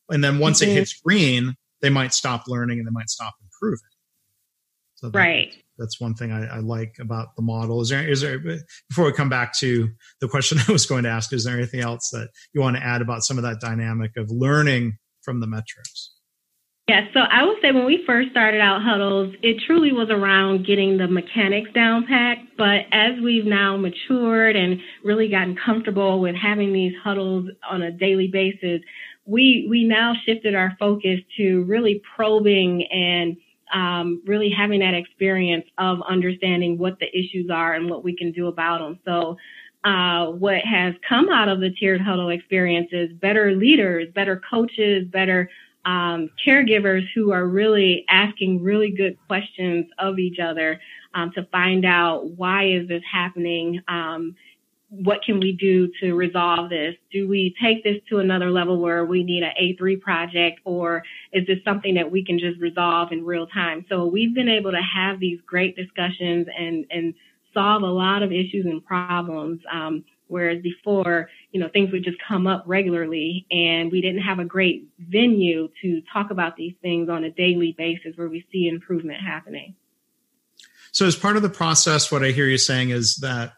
And 0.09 0.23
then 0.23 0.39
once 0.39 0.61
mm-hmm. 0.61 0.71
it 0.71 0.75
hits 0.75 0.99
green, 1.01 1.55
they 1.81 1.89
might 1.89 2.13
stop 2.13 2.47
learning 2.47 2.79
and 2.79 2.87
they 2.87 2.91
might 2.91 3.09
stop 3.09 3.33
improving. 3.43 3.79
So 4.95 5.09
that, 5.09 5.17
right. 5.17 5.53
That's 5.77 5.99
one 5.99 6.13
thing 6.13 6.31
I, 6.31 6.45
I, 6.45 6.59
like 6.59 6.95
about 7.01 7.35
the 7.35 7.41
model. 7.41 7.81
Is 7.81 7.89
there, 7.89 8.07
is 8.07 8.21
there, 8.21 8.39
before 8.87 9.05
we 9.05 9.11
come 9.11 9.27
back 9.27 9.53
to 9.57 9.89
the 10.21 10.27
question 10.27 10.57
I 10.67 10.71
was 10.71 10.85
going 10.85 11.03
to 11.03 11.09
ask, 11.09 11.33
is 11.33 11.43
there 11.43 11.57
anything 11.57 11.81
else 11.81 12.09
that 12.11 12.29
you 12.53 12.61
want 12.61 12.77
to 12.77 12.83
add 12.83 13.01
about 13.01 13.23
some 13.23 13.37
of 13.37 13.43
that 13.43 13.59
dynamic 13.59 14.11
of 14.17 14.29
learning 14.31 14.97
from 15.21 15.41
the 15.41 15.47
metrics? 15.47 16.14
Yeah, 16.87 17.07
so 17.15 17.19
I 17.19 17.43
would 17.43 17.57
say 17.63 17.71
when 17.71 17.85
we 17.85 18.03
first 18.05 18.29
started 18.29 18.61
out 18.61 18.83
huddles, 18.83 19.33
it 19.41 19.59
truly 19.65 19.91
was 19.91 20.09
around 20.11 20.67
getting 20.67 20.97
the 20.97 21.07
mechanics 21.07 21.71
down 21.73 22.05
packed. 22.05 22.57
But 22.59 22.81
as 22.91 23.19
we've 23.23 23.45
now 23.45 23.75
matured 23.75 24.55
and 24.55 24.79
really 25.03 25.27
gotten 25.27 25.55
comfortable 25.55 26.21
with 26.21 26.35
having 26.35 26.73
these 26.73 26.93
huddles 27.03 27.49
on 27.67 27.81
a 27.81 27.91
daily 27.91 28.27
basis, 28.27 28.81
we 29.25 29.65
we 29.67 29.83
now 29.83 30.13
shifted 30.27 30.53
our 30.53 30.77
focus 30.79 31.21
to 31.37 31.63
really 31.63 32.03
probing 32.15 32.87
and 32.91 33.37
um, 33.73 34.21
really 34.27 34.51
having 34.55 34.81
that 34.81 34.93
experience 34.93 35.65
of 35.79 36.03
understanding 36.07 36.77
what 36.77 36.99
the 36.99 37.07
issues 37.17 37.49
are 37.51 37.73
and 37.73 37.89
what 37.89 38.03
we 38.03 38.15
can 38.15 38.31
do 38.31 38.45
about 38.45 38.77
them. 38.77 38.99
So 39.05 39.37
uh, 39.83 40.27
what 40.27 40.61
has 40.63 40.93
come 41.07 41.29
out 41.29 41.49
of 41.49 41.59
the 41.61 41.71
tiered 41.71 42.01
huddle 42.01 42.29
experience 42.29 42.89
is 42.91 43.11
better 43.11 43.55
leaders, 43.55 44.07
better 44.13 44.39
coaches, 44.49 45.07
better 45.11 45.49
um, 45.85 46.29
caregivers 46.45 47.03
who 47.13 47.31
are 47.31 47.47
really 47.47 48.05
asking 48.09 48.61
really 48.63 48.91
good 48.91 49.17
questions 49.27 49.85
of 49.99 50.19
each 50.19 50.39
other 50.39 50.79
um, 51.13 51.31
to 51.35 51.43
find 51.51 51.85
out 51.85 52.31
why 52.31 52.65
is 52.65 52.87
this 52.87 53.03
happening? 53.09 53.81
Um, 53.87 54.35
what 54.89 55.21
can 55.23 55.39
we 55.39 55.51
do 55.51 55.91
to 55.99 56.13
resolve 56.13 56.69
this? 56.69 56.95
Do 57.11 57.27
we 57.27 57.55
take 57.61 57.83
this 57.83 57.97
to 58.09 58.19
another 58.19 58.51
level 58.51 58.79
where 58.79 59.05
we 59.05 59.23
need 59.23 59.43
an 59.43 59.51
a3 59.61 59.99
project 59.99 60.59
or 60.63 61.03
is 61.33 61.45
this 61.47 61.57
something 61.65 61.95
that 61.95 62.11
we 62.11 62.23
can 62.23 62.39
just 62.39 62.59
resolve 62.59 63.11
in 63.11 63.25
real 63.25 63.47
time? 63.47 63.85
So 63.89 64.05
we've 64.05 64.33
been 64.33 64.49
able 64.49 64.71
to 64.71 64.81
have 64.81 65.19
these 65.19 65.39
great 65.45 65.75
discussions 65.75 66.47
and 66.57 66.85
and 66.89 67.13
solve 67.53 67.83
a 67.83 67.87
lot 67.87 68.21
of 68.21 68.31
issues 68.31 68.65
and 68.65 68.85
problems 68.85 69.61
um, 69.71 70.03
Whereas 70.27 70.61
before, 70.61 71.29
you 71.51 71.59
know, 71.59 71.69
things 71.69 71.91
would 71.91 72.03
just 72.03 72.17
come 72.27 72.47
up 72.47 72.63
regularly 72.65 73.45
and 73.51 73.91
we 73.91 74.01
didn't 74.01 74.21
have 74.21 74.39
a 74.39 74.45
great 74.45 74.87
venue 74.99 75.69
to 75.81 76.01
talk 76.11 76.31
about 76.31 76.55
these 76.55 76.73
things 76.81 77.09
on 77.09 77.23
a 77.23 77.31
daily 77.31 77.75
basis 77.77 78.15
where 78.15 78.27
we 78.27 78.45
see 78.51 78.67
improvement 78.67 79.19
happening. 79.21 79.75
So 80.91 81.05
as 81.05 81.15
part 81.15 81.35
of 81.35 81.41
the 81.41 81.49
process, 81.49 82.11
what 82.11 82.23
I 82.23 82.31
hear 82.31 82.47
you 82.47 82.57
saying 82.57 82.89
is 82.89 83.17
that 83.17 83.53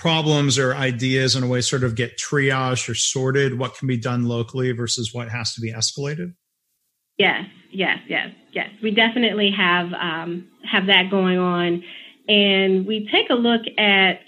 problems 0.00 0.58
or 0.58 0.74
ideas 0.74 1.36
in 1.36 1.44
a 1.44 1.46
way 1.46 1.60
sort 1.60 1.84
of 1.84 1.94
get 1.94 2.18
triaged 2.18 2.88
or 2.88 2.94
sorted, 2.94 3.58
what 3.58 3.76
can 3.76 3.86
be 3.86 3.98
done 3.98 4.24
locally 4.24 4.72
versus 4.72 5.14
what 5.14 5.28
has 5.28 5.54
to 5.54 5.60
be 5.60 5.72
escalated? 5.72 6.34
Yes, 7.18 7.44
yes, 7.70 7.98
yes, 8.08 8.30
yes. 8.52 8.70
We 8.82 8.92
definitely 8.92 9.50
have 9.50 9.92
um, 9.92 10.48
have 10.64 10.86
that 10.86 11.10
going 11.10 11.38
on, 11.38 11.84
and 12.26 12.86
we 12.86 13.08
take 13.12 13.28
a 13.28 13.34
look 13.34 13.60
at 13.76 14.20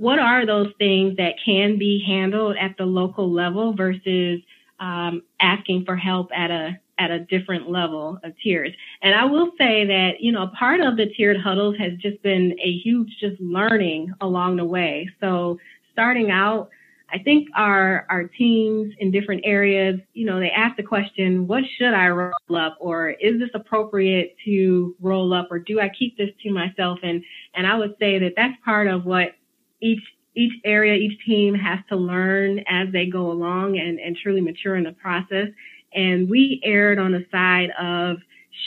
what 0.00 0.18
are 0.18 0.46
those 0.46 0.72
things 0.78 1.18
that 1.18 1.34
can 1.44 1.76
be 1.78 2.02
handled 2.06 2.56
at 2.58 2.74
the 2.78 2.86
local 2.86 3.30
level 3.30 3.74
versus 3.74 4.40
um, 4.80 5.22
asking 5.40 5.84
for 5.84 5.94
help 5.94 6.30
at 6.34 6.50
a 6.50 6.80
at 6.98 7.10
a 7.10 7.18
different 7.18 7.70
level 7.70 8.18
of 8.24 8.32
tiers. 8.42 8.72
And 9.02 9.14
I 9.14 9.24
will 9.24 9.50
say 9.58 9.86
that, 9.86 10.20
you 10.20 10.32
know, 10.32 10.50
part 10.58 10.80
of 10.80 10.96
the 10.96 11.06
tiered 11.06 11.38
huddles 11.38 11.76
has 11.78 11.92
just 11.98 12.22
been 12.22 12.56
a 12.62 12.72
huge 12.72 13.08
just 13.20 13.38
learning 13.40 14.12
along 14.22 14.56
the 14.56 14.64
way. 14.64 15.08
So 15.20 15.58
starting 15.92 16.30
out, 16.30 16.70
I 17.12 17.18
think 17.18 17.48
our 17.54 18.06
our 18.08 18.24
teams 18.24 18.94
in 19.00 19.10
different 19.10 19.42
areas, 19.44 20.00
you 20.14 20.24
know, 20.24 20.40
they 20.40 20.50
ask 20.50 20.78
the 20.78 20.82
question, 20.82 21.46
what 21.46 21.64
should 21.76 21.92
I 21.92 22.08
roll 22.08 22.32
up 22.56 22.78
or 22.80 23.10
is 23.10 23.38
this 23.38 23.50
appropriate 23.52 24.34
to 24.46 24.96
roll 24.98 25.34
up 25.34 25.48
or 25.50 25.58
do 25.58 25.78
I 25.78 25.90
keep 25.90 26.16
this 26.16 26.30
to 26.42 26.50
myself? 26.50 27.00
And 27.02 27.22
and 27.54 27.66
I 27.66 27.76
would 27.76 27.96
say 27.98 28.18
that 28.20 28.32
that's 28.34 28.56
part 28.64 28.86
of 28.86 29.04
what 29.04 29.32
each 29.80 30.02
each 30.36 30.52
area, 30.64 30.94
each 30.94 31.18
team 31.26 31.54
has 31.54 31.80
to 31.88 31.96
learn 31.96 32.60
as 32.68 32.86
they 32.92 33.06
go 33.06 33.32
along 33.32 33.76
and, 33.78 33.98
and 33.98 34.16
truly 34.16 34.40
mature 34.40 34.76
in 34.76 34.84
the 34.84 34.92
process. 34.92 35.48
And 35.92 36.30
we 36.30 36.60
erred 36.62 37.00
on 37.00 37.10
the 37.10 37.26
side 37.32 37.70
of 37.80 38.18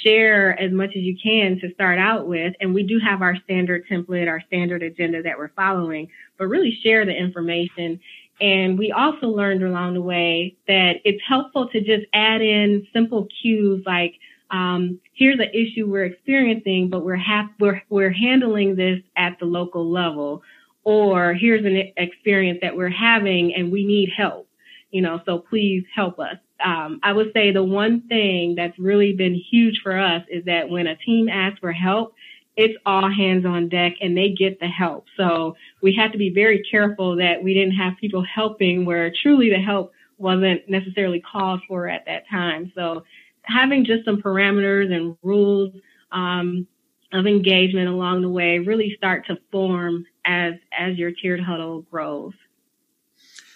share 0.04 0.60
as 0.60 0.74
much 0.74 0.90
as 0.90 1.04
you 1.04 1.16
can 1.24 1.58
to 1.62 1.74
start 1.74 2.00
out 2.00 2.28
with. 2.28 2.54
And 2.60 2.74
we 2.74 2.84
do 2.84 3.00
have 3.00 3.22
our 3.22 3.38
standard 3.46 3.86
template, 3.90 4.28
our 4.28 4.42
standard 4.48 4.84
agenda 4.84 5.24
that 5.24 5.38
we're 5.38 5.54
following, 5.56 6.10
but 6.38 6.48
really 6.48 6.78
share 6.84 7.06
the 7.06 7.16
information 7.16 8.02
and 8.42 8.78
we 8.78 8.92
also 8.92 9.28
learned 9.28 9.64
along 9.64 9.94
the 9.94 10.02
way 10.02 10.58
that 10.68 10.96
it's 11.06 11.22
helpful 11.28 11.70
to 11.70 11.80
just 11.80 12.06
add 12.14 12.42
in 12.42 12.86
simple 12.92 13.28
cues 13.42 13.84
like, 13.86 14.16
um, 14.52 15.00
here's 15.14 15.40
an 15.40 15.50
issue 15.54 15.90
we're 15.90 16.06
experiencing, 16.06 16.90
but 16.90 17.06
we're, 17.06 17.16
hap- 17.16 17.54
we're, 17.60 17.82
we're 17.90 18.12
handling 18.12 18.76
this 18.76 19.00
at 19.16 19.38
the 19.40 19.46
local 19.46 19.90
level. 19.90 20.42
Or 20.84 21.34
here's 21.34 21.66
an 21.66 21.94
experience 21.98 22.60
that 22.62 22.76
we're 22.76 22.90
having 22.90 23.54
and 23.56 23.72
we 23.72 23.86
need 23.86 24.10
help, 24.16 24.48
you 24.92 25.02
know, 25.02 25.22
so 25.26 25.40
please 25.40 25.86
help 25.96 26.20
us. 26.20 26.38
Um, 26.64 27.00
I 27.04 27.14
would 27.14 27.32
say 27.34 27.52
the 27.52 27.64
one 27.64 28.02
thing 28.08 28.56
that's 28.56 28.78
really 28.78 29.14
been 29.14 29.36
huge 29.36 29.82
for 29.82 29.98
us 29.98 30.24
is 30.30 30.46
that 30.46 30.70
when 30.70 30.88
a 30.88 30.96
team 30.96 31.30
asks 31.30 31.60
for 31.60 31.72
help, 31.72 32.16
it's 32.56 32.78
all 32.86 33.10
hands 33.10 33.46
on 33.46 33.70
deck 33.70 33.94
and 34.02 34.16
they 34.16 34.30
get 34.30 34.60
the 34.60 34.68
help. 34.68 35.06
So 35.18 35.56
we 35.82 35.94
had 35.96 36.12
to 36.12 36.18
be 36.18 36.30
very 36.30 36.64
careful 36.70 37.16
that 37.18 37.44
we 37.44 37.54
didn't 37.54 37.76
have 37.76 37.98
people 38.00 38.24
helping 38.24 38.86
where 38.86 39.12
truly 39.12 39.50
the 39.50 39.60
help 39.60 39.92
wasn't 40.18 40.70
necessarily 40.70 41.20
called 41.20 41.62
for 41.68 41.88
at 41.88 42.06
that 42.06 42.30
time. 42.30 42.72
So 42.76 43.04
having 43.44 43.86
just 43.86 44.06
some 44.06 44.22
parameters 44.22 44.94
and 44.94 45.18
rules 45.24 45.74
um, 46.12 46.68
of 47.14 47.28
engagement 47.28 47.88
along 47.88 48.22
the 48.22 48.30
way 48.30 48.60
really 48.60 48.94
start 48.98 49.26
to 49.28 49.38
form 49.52 50.06
as 50.26 50.54
as 50.78 50.98
your 50.98 51.12
tiered 51.12 51.40
huddle 51.40 51.82
grows. 51.84 52.34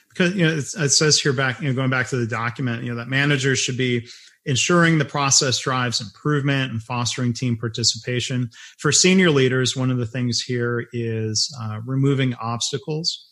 Because 0.10 0.36
you 0.36 0.46
know 0.46 0.54
it 0.54 0.90
says 0.90 1.20
here 1.20 1.34
back, 1.34 1.60
you 1.62 1.68
know, 1.68 1.74
going 1.74 1.90
back 1.90 2.08
to 2.08 2.18
the 2.18 2.28
document, 2.28 2.84
you 2.84 2.90
know, 2.90 2.96
that 2.96 3.08
managers 3.08 3.60
should 3.60 3.78
be 3.78 4.08
ensuring 4.48 4.98
the 4.98 5.06
process 5.06 5.60
drives 5.60 6.00
improvement 6.00 6.72
and 6.72 6.82
fostering 6.82 7.34
team 7.34 7.58
participation. 7.58 8.50
For 8.78 8.94
senior 8.94 9.30
leaders, 9.30 9.76
one 9.76 9.92
of 9.92 9.98
the 9.98 10.06
things 10.06 10.42
here 10.42 10.88
is 10.94 11.54
uh, 11.62 11.82
removing 11.86 12.34
obstacles. 12.36 13.26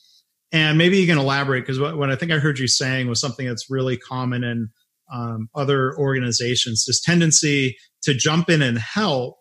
And 0.51 0.77
maybe 0.77 0.97
you 0.97 1.07
can 1.07 1.17
elaborate 1.17 1.61
because 1.61 1.79
what, 1.79 1.97
what, 1.97 2.11
I 2.11 2.15
think 2.15 2.31
I 2.31 2.37
heard 2.37 2.59
you 2.59 2.67
saying 2.67 3.07
was 3.07 3.19
something 3.19 3.47
that's 3.47 3.69
really 3.69 3.97
common 3.97 4.43
in 4.43 4.69
um, 5.11 5.49
other 5.55 5.97
organizations 5.97 6.85
this 6.85 7.01
tendency 7.01 7.77
to 8.03 8.13
jump 8.13 8.49
in 8.49 8.61
and 8.61 8.77
help. 8.77 9.37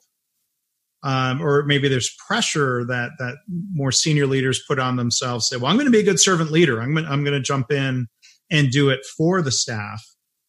Um, 1.05 1.43
or 1.43 1.64
maybe 1.64 1.87
there's 1.88 2.17
pressure 2.27 2.85
that 2.87 3.11
that 3.19 3.37
more 3.73 3.93
senior 3.93 4.27
leaders 4.27 4.64
put 4.67 4.79
on 4.79 4.97
themselves. 4.97 5.49
Say, 5.49 5.57
"Well, 5.57 5.71
I'm 5.71 5.77
going 5.77 5.87
to 5.87 5.93
be 5.93 6.01
a 6.01 6.05
good 6.05 6.19
servant 6.19 6.51
leader. 6.51 6.81
I'm 6.81 6.95
going, 6.95 7.07
I'm 7.07 7.23
going 7.25 7.37
to 7.37 7.43
jump 7.43 7.71
in 7.71 8.09
and 8.51 8.71
do 8.71 8.88
it 8.88 9.01
for 9.17 9.43
the 9.43 9.53
staff." 9.53 10.03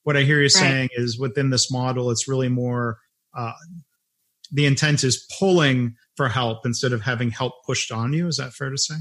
what 0.05 0.15
I 0.15 0.21
hear 0.21 0.37
you 0.37 0.43
right. 0.43 0.51
saying 0.51 0.89
is 0.93 1.19
within 1.19 1.49
this 1.49 1.71
model, 1.71 2.11
it's 2.11 2.27
really 2.27 2.47
more 2.47 2.99
uh, 3.35 3.53
the 4.51 4.65
intent 4.65 5.03
is 5.03 5.27
pulling 5.37 5.95
for 6.15 6.29
help 6.29 6.65
instead 6.65 6.93
of 6.93 7.01
having 7.01 7.31
help 7.31 7.53
pushed 7.65 7.91
on 7.91 8.13
you. 8.13 8.27
Is 8.27 8.37
that 8.37 8.53
fair 8.53 8.69
to 8.69 8.77
say? 8.77 8.95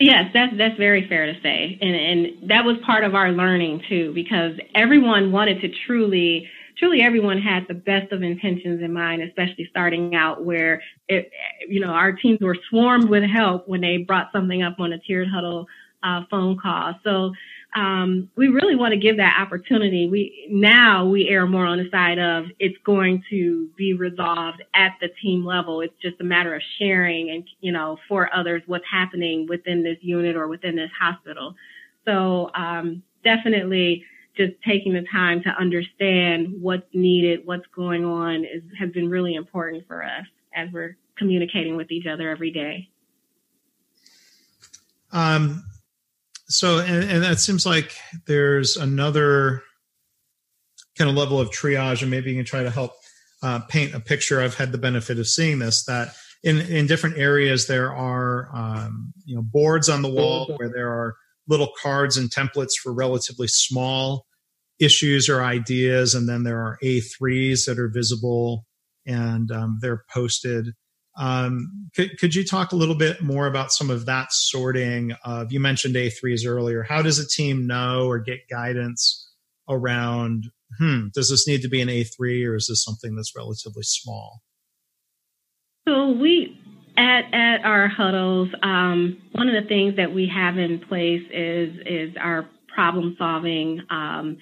Yes, 0.00 0.30
that's 0.34 0.56
that's 0.56 0.76
very 0.76 1.08
fair 1.08 1.26
to 1.26 1.40
say, 1.40 1.78
and 1.80 1.94
and 1.94 2.50
that 2.50 2.64
was 2.64 2.76
part 2.84 3.02
of 3.02 3.14
our 3.16 3.32
learning 3.32 3.82
too, 3.88 4.12
because 4.14 4.52
everyone 4.74 5.32
wanted 5.32 5.60
to 5.62 5.68
truly, 5.86 6.48
truly, 6.78 7.02
everyone 7.02 7.40
had 7.40 7.66
the 7.68 7.74
best 7.74 8.12
of 8.12 8.22
intentions 8.22 8.82
in 8.82 8.92
mind, 8.92 9.22
especially 9.22 9.66
starting 9.70 10.14
out 10.14 10.44
where 10.44 10.82
it, 11.08 11.30
you 11.68 11.80
know, 11.80 11.90
our 11.90 12.12
teams 12.12 12.40
were 12.40 12.56
swarmed 12.68 13.08
with 13.08 13.24
help 13.24 13.68
when 13.68 13.80
they 13.80 13.98
brought 13.98 14.30
something 14.32 14.62
up 14.62 14.78
on 14.78 14.92
a 14.92 14.98
tiered 14.98 15.28
huddle 15.28 15.66
uh, 16.02 16.22
phone 16.30 16.58
call. 16.58 16.94
So 17.02 17.32
um, 17.74 18.30
we 18.36 18.48
really 18.48 18.76
want 18.76 18.92
to 18.92 18.98
give 18.98 19.18
that 19.18 19.38
opportunity. 19.40 20.08
We 20.08 20.48
now 20.50 21.04
we 21.04 21.28
err 21.28 21.46
more 21.46 21.66
on 21.66 21.78
the 21.78 21.90
side 21.90 22.18
of 22.18 22.46
it's 22.58 22.78
going 22.84 23.22
to 23.30 23.68
be 23.76 23.92
resolved 23.92 24.62
at 24.74 24.92
the 25.00 25.08
team 25.20 25.44
level. 25.44 25.80
It's 25.80 25.94
just 26.00 26.20
a 26.20 26.24
matter 26.24 26.54
of 26.54 26.62
sharing 26.78 27.30
and 27.30 27.44
you 27.60 27.72
know 27.72 27.98
for 28.08 28.34
others 28.34 28.62
what's 28.66 28.86
happening 28.90 29.46
within 29.48 29.82
this 29.82 29.98
unit 30.00 30.34
or 30.34 30.48
within 30.48 30.76
this 30.76 30.90
hospital. 30.98 31.54
So 32.06 32.50
um, 32.54 33.02
definitely 33.22 34.04
just 34.38 34.52
taking 34.66 34.94
the 34.94 35.04
time 35.12 35.42
to 35.42 35.50
understand 35.50 36.54
what's 36.60 36.86
needed, 36.94 37.40
what's 37.44 37.66
going 37.74 38.04
on 38.04 38.44
is 38.44 38.62
has 38.78 38.90
been 38.90 39.10
really 39.10 39.34
important 39.34 39.86
for 39.86 40.02
us 40.02 40.24
as 40.54 40.68
we're 40.72 40.96
communicating 41.18 41.76
with 41.76 41.90
each 41.90 42.06
other 42.06 42.30
every 42.30 42.52
day. 42.52 42.88
Um, 45.12 45.64
so 46.48 46.78
and, 46.78 47.10
and 47.10 47.22
that 47.22 47.40
seems 47.40 47.66
like 47.66 47.96
there's 48.26 48.76
another 48.76 49.62
kind 50.96 51.10
of 51.10 51.16
level 51.16 51.40
of 51.40 51.50
triage 51.50 52.02
and 52.02 52.10
maybe 52.10 52.30
you 52.30 52.36
can 52.36 52.44
try 52.44 52.62
to 52.62 52.70
help 52.70 52.92
uh, 53.42 53.60
paint 53.68 53.94
a 53.94 54.00
picture 54.00 54.40
i've 54.40 54.56
had 54.56 54.72
the 54.72 54.78
benefit 54.78 55.18
of 55.18 55.28
seeing 55.28 55.60
this 55.60 55.84
that 55.84 56.14
in 56.42 56.58
in 56.58 56.86
different 56.86 57.16
areas 57.16 57.66
there 57.66 57.94
are 57.94 58.48
um, 58.52 59.12
you 59.24 59.36
know 59.36 59.42
boards 59.42 59.88
on 59.88 60.02
the 60.02 60.08
wall 60.08 60.52
where 60.56 60.68
there 60.68 60.90
are 60.90 61.14
little 61.46 61.70
cards 61.80 62.16
and 62.16 62.30
templates 62.30 62.74
for 62.74 62.92
relatively 62.92 63.46
small 63.46 64.26
issues 64.80 65.28
or 65.28 65.42
ideas 65.42 66.14
and 66.14 66.28
then 66.28 66.44
there 66.44 66.60
are 66.60 66.78
a3s 66.82 67.66
that 67.66 67.78
are 67.78 67.88
visible 67.88 68.64
and 69.06 69.50
um, 69.50 69.78
they're 69.80 70.04
posted 70.12 70.74
um, 71.18 71.90
could, 71.96 72.16
could 72.18 72.34
you 72.34 72.44
talk 72.44 72.70
a 72.70 72.76
little 72.76 72.94
bit 72.94 73.20
more 73.20 73.48
about 73.48 73.72
some 73.72 73.90
of 73.90 74.06
that 74.06 74.32
sorting 74.32 75.12
of, 75.24 75.52
you 75.52 75.58
mentioned 75.58 75.96
A3s 75.96 76.46
earlier. 76.46 76.84
How 76.84 77.02
does 77.02 77.18
a 77.18 77.26
team 77.26 77.66
know 77.66 78.06
or 78.06 78.20
get 78.20 78.48
guidance 78.48 79.28
around, 79.68 80.44
hmm, 80.78 81.08
does 81.12 81.28
this 81.28 81.46
need 81.48 81.62
to 81.62 81.68
be 81.68 81.80
an 81.80 81.88
A3 81.88 82.46
or 82.46 82.54
is 82.54 82.68
this 82.68 82.84
something 82.84 83.16
that's 83.16 83.34
relatively 83.36 83.82
small? 83.82 84.42
So 85.88 86.10
we, 86.10 86.56
at, 86.96 87.34
at 87.34 87.64
our 87.64 87.88
huddles, 87.88 88.50
um, 88.62 89.20
one 89.32 89.48
of 89.48 89.60
the 89.60 89.68
things 89.68 89.96
that 89.96 90.14
we 90.14 90.30
have 90.32 90.56
in 90.56 90.78
place 90.78 91.22
is, 91.32 91.74
is 91.84 92.14
our 92.20 92.48
problem 92.72 93.16
solving, 93.18 93.80
um, 93.90 94.36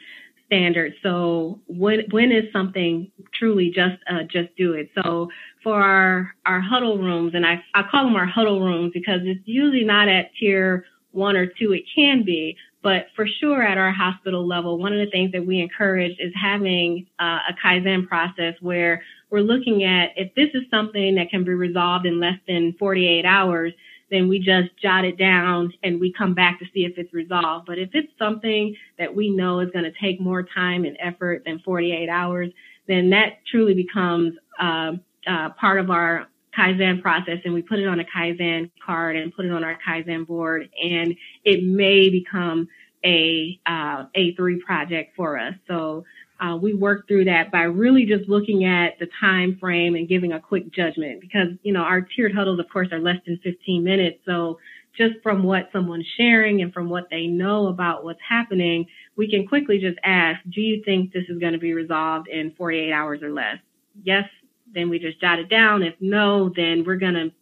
standard. 0.47 0.95
So 1.03 1.61
when 1.67 2.05
when 2.11 2.33
is 2.33 2.53
something 2.53 3.11
truly 3.35 3.71
just 3.75 4.03
uh, 4.11 4.23
just 4.23 4.55
do 4.57 4.73
it? 4.73 4.91
So 4.95 5.29
for 5.63 5.81
our 5.81 6.35
our 6.47 6.61
huddle 6.61 6.99
rooms, 6.99 7.35
and 7.35 7.47
I 7.47 7.63
I 7.75 7.83
call 7.91 8.05
them 8.05 8.17
our 8.17 8.27
huddle 8.27 8.61
rooms 8.61 8.93
because 8.95 9.21
it's 9.25 9.41
usually 9.45 9.85
not 9.85 10.09
at 10.09 10.31
tier 10.39 10.85
one 11.13 11.37
or 11.37 11.47
two. 11.47 11.73
It 11.73 11.85
can 11.95 12.25
be, 12.25 12.57
but 12.83 13.07
for 13.17 13.27
sure 13.41 13.63
at 13.63 13.79
our 13.79 13.91
hospital 13.91 14.47
level, 14.47 14.79
one 14.79 14.93
of 14.93 15.05
the 15.05 15.11
things 15.11 15.33
that 15.33 15.45
we 15.47 15.61
encourage 15.61 16.17
is 16.19 16.33
having 16.41 17.07
uh, 17.19 17.39
a 17.49 17.55
kaizen 17.65 18.07
process 18.07 18.55
where 18.61 19.03
we're 19.31 19.41
looking 19.41 19.83
at 19.83 20.11
if 20.17 20.35
this 20.35 20.51
is 20.55 20.63
something 20.71 21.17
that 21.17 21.31
can 21.31 21.45
be 21.45 21.53
resolved 21.53 22.07
in 22.07 22.21
less 22.21 22.39
than 22.47 22.75
48 22.79 23.25
hours 23.25 23.73
then 24.11 24.29
we 24.29 24.39
just 24.39 24.71
jot 24.81 25.05
it 25.05 25.19
down 25.19 25.73
and 25.83 26.01
we 26.01 26.13
come 26.13 26.35
back 26.35 26.59
to 26.61 26.65
see 26.73 26.85
if 26.85 26.97
it's 26.97 27.13
resolved. 27.13 27.67
But 27.67 27.79
if 27.79 27.91
it's 27.93 28.13
something 28.19 28.77
that 28.99 29.15
we 29.15 29.31
know 29.31 29.61
is 29.61 29.71
going 29.71 29.85
to 29.85 29.93
take 30.01 30.21
more 30.21 30.43
time 30.43 30.85
and 30.85 30.97
effort 31.01 31.43
than 31.45 31.59
48 31.61 32.09
hours, 32.09 32.51
then 32.87 33.11
that 33.11 33.39
truly 33.51 33.75
becomes 33.75 34.35
uh, 34.61 34.93
uh, 35.27 35.51
part 35.51 35.81
of 35.81 35.91
our 35.91 36.29
Kaizen 36.57 37.03
process 37.03 37.39
and 37.45 37.53
we 37.53 37.63
put 37.63 37.79
it 37.79 37.87
on 37.87 38.01
a 38.01 38.05
Kaizen 38.05 38.71
card 38.85 39.17
and 39.17 39.35
put 39.35 39.45
it 39.45 39.53
on 39.53 39.63
our 39.63 39.79
Kaizen 39.87 40.27
board 40.27 40.71
and 40.83 41.15
it 41.45 41.65
may 41.65 42.09
become 42.09 42.69
a 43.05 43.61
uh, 43.67 44.05
A3 44.17 44.61
project 44.61 45.15
for 45.15 45.39
us. 45.39 45.55
So 45.69 46.05
uh, 46.41 46.57
we 46.57 46.75
work 46.75 47.09
through 47.09 47.25
that 47.25 47.51
by 47.51 47.63
really 47.63 48.05
just 48.05 48.29
looking 48.29 48.65
at 48.65 48.99
the 48.99 49.09
time 49.21 49.57
frame 49.59 49.95
and 49.95 50.09
giving 50.09 50.33
a 50.33 50.41
quick 50.41 50.71
judgment 50.71 51.21
because 51.21 51.49
you 51.63 51.73
know 51.73 51.81
our 51.81 52.01
tiered 52.01 52.35
huddles 52.35 52.61
of 52.61 52.69
course 52.69 52.89
are 52.93 53.01
less 53.01 53.17
than 53.27 53.39
15 53.43 53.83
minutes. 53.83 54.19
So 54.27 54.59
just 54.97 55.15
from 55.23 55.43
what 55.43 55.69
someone's 55.73 56.07
sharing 56.17 56.63
and 56.63 56.73
from 56.73 56.89
what 56.89 57.09
they 57.11 57.27
know 57.27 57.69
about 57.69 58.05
what's 58.05 58.21
happening 58.27 58.87
we 59.17 59.31
can 59.31 59.47
quickly 59.47 59.79
just 59.79 59.99
ask 60.05 60.41
do 60.51 60.61
you 60.61 60.83
think 60.85 61.13
this 61.13 61.25
is 61.29 61.39
going 61.39 61.53
to 61.53 61.59
be 61.59 61.73
resolved 61.73 62.29
in 62.29 62.53
48 62.57 62.93
hours 62.93 63.23
or 63.23 63.31
less? 63.31 63.59
Yes 64.03 64.29
then 64.75 64.91
we 64.91 64.99
just 64.99 65.21
jot 65.21 65.39
it 65.39 65.49
down. 65.49 65.83
If 65.83 65.95
no 66.01 66.51
then 66.55 66.85
we're 66.85 66.97
going 66.97 67.15
to 67.15 67.33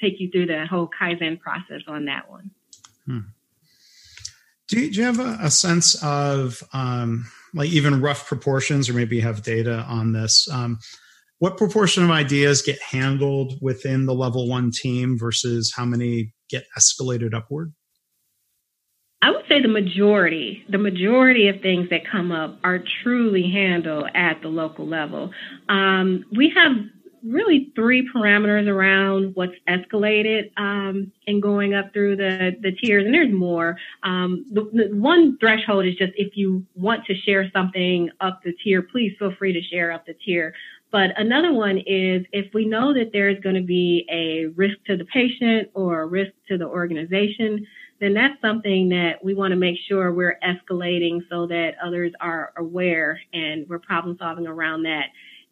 take 0.00 0.18
you 0.18 0.30
through 0.30 0.46
the 0.46 0.66
whole 0.66 0.90
kaizen 1.00 1.38
process 1.40 1.82
on 1.86 2.06
that 2.06 2.28
one. 2.28 2.50
Hmm. 3.06 3.18
do, 4.68 4.80
you, 4.80 4.90
do 4.90 5.00
you 5.00 5.04
have 5.04 5.20
a, 5.20 5.38
a 5.42 5.50
sense 5.50 6.00
of 6.02 6.62
um, 6.72 7.26
like 7.54 7.70
even 7.70 8.00
rough 8.00 8.26
proportions, 8.26 8.88
or 8.88 8.94
maybe 8.94 9.16
you 9.16 9.22
have 9.22 9.42
data 9.42 9.84
on 9.88 10.12
this. 10.12 10.48
Um, 10.50 10.78
what 11.38 11.56
proportion 11.56 12.04
of 12.04 12.10
ideas 12.10 12.62
get 12.62 12.80
handled 12.80 13.54
within 13.60 14.06
the 14.06 14.14
level 14.14 14.48
one 14.48 14.70
team 14.70 15.18
versus 15.18 15.72
how 15.74 15.84
many 15.84 16.32
get 16.48 16.64
escalated 16.78 17.34
upward? 17.34 17.72
I 19.22 19.30
would 19.30 19.44
say 19.48 19.60
the 19.60 19.68
majority, 19.68 20.64
the 20.68 20.78
majority 20.78 21.48
of 21.48 21.60
things 21.60 21.90
that 21.90 22.00
come 22.10 22.32
up 22.32 22.58
are 22.64 22.82
truly 23.02 23.50
handled 23.50 24.08
at 24.14 24.42
the 24.42 24.48
local 24.48 24.86
level. 24.86 25.30
Um, 25.68 26.24
we 26.36 26.52
have 26.56 26.72
really 27.24 27.70
three 27.74 28.08
parameters 28.14 28.66
around 28.66 29.34
what's 29.34 29.54
escalated 29.68 30.50
um, 30.56 31.12
and 31.26 31.42
going 31.42 31.74
up 31.74 31.92
through 31.92 32.16
the, 32.16 32.56
the 32.60 32.72
tiers, 32.72 33.04
and 33.04 33.14
there's 33.14 33.32
more. 33.32 33.76
Um, 34.02 34.44
the, 34.50 34.68
the, 34.72 34.96
one 34.96 35.38
threshold 35.38 35.86
is 35.86 35.94
just 35.94 36.12
if 36.16 36.36
you 36.36 36.64
want 36.74 37.04
to 37.06 37.14
share 37.14 37.50
something 37.52 38.10
up 38.20 38.40
the 38.42 38.52
tier, 38.64 38.82
please 38.82 39.14
feel 39.18 39.34
free 39.38 39.52
to 39.52 39.62
share 39.62 39.92
up 39.92 40.06
the 40.06 40.14
tier. 40.14 40.54
But 40.90 41.18
another 41.18 41.52
one 41.54 41.78
is 41.78 42.26
if 42.32 42.52
we 42.52 42.66
know 42.66 42.92
that 42.92 43.10
there's 43.12 43.40
going 43.40 43.54
to 43.54 43.62
be 43.62 44.06
a 44.10 44.46
risk 44.54 44.76
to 44.86 44.96
the 44.96 45.06
patient 45.06 45.70
or 45.74 46.02
a 46.02 46.06
risk 46.06 46.32
to 46.48 46.58
the 46.58 46.66
organization, 46.66 47.66
then 47.98 48.12
that's 48.12 48.38
something 48.42 48.90
that 48.90 49.24
we 49.24 49.32
want 49.32 49.52
to 49.52 49.56
make 49.56 49.78
sure 49.88 50.12
we're 50.12 50.38
escalating 50.44 51.20
so 51.30 51.46
that 51.46 51.76
others 51.82 52.12
are 52.20 52.52
aware 52.58 53.18
and 53.32 53.66
we're 53.68 53.78
problem 53.78 54.16
solving 54.18 54.46
around 54.46 54.82
that. 54.82 55.06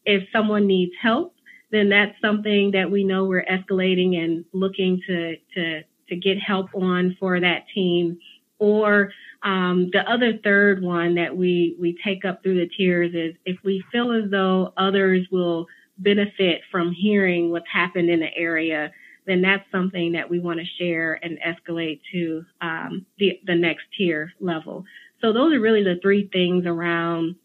If 0.04 0.24
someone 0.32 0.66
needs 0.66 0.92
help, 1.00 1.34
then 1.72 1.88
that's 1.88 2.20
something 2.20 2.72
that 2.72 2.90
we 2.90 3.04
know 3.04 3.24
we're 3.24 3.44
escalating 3.44 4.22
and 4.22 4.44
looking 4.52 5.00
to 5.06 5.36
to 5.54 5.82
to 6.08 6.16
get 6.16 6.38
help 6.38 6.68
on 6.74 7.16
for 7.18 7.40
that 7.40 7.64
team. 7.74 8.18
Or 8.58 9.12
um, 9.42 9.88
the 9.92 10.00
other 10.10 10.38
third 10.44 10.82
one 10.82 11.14
that 11.14 11.36
we 11.36 11.76
we 11.80 11.96
take 12.04 12.24
up 12.24 12.42
through 12.42 12.58
the 12.60 12.70
tiers 12.76 13.12
is 13.14 13.34
if 13.44 13.56
we 13.64 13.82
feel 13.90 14.12
as 14.12 14.30
though 14.30 14.72
others 14.76 15.26
will 15.30 15.66
benefit 15.98 16.62
from 16.70 16.92
hearing 16.92 17.50
what's 17.50 17.68
happened 17.72 18.10
in 18.10 18.20
the 18.20 18.34
area, 18.36 18.90
then 19.26 19.42
that's 19.42 19.64
something 19.70 20.12
that 20.12 20.28
we 20.28 20.40
want 20.40 20.58
to 20.58 20.66
share 20.78 21.18
and 21.22 21.38
escalate 21.38 22.00
to 22.12 22.44
um, 22.60 23.06
the 23.18 23.40
the 23.46 23.54
next 23.54 23.84
tier 23.96 24.32
level. 24.40 24.84
So 25.20 25.32
those 25.32 25.52
are 25.54 25.60
really 25.60 25.84
the 25.84 26.00
three 26.02 26.28
things 26.32 26.66
around 26.66 27.36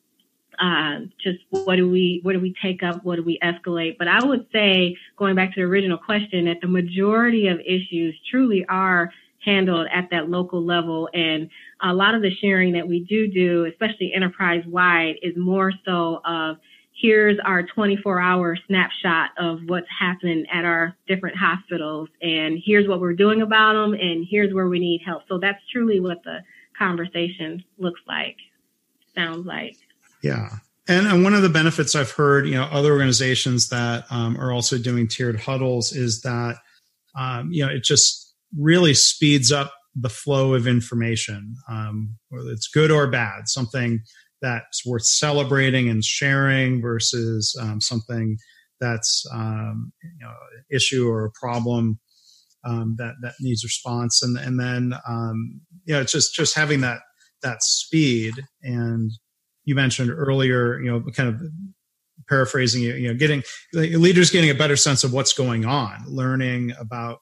uh, 0.59 0.99
just 1.21 1.39
what 1.49 1.75
do 1.75 1.89
we 1.89 2.19
what 2.23 2.33
do 2.33 2.39
we 2.39 2.55
take 2.61 2.83
up, 2.83 3.03
what 3.03 3.17
do 3.17 3.23
we 3.23 3.39
escalate. 3.39 3.97
But 3.97 4.07
I 4.07 4.23
would 4.23 4.47
say, 4.51 4.97
going 5.17 5.35
back 5.35 5.53
to 5.53 5.61
the 5.61 5.67
original 5.67 5.97
question, 5.97 6.45
that 6.45 6.61
the 6.61 6.67
majority 6.67 7.47
of 7.47 7.59
issues 7.59 8.15
truly 8.29 8.65
are 8.67 9.11
handled 9.43 9.87
at 9.93 10.09
that 10.11 10.29
local 10.29 10.63
level, 10.63 11.09
and 11.13 11.49
a 11.81 11.93
lot 11.93 12.15
of 12.15 12.21
the 12.21 12.35
sharing 12.41 12.73
that 12.73 12.87
we 12.87 13.01
do 13.01 13.27
do, 13.27 13.65
especially 13.65 14.11
enterprise 14.13 14.63
wide, 14.65 15.15
is 15.21 15.35
more 15.37 15.71
so 15.85 16.21
of 16.25 16.57
here's 16.95 17.37
our 17.43 17.63
24 17.63 18.19
hour 18.19 18.57
snapshot 18.67 19.31
of 19.37 19.59
what's 19.67 19.87
happening 19.99 20.45
at 20.51 20.63
our 20.63 20.95
different 21.07 21.35
hospitals 21.35 22.07
and 22.21 22.57
here's 22.63 22.87
what 22.87 23.01
we're 23.01 23.13
doing 23.13 23.41
about 23.41 23.73
them 23.73 23.93
and 23.93 24.25
here's 24.29 24.53
where 24.53 24.67
we 24.67 24.79
need 24.79 25.01
help. 25.05 25.23
So 25.27 25.37
that's 25.37 25.59
truly 25.71 25.99
what 25.99 26.23
the 26.23 26.39
conversation 26.77 27.63
looks 27.77 28.01
like, 28.07 28.37
sounds 29.13 29.45
like. 29.45 29.77
Yeah. 30.25 30.49
And, 30.87 31.07
and 31.07 31.23
one 31.23 31.35
of 31.35 31.43
the 31.43 31.49
benefits 31.49 31.95
I've 31.95 32.11
heard, 32.11 32.47
you 32.47 32.55
know, 32.55 32.63
other 32.63 32.91
organizations 32.91 33.69
that 33.69 34.05
um, 34.09 34.37
are 34.39 34.51
also 34.51 34.77
doing 34.77 35.07
tiered 35.07 35.39
huddles 35.39 35.91
is 35.91 36.21
that, 36.21 36.57
um, 37.15 37.51
you 37.51 37.63
know, 37.63 37.71
it 37.71 37.83
just 37.83 38.33
really 38.57 38.93
speeds 38.95 39.51
up 39.51 39.71
the 39.95 40.09
flow 40.09 40.55
of 40.55 40.67
information, 40.67 41.55
um, 41.69 42.15
whether 42.29 42.49
it's 42.49 42.67
good 42.67 42.89
or 42.89 43.07
bad, 43.07 43.47
something 43.47 44.01
that's 44.41 44.85
worth 44.85 45.05
celebrating 45.05 45.89
and 45.89 46.03
sharing 46.03 46.81
versus 46.81 47.55
um, 47.61 47.79
something 47.79 48.37
that's, 48.79 49.25
um, 49.31 49.93
you 50.03 50.25
know, 50.25 50.29
an 50.29 50.63
issue 50.75 51.07
or 51.07 51.25
a 51.25 51.31
problem 51.39 51.99
um, 52.63 52.95
that, 52.97 53.13
that 53.21 53.33
needs 53.39 53.63
response. 53.63 54.23
And, 54.23 54.37
and 54.37 54.59
then, 54.59 54.93
you 55.85 55.93
know, 55.93 56.01
it's 56.01 56.11
just, 56.11 56.33
just 56.33 56.55
having 56.55 56.81
that, 56.81 56.99
that 57.43 57.61
speed 57.61 58.33
and, 58.63 59.11
you 59.65 59.75
mentioned 59.75 60.11
earlier, 60.11 60.79
you 60.79 60.89
know, 60.89 61.01
kind 61.11 61.29
of 61.29 61.41
paraphrasing 62.27 62.81
you, 62.81 62.93
you 62.93 63.07
know, 63.07 63.13
getting 63.13 63.43
leaders 63.73 64.31
getting 64.31 64.49
a 64.49 64.55
better 64.55 64.75
sense 64.75 65.03
of 65.03 65.13
what's 65.13 65.33
going 65.33 65.65
on, 65.65 66.03
learning 66.07 66.71
about 66.79 67.19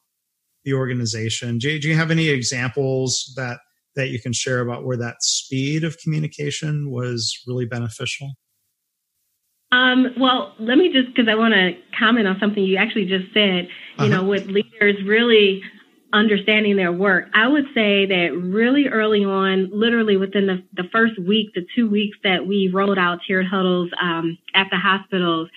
the 0.63 0.73
organization. 0.73 1.57
Do, 1.57 1.79
do 1.79 1.89
you 1.89 1.95
have 1.95 2.11
any 2.11 2.29
examples 2.29 3.33
that 3.35 3.59
that 3.95 4.09
you 4.09 4.19
can 4.19 4.33
share 4.33 4.59
about 4.61 4.85
where 4.85 4.97
that 4.97 5.21
speed 5.21 5.83
of 5.83 5.97
communication 5.99 6.89
was 6.89 7.37
really 7.47 7.65
beneficial? 7.65 8.31
Um, 9.71 10.13
well, 10.19 10.53
let 10.59 10.77
me 10.77 10.91
just 10.91 11.07
because 11.07 11.27
I 11.27 11.35
want 11.35 11.53
to 11.53 11.71
comment 11.97 12.27
on 12.27 12.37
something 12.39 12.63
you 12.63 12.77
actually 12.77 13.05
just 13.05 13.33
said. 13.33 13.67
You 13.97 14.05
uh-huh. 14.05 14.07
know, 14.07 14.23
with 14.23 14.47
leaders 14.47 15.03
really 15.05 15.63
understanding 16.13 16.77
their 16.77 16.91
work. 16.91 17.25
I 17.33 17.47
would 17.47 17.65
say 17.73 18.05
that 18.05 18.29
really 18.39 18.87
early 18.87 19.25
on, 19.25 19.69
literally 19.73 20.15
within 20.15 20.45
the, 20.45 20.63
the 20.73 20.87
first 20.91 21.19
week, 21.19 21.53
the 21.55 21.65
two 21.75 21.89
weeks 21.89 22.17
that 22.23 22.45
we 22.45 22.69
rolled 22.71 22.99
out 22.99 23.19
tiered 23.25 23.47
huddles 23.47 23.89
um, 24.01 24.37
at 24.53 24.67
the 24.71 24.77
hospitals, 24.77 25.49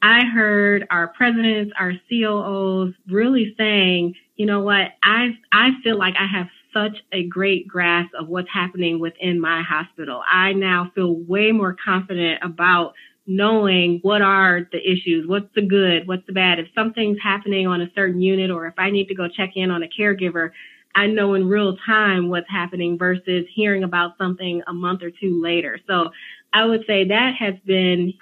I 0.00 0.24
heard 0.24 0.86
our 0.90 1.08
presidents, 1.08 1.72
our 1.78 1.92
COOs 2.08 2.94
really 3.10 3.54
saying, 3.58 4.14
you 4.36 4.46
know 4.46 4.60
what, 4.60 4.88
I 5.02 5.30
I 5.50 5.70
feel 5.82 5.98
like 5.98 6.14
I 6.18 6.26
have 6.26 6.48
such 6.74 6.98
a 7.12 7.24
great 7.24 7.66
grasp 7.66 8.12
of 8.14 8.28
what's 8.28 8.48
happening 8.52 8.98
within 9.00 9.40
my 9.40 9.62
hospital. 9.62 10.22
I 10.30 10.52
now 10.52 10.90
feel 10.94 11.14
way 11.14 11.52
more 11.52 11.76
confident 11.82 12.40
about 12.42 12.94
knowing 13.26 14.00
what 14.02 14.22
are 14.22 14.68
the 14.70 14.78
issues, 14.78 15.26
what's 15.26 15.48
the 15.54 15.62
good, 15.62 16.06
what's 16.06 16.26
the 16.26 16.32
bad. 16.32 16.58
If 16.58 16.66
something's 16.74 17.18
happening 17.22 17.66
on 17.66 17.80
a 17.80 17.90
certain 17.94 18.20
unit 18.20 18.50
or 18.50 18.66
if 18.66 18.74
I 18.76 18.90
need 18.90 19.08
to 19.08 19.14
go 19.14 19.28
check 19.28 19.52
in 19.56 19.70
on 19.70 19.82
a 19.82 19.88
caregiver, 19.88 20.50
I 20.94 21.06
know 21.06 21.34
in 21.34 21.48
real 21.48 21.76
time 21.86 22.28
what's 22.28 22.48
happening 22.48 22.98
versus 22.98 23.46
hearing 23.52 23.82
about 23.82 24.16
something 24.18 24.62
a 24.66 24.72
month 24.72 25.02
or 25.02 25.10
two 25.10 25.42
later. 25.42 25.78
So 25.86 26.10
I 26.52 26.64
would 26.66 26.84
say 26.86 27.04
that 27.08 27.34
has 27.38 27.54
been 27.64 28.14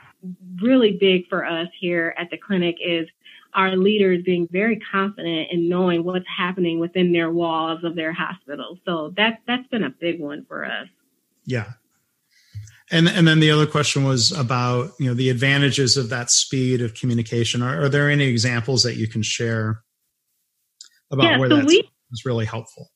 really 0.60 0.96
big 0.98 1.28
for 1.28 1.44
us 1.44 1.68
here 1.78 2.14
at 2.16 2.30
the 2.30 2.38
clinic 2.38 2.76
is 2.80 3.08
our 3.54 3.76
leaders 3.76 4.22
being 4.24 4.48
very 4.50 4.80
confident 4.90 5.48
in 5.50 5.68
knowing 5.68 6.04
what's 6.04 6.24
happening 6.34 6.78
within 6.78 7.12
their 7.12 7.30
walls 7.30 7.84
of 7.84 7.94
their 7.94 8.12
hospital. 8.12 8.78
So 8.86 9.12
that 9.16 9.40
that's 9.46 9.66
been 9.68 9.84
a 9.84 9.90
big 9.90 10.20
one 10.20 10.46
for 10.46 10.64
us. 10.64 10.88
Yeah, 11.44 11.72
and 12.92 13.08
and 13.08 13.26
then 13.26 13.40
the 13.40 13.50
other 13.50 13.66
question 13.66 14.04
was 14.04 14.30
about 14.32 14.92
you 15.00 15.06
know 15.06 15.14
the 15.14 15.30
advantages 15.30 15.96
of 15.96 16.10
that 16.10 16.30
speed 16.30 16.82
of 16.82 16.94
communication. 16.94 17.62
Are, 17.62 17.82
are 17.82 17.88
there 17.88 18.10
any 18.10 18.24
examples 18.24 18.82
that 18.84 18.96
you 18.96 19.08
can 19.08 19.22
share 19.22 19.82
about 21.10 21.24
yeah, 21.24 21.38
where 21.38 21.48
so 21.48 21.56
that 21.56 21.64
was 21.64 22.24
really 22.24 22.44
helpful? 22.44 22.90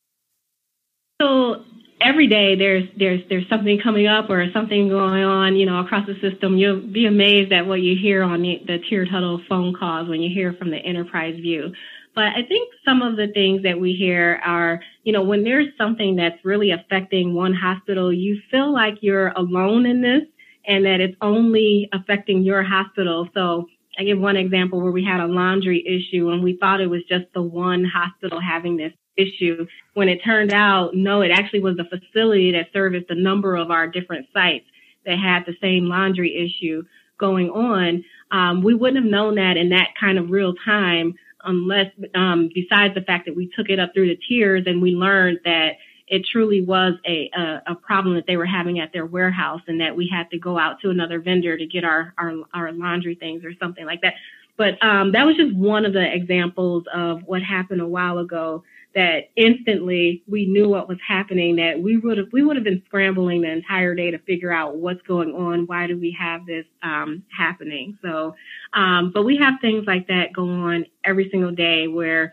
So 1.20 1.64
every 2.00 2.26
day 2.26 2.54
there's 2.54 2.84
there's 2.98 3.22
there's 3.28 3.48
something 3.48 3.80
coming 3.82 4.06
up 4.06 4.28
or 4.28 4.46
something 4.52 4.88
going 4.88 5.24
on, 5.24 5.56
you 5.56 5.64
know, 5.64 5.80
across 5.80 6.06
the 6.06 6.14
system. 6.20 6.58
You'll 6.58 6.80
be 6.80 7.06
amazed 7.06 7.52
at 7.52 7.66
what 7.66 7.80
you 7.80 7.96
hear 7.96 8.22
on 8.22 8.42
the, 8.42 8.62
the 8.66 8.78
tiered 8.88 9.08
huddle 9.08 9.40
phone 9.48 9.74
calls 9.74 10.08
when 10.08 10.20
you 10.20 10.32
hear 10.32 10.52
from 10.52 10.70
the 10.70 10.78
enterprise 10.78 11.36
view. 11.36 11.72
But 12.16 12.28
I 12.34 12.42
think 12.48 12.72
some 12.82 13.02
of 13.02 13.16
the 13.16 13.28
things 13.28 13.62
that 13.64 13.78
we 13.78 13.92
hear 13.92 14.40
are, 14.42 14.80
you 15.04 15.12
know, 15.12 15.22
when 15.22 15.44
there's 15.44 15.68
something 15.76 16.16
that's 16.16 16.42
really 16.46 16.70
affecting 16.70 17.34
one 17.34 17.52
hospital, 17.52 18.10
you 18.10 18.40
feel 18.50 18.72
like 18.72 18.94
you're 19.02 19.28
alone 19.36 19.84
in 19.84 20.00
this 20.00 20.22
and 20.66 20.86
that 20.86 21.00
it's 21.00 21.16
only 21.20 21.90
affecting 21.92 22.42
your 22.42 22.62
hospital. 22.62 23.28
So 23.34 23.66
I 23.98 24.04
give 24.04 24.18
one 24.18 24.36
example 24.36 24.80
where 24.80 24.92
we 24.92 25.04
had 25.04 25.20
a 25.20 25.26
laundry 25.26 25.84
issue 25.86 26.30
and 26.30 26.42
we 26.42 26.56
thought 26.56 26.80
it 26.80 26.88
was 26.88 27.02
just 27.06 27.26
the 27.34 27.42
one 27.42 27.84
hospital 27.84 28.40
having 28.40 28.78
this 28.78 28.94
issue 29.18 29.66
when 29.92 30.08
it 30.08 30.24
turned 30.24 30.54
out, 30.54 30.94
no, 30.94 31.20
it 31.20 31.30
actually 31.30 31.60
was 31.60 31.76
the 31.76 31.84
facility 31.84 32.52
that 32.52 32.72
serviced 32.72 33.10
a 33.10 33.14
number 33.14 33.56
of 33.56 33.70
our 33.70 33.86
different 33.86 34.26
sites 34.32 34.64
that 35.04 35.18
had 35.18 35.44
the 35.44 35.56
same 35.60 35.84
laundry 35.84 36.34
issue 36.34 36.82
going 37.18 37.50
on. 37.50 38.02
Um, 38.30 38.62
we 38.62 38.74
wouldn't 38.74 39.04
have 39.04 39.10
known 39.10 39.34
that 39.34 39.58
in 39.58 39.68
that 39.70 39.88
kind 40.00 40.18
of 40.18 40.30
real 40.30 40.54
time 40.64 41.14
unless, 41.46 41.86
um, 42.14 42.50
besides 42.54 42.94
the 42.94 43.00
fact 43.00 43.26
that 43.26 43.36
we 43.36 43.50
took 43.56 43.70
it 43.70 43.78
up 43.78 43.94
through 43.94 44.08
the 44.08 44.18
tiers 44.28 44.64
and 44.66 44.82
we 44.82 44.92
learned 44.92 45.40
that 45.44 45.76
it 46.08 46.24
truly 46.30 46.60
was 46.60 46.94
a, 47.06 47.30
a, 47.36 47.72
a, 47.72 47.74
problem 47.74 48.14
that 48.14 48.26
they 48.26 48.36
were 48.36 48.46
having 48.46 48.78
at 48.78 48.92
their 48.92 49.06
warehouse 49.06 49.60
and 49.66 49.80
that 49.80 49.96
we 49.96 50.08
had 50.08 50.30
to 50.30 50.38
go 50.38 50.56
out 50.56 50.80
to 50.80 50.90
another 50.90 51.20
vendor 51.20 51.56
to 51.56 51.66
get 51.66 51.82
our, 51.82 52.14
our, 52.16 52.32
our 52.54 52.72
laundry 52.72 53.16
things 53.16 53.44
or 53.44 53.52
something 53.60 53.84
like 53.84 54.02
that. 54.02 54.14
But 54.56 54.82
um, 54.84 55.12
that 55.12 55.26
was 55.26 55.36
just 55.36 55.54
one 55.54 55.84
of 55.84 55.92
the 55.92 56.14
examples 56.14 56.84
of 56.94 57.22
what 57.24 57.42
happened 57.42 57.80
a 57.80 57.88
while 57.88 58.18
ago 58.18 58.62
that 58.96 59.28
instantly 59.36 60.22
we 60.26 60.46
knew 60.46 60.70
what 60.70 60.88
was 60.88 60.96
happening 61.06 61.56
that 61.56 61.78
we 61.78 61.98
would 61.98 62.16
have 62.16 62.28
we 62.32 62.42
would 62.42 62.56
have 62.56 62.64
been 62.64 62.82
scrambling 62.86 63.42
the 63.42 63.50
entire 63.50 63.94
day 63.94 64.10
to 64.10 64.18
figure 64.20 64.50
out 64.50 64.76
what's 64.76 65.02
going 65.02 65.32
on. 65.34 65.66
Why 65.66 65.86
do 65.86 65.98
we 65.98 66.16
have 66.18 66.46
this 66.46 66.64
um, 66.82 67.22
happening? 67.28 67.98
So 68.02 68.34
um, 68.72 69.12
but 69.12 69.24
we 69.24 69.36
have 69.36 69.54
things 69.60 69.84
like 69.86 70.08
that 70.08 70.32
go 70.32 70.48
on 70.48 70.86
every 71.04 71.28
single 71.30 71.52
day 71.52 71.88
where 71.88 72.32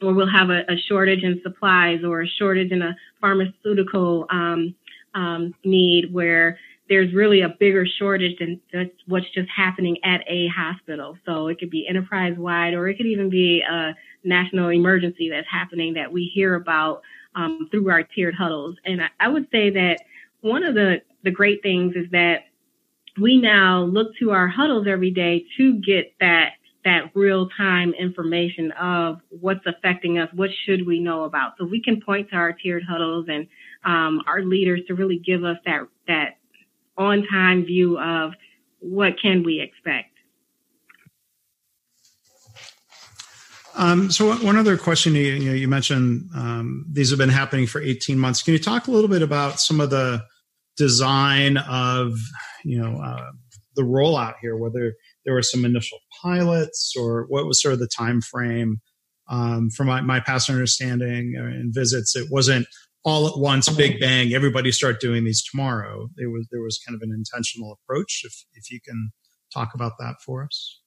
where 0.00 0.14
we'll 0.14 0.26
have 0.26 0.48
a, 0.48 0.62
a 0.72 0.76
shortage 0.88 1.22
in 1.22 1.38
supplies 1.42 2.02
or 2.02 2.22
a 2.22 2.26
shortage 2.26 2.72
in 2.72 2.80
a 2.80 2.96
pharmaceutical 3.20 4.26
um, 4.30 4.74
um 5.14 5.54
need 5.64 6.12
where 6.14 6.58
there's 6.90 7.14
really 7.14 7.40
a 7.40 7.48
bigger 7.48 7.86
shortage 7.86 8.36
than 8.40 8.90
what's 9.06 9.30
just 9.32 9.48
happening 9.48 9.96
at 10.04 10.22
a 10.26 10.48
hospital. 10.48 11.16
So 11.24 11.46
it 11.46 11.60
could 11.60 11.70
be 11.70 11.86
enterprise 11.88 12.34
wide 12.36 12.74
or 12.74 12.88
it 12.88 12.96
could 12.96 13.06
even 13.06 13.30
be 13.30 13.62
a 13.62 13.92
national 14.24 14.70
emergency 14.70 15.30
that's 15.30 15.46
happening 15.48 15.94
that 15.94 16.12
we 16.12 16.30
hear 16.34 16.56
about 16.56 17.02
um, 17.36 17.68
through 17.70 17.88
our 17.90 18.02
tiered 18.02 18.34
huddles. 18.34 18.74
And 18.84 19.00
I, 19.00 19.06
I 19.20 19.28
would 19.28 19.46
say 19.52 19.70
that 19.70 20.00
one 20.40 20.64
of 20.64 20.74
the, 20.74 20.96
the 21.22 21.30
great 21.30 21.62
things 21.62 21.94
is 21.94 22.10
that 22.10 22.46
we 23.20 23.40
now 23.40 23.84
look 23.84 24.08
to 24.18 24.32
our 24.32 24.48
huddles 24.48 24.88
every 24.88 25.12
day 25.12 25.44
to 25.58 25.80
get 25.80 26.12
that 26.18 26.54
that 26.82 27.10
real 27.14 27.46
time 27.58 27.92
information 27.92 28.72
of 28.72 29.20
what's 29.28 29.66
affecting 29.66 30.18
us, 30.18 30.30
what 30.34 30.48
should 30.64 30.86
we 30.86 30.98
know 30.98 31.24
about. 31.24 31.52
So 31.58 31.66
we 31.66 31.82
can 31.82 32.00
point 32.00 32.30
to 32.30 32.36
our 32.36 32.54
tiered 32.54 32.84
huddles 32.88 33.26
and 33.28 33.46
um, 33.84 34.22
our 34.26 34.42
leaders 34.42 34.80
to 34.88 34.94
really 34.94 35.18
give 35.18 35.44
us 35.44 35.58
that 35.66 35.86
that 36.08 36.39
on 37.00 37.26
time 37.26 37.64
view 37.64 37.98
of 37.98 38.34
what 38.78 39.14
can 39.20 39.42
we 39.42 39.60
expect. 39.60 40.08
Um, 43.74 44.10
so 44.10 44.34
one 44.44 44.56
other 44.56 44.76
question 44.76 45.14
you, 45.14 45.22
you, 45.22 45.48
know, 45.48 45.54
you 45.54 45.68
mentioned 45.68 46.28
um, 46.34 46.84
these 46.90 47.08
have 47.10 47.18
been 47.18 47.30
happening 47.30 47.66
for 47.66 47.80
18 47.80 48.18
months. 48.18 48.42
Can 48.42 48.52
you 48.52 48.58
talk 48.58 48.88
a 48.88 48.90
little 48.90 49.08
bit 49.08 49.22
about 49.22 49.60
some 49.60 49.80
of 49.80 49.88
the 49.90 50.22
design 50.76 51.56
of 51.56 52.12
you 52.64 52.78
know 52.78 53.00
uh, 53.00 53.30
the 53.76 53.82
rollout 53.82 54.34
here? 54.42 54.56
Whether 54.56 54.94
there 55.24 55.32
were 55.32 55.42
some 55.42 55.64
initial 55.64 55.98
pilots 56.20 56.94
or 56.98 57.24
what 57.28 57.46
was 57.46 57.62
sort 57.62 57.72
of 57.72 57.80
the 57.80 57.88
time 57.88 58.20
frame? 58.20 58.80
Um, 59.30 59.70
from 59.70 59.86
my, 59.86 60.00
my 60.00 60.18
past 60.18 60.50
understanding 60.50 61.34
and 61.36 61.72
visits, 61.72 62.16
it 62.16 62.26
wasn't 62.32 62.66
all 63.04 63.26
at 63.26 63.38
once, 63.38 63.68
big 63.68 63.98
bang, 63.98 64.34
everybody 64.34 64.70
start 64.72 65.00
doing 65.00 65.24
these 65.24 65.42
tomorrow. 65.42 66.08
There 66.16 66.30
was 66.30 66.46
there 66.50 66.62
was 66.62 66.78
kind 66.86 66.94
of 66.94 67.02
an 67.02 67.12
intentional 67.12 67.72
approach. 67.82 68.22
If 68.24 68.44
if 68.54 68.70
you 68.70 68.80
can 68.80 69.10
talk 69.52 69.74
about 69.74 69.92
that 69.98 70.16
for 70.24 70.44
us. 70.44 70.80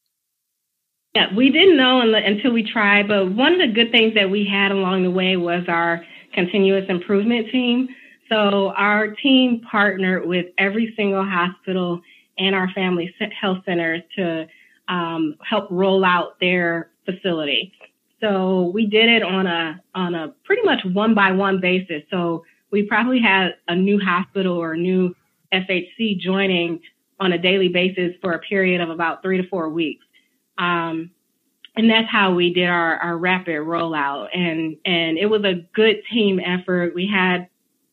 Yeah, 1.15 1.33
we 1.35 1.51
didn't 1.51 1.77
know 1.77 2.01
until 2.01 2.51
we 2.51 2.63
tried, 2.63 3.07
but 3.07 3.31
one 3.31 3.53
of 3.53 3.59
the 3.59 3.67
good 3.67 3.91
things 3.91 4.15
that 4.15 4.31
we 4.31 4.45
had 4.45 4.71
along 4.71 5.03
the 5.03 5.11
way 5.11 5.37
was 5.37 5.63
our 5.67 6.03
continuous 6.33 6.85
improvement 6.89 7.51
team. 7.51 7.87
So 8.29 8.69
our 8.69 9.09
team 9.09 9.61
partnered 9.69 10.25
with 10.25 10.47
every 10.57 10.91
single 10.97 11.23
hospital 11.23 12.01
and 12.39 12.55
our 12.55 12.67
family 12.71 13.13
health 13.39 13.59
centers 13.65 14.01
to 14.15 14.47
um, 14.87 15.35
help 15.47 15.67
roll 15.69 16.03
out 16.03 16.39
their 16.39 16.89
facility. 17.05 17.71
So 18.23 18.71
we 18.73 18.85
did 18.85 19.09
it 19.09 19.21
on 19.21 19.47
a 19.47 19.81
on 19.93 20.15
a 20.15 20.33
pretty 20.45 20.61
much 20.63 20.79
one 20.85 21.13
by 21.13 21.31
one 21.31 21.59
basis. 21.59 22.03
So 22.09 22.45
we 22.71 22.83
probably 22.83 23.19
had 23.19 23.55
a 23.67 23.75
new 23.75 23.99
hospital 23.99 24.55
or 24.55 24.73
a 24.73 24.77
new 24.77 25.13
FHC 25.53 26.19
joining 26.19 26.79
on 27.19 27.33
a 27.33 27.37
daily 27.37 27.67
basis 27.67 28.13
for 28.21 28.31
a 28.31 28.39
period 28.39 28.79
of 28.79 28.89
about 28.89 29.21
three 29.21 29.41
to 29.41 29.47
four 29.49 29.69
weeks. 29.69 30.05
Um, 30.57 31.11
and 31.75 31.89
that's 31.89 32.09
how 32.09 32.33
we 32.33 32.53
did 32.53 32.67
our, 32.69 32.97
our 32.97 33.17
rapid 33.17 33.57
rollout. 33.57 34.29
And, 34.33 34.77
and 34.85 35.17
it 35.17 35.25
was 35.25 35.43
a 35.43 35.67
good 35.73 35.97
team 36.11 36.39
effort. 36.39 36.95
We 36.95 37.07
had, 37.07 37.47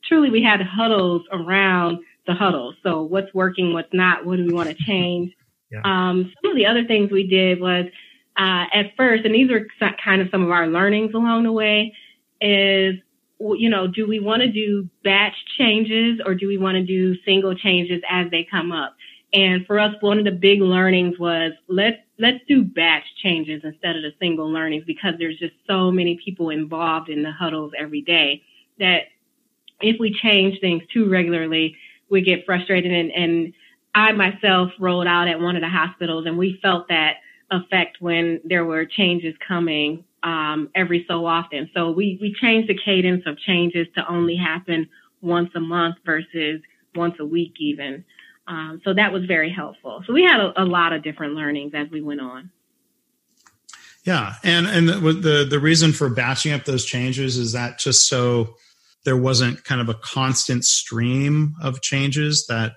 truly, 0.04 0.30
we 0.30 0.42
had 0.42 0.60
huddles 0.62 1.22
around 1.32 1.98
the 2.26 2.34
huddle. 2.34 2.74
So 2.82 3.02
what's 3.02 3.32
working, 3.34 3.72
what's 3.72 3.92
not, 3.92 4.24
what 4.24 4.36
do 4.36 4.46
we 4.46 4.52
want 4.52 4.68
to 4.68 4.84
change? 4.84 5.32
Yeah. 5.70 5.80
Um, 5.84 6.32
some 6.42 6.50
of 6.50 6.56
the 6.56 6.66
other 6.66 6.84
things 6.84 7.10
we 7.10 7.26
did 7.26 7.60
was, 7.60 7.86
uh, 8.40 8.64
at 8.72 8.96
first, 8.96 9.26
and 9.26 9.34
these 9.34 9.50
are 9.50 9.66
kind 10.02 10.22
of 10.22 10.28
some 10.30 10.42
of 10.42 10.50
our 10.50 10.66
learnings 10.66 11.12
along 11.12 11.42
the 11.42 11.52
way, 11.52 11.94
is, 12.40 12.94
you 13.38 13.68
know, 13.68 13.86
do 13.86 14.08
we 14.08 14.18
want 14.18 14.40
to 14.40 14.50
do 14.50 14.88
batch 15.04 15.34
changes 15.58 16.22
or 16.24 16.34
do 16.34 16.48
we 16.48 16.56
want 16.56 16.76
to 16.76 16.82
do 16.82 17.14
single 17.26 17.54
changes 17.54 18.02
as 18.08 18.30
they 18.30 18.48
come 18.50 18.72
up? 18.72 18.96
And 19.34 19.66
for 19.66 19.78
us, 19.78 19.94
one 20.00 20.18
of 20.18 20.24
the 20.24 20.30
big 20.30 20.62
learnings 20.62 21.18
was 21.18 21.52
let's 21.68 21.98
let's 22.18 22.38
do 22.48 22.64
batch 22.64 23.04
changes 23.22 23.60
instead 23.62 23.96
of 23.96 24.02
the 24.02 24.14
single 24.18 24.50
learnings 24.50 24.84
because 24.86 25.14
there's 25.18 25.38
just 25.38 25.54
so 25.68 25.90
many 25.90 26.18
people 26.24 26.48
involved 26.48 27.10
in 27.10 27.22
the 27.22 27.30
huddles 27.30 27.72
every 27.78 28.00
day 28.00 28.42
that 28.78 29.02
if 29.82 30.00
we 30.00 30.14
change 30.14 30.60
things 30.60 30.82
too 30.92 31.10
regularly, 31.10 31.76
we 32.08 32.22
get 32.22 32.46
frustrated. 32.46 32.90
And, 32.90 33.12
and 33.12 33.52
I 33.94 34.12
myself 34.12 34.72
rolled 34.78 35.06
out 35.06 35.28
at 35.28 35.40
one 35.40 35.56
of 35.56 35.62
the 35.62 35.68
hospitals 35.68 36.24
and 36.24 36.38
we 36.38 36.58
felt 36.62 36.88
that 36.88 37.16
effect 37.50 37.98
when 38.00 38.40
there 38.44 38.64
were 38.64 38.84
changes 38.84 39.34
coming 39.46 40.04
um, 40.22 40.70
every 40.74 41.04
so 41.08 41.26
often. 41.26 41.70
So 41.74 41.90
we, 41.90 42.18
we 42.20 42.34
changed 42.40 42.68
the 42.68 42.78
cadence 42.78 43.24
of 43.26 43.38
changes 43.38 43.86
to 43.96 44.08
only 44.08 44.36
happen 44.36 44.88
once 45.20 45.50
a 45.54 45.60
month 45.60 45.96
versus 46.04 46.60
once 46.94 47.14
a 47.20 47.24
week 47.24 47.54
even. 47.58 48.04
Um, 48.46 48.80
so 48.84 48.94
that 48.94 49.12
was 49.12 49.24
very 49.26 49.50
helpful. 49.50 50.02
So 50.06 50.12
we 50.12 50.22
had 50.22 50.40
a, 50.40 50.62
a, 50.62 50.64
lot 50.64 50.92
of 50.92 51.02
different 51.02 51.34
learnings 51.34 51.72
as 51.74 51.88
we 51.90 52.00
went 52.00 52.20
on. 52.20 52.50
Yeah, 54.04 54.34
and 54.42 54.66
and 54.66 54.88
the, 54.88 54.94
the 55.12 55.46
the 55.48 55.60
reason 55.60 55.92
for 55.92 56.08
batching 56.08 56.52
up 56.52 56.64
those 56.64 56.86
changes 56.86 57.36
is 57.36 57.52
that 57.52 57.78
just 57.78 58.08
so 58.08 58.56
there 59.04 59.16
wasn't 59.16 59.62
kind 59.64 59.80
of 59.80 59.90
a 59.90 59.94
constant 59.94 60.64
stream 60.64 61.54
of 61.62 61.82
changes 61.82 62.46
that 62.46 62.72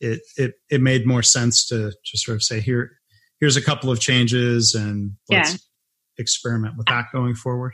it 0.00 0.22
it 0.36 0.54
it 0.68 0.80
made 0.80 1.06
more 1.06 1.22
sense 1.22 1.66
to 1.68 1.92
just 2.04 2.24
sort 2.24 2.34
of 2.34 2.42
say 2.42 2.60
here 2.60 2.99
here's 3.40 3.56
a 3.56 3.62
couple 3.62 3.90
of 3.90 4.00
changes 4.00 4.74
and 4.74 5.12
let's 5.28 5.52
yeah. 5.52 5.58
experiment 6.18 6.76
with 6.76 6.86
that 6.86 7.06
going 7.12 7.34
forward. 7.34 7.72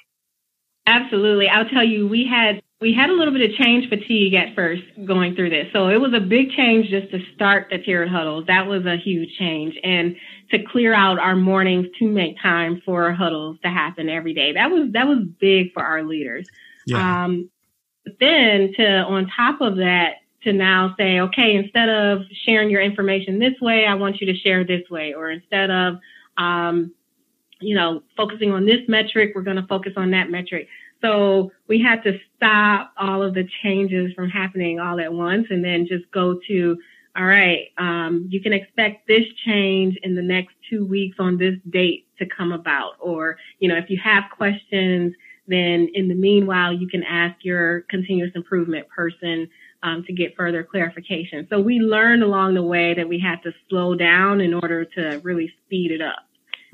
Absolutely. 0.87 1.49
I'll 1.49 1.69
tell 1.69 1.85
you, 1.85 2.07
we 2.07 2.27
had 2.27 2.63
we 2.81 2.93
had 2.93 3.09
a 3.11 3.15
little 3.15 3.33
bit 3.33 3.51
of 3.51 3.57
change 3.57 3.89
fatigue 3.89 4.35
at 4.35 4.55
first 4.55 4.83
going 5.07 5.35
through 5.35 5.51
this. 5.51 5.67
So 5.73 5.89
it 5.89 6.01
was 6.01 6.13
a 6.13 6.21
big 6.21 6.51
change 6.51 6.89
just 6.91 7.11
to 7.11 7.21
start 7.35 7.69
the 7.71 7.79
tiered 7.79 8.09
huddles. 8.09 8.47
That 8.47 8.67
was 8.67 8.85
a 8.85 8.97
huge 8.97 9.37
change. 9.39 9.75
And 9.83 10.17
to 10.51 10.63
clear 10.63 10.95
out 10.95 11.19
our 11.19 11.35
mornings 11.35 11.87
to 11.99 12.07
make 12.07 12.41
time 12.41 12.83
for 12.85 13.13
huddles 13.13 13.57
to 13.63 13.69
happen 13.69 14.09
every 14.09 14.35
day. 14.35 14.53
That 14.53 14.71
was 14.71 14.93
that 14.93 15.09
was 15.09 15.19
big 15.41 15.73
for 15.73 15.83
our 15.83 16.05
leaders. 16.05 16.47
Yeah. 16.87 17.25
Um, 17.25 17.51
but 18.05 18.19
then 18.21 18.73
to 18.77 18.87
on 18.87 19.29
top 19.35 19.61
of 19.61 19.77
that, 19.77 20.17
to 20.47 20.53
now 20.53 20.95
say, 20.99 21.21
okay, 21.21 21.55
instead 21.55 21.89
of 21.89 22.23
sharing 22.45 22.71
your 22.71 22.81
information 22.81 23.39
this 23.39 23.61
way, 23.61 23.87
I 23.87 23.95
want 23.95 24.21
you 24.21 24.33
to 24.33 24.39
share 24.39 24.65
this 24.65 24.89
way, 24.91 25.15
or 25.15 25.31
instead 25.31 25.71
of 25.71 25.99
um, 26.39 26.93
you 27.61 27.75
know, 27.75 28.03
focusing 28.17 28.53
on 28.53 28.67
this 28.67 28.81
metric, 28.89 29.33
we're 29.35 29.43
going 29.43 29.57
to 29.57 29.67
focus 29.67 29.93
on 29.97 30.11
that 30.11 30.31
metric. 30.31 30.69
So 31.03 31.53
we 31.69 31.81
had 31.81 32.03
to 32.05 32.19
stop 32.37 32.93
all 32.99 33.23
of 33.23 33.35
the 33.35 33.49
changes 33.63 34.13
from 34.15 34.29
happening 34.29 34.81
all 34.81 35.01
at 35.01 35.13
once 35.13 35.47
and 35.51 35.65
then 35.65 35.87
just 35.87 36.11
go 36.11 36.39
to, 36.49 36.79
all 37.17 37.25
right, 37.25 37.69
um, 37.79 38.27
you 38.31 38.41
can 38.41 38.53
expect 38.53 39.07
this 39.07 39.25
change 39.45 39.97
in 40.03 40.15
the 40.15 40.23
next 40.23 40.55
two 40.69 40.85
weeks 40.85 41.17
on 41.19 41.39
this 41.39 41.55
date 41.71 42.07
to 42.19 42.27
come 42.27 42.53
about. 42.53 42.95
Or, 42.99 43.37
you 43.59 43.69
know, 43.69 43.77
if 43.77 43.89
you 43.89 43.99
have 44.03 44.25
questions, 44.37 45.15
then 45.47 45.89
in 45.95 46.09
the 46.09 46.15
meanwhile, 46.15 46.73
you 46.73 46.89
can 46.89 47.03
ask 47.05 47.45
your 47.45 47.83
continuous 47.83 48.33
improvement 48.35 48.89
person 48.89 49.49
um, 49.83 50.05
to 50.07 50.13
get 50.13 50.37
further 50.37 50.63
clarification. 50.65 51.47
So 51.51 51.61
we 51.61 51.79
learned 51.79 52.23
along 52.23 52.55
the 52.55 52.63
way 52.63 52.95
that 52.95 53.09
we 53.09 53.19
had 53.19 53.43
to 53.43 53.53
slow 53.69 53.95
down 53.95 54.41
in 54.41 54.55
order 54.55 54.85
to 54.85 55.21
really 55.23 55.53
speed 55.65 55.91
it 55.91 56.01
up, 56.01 56.25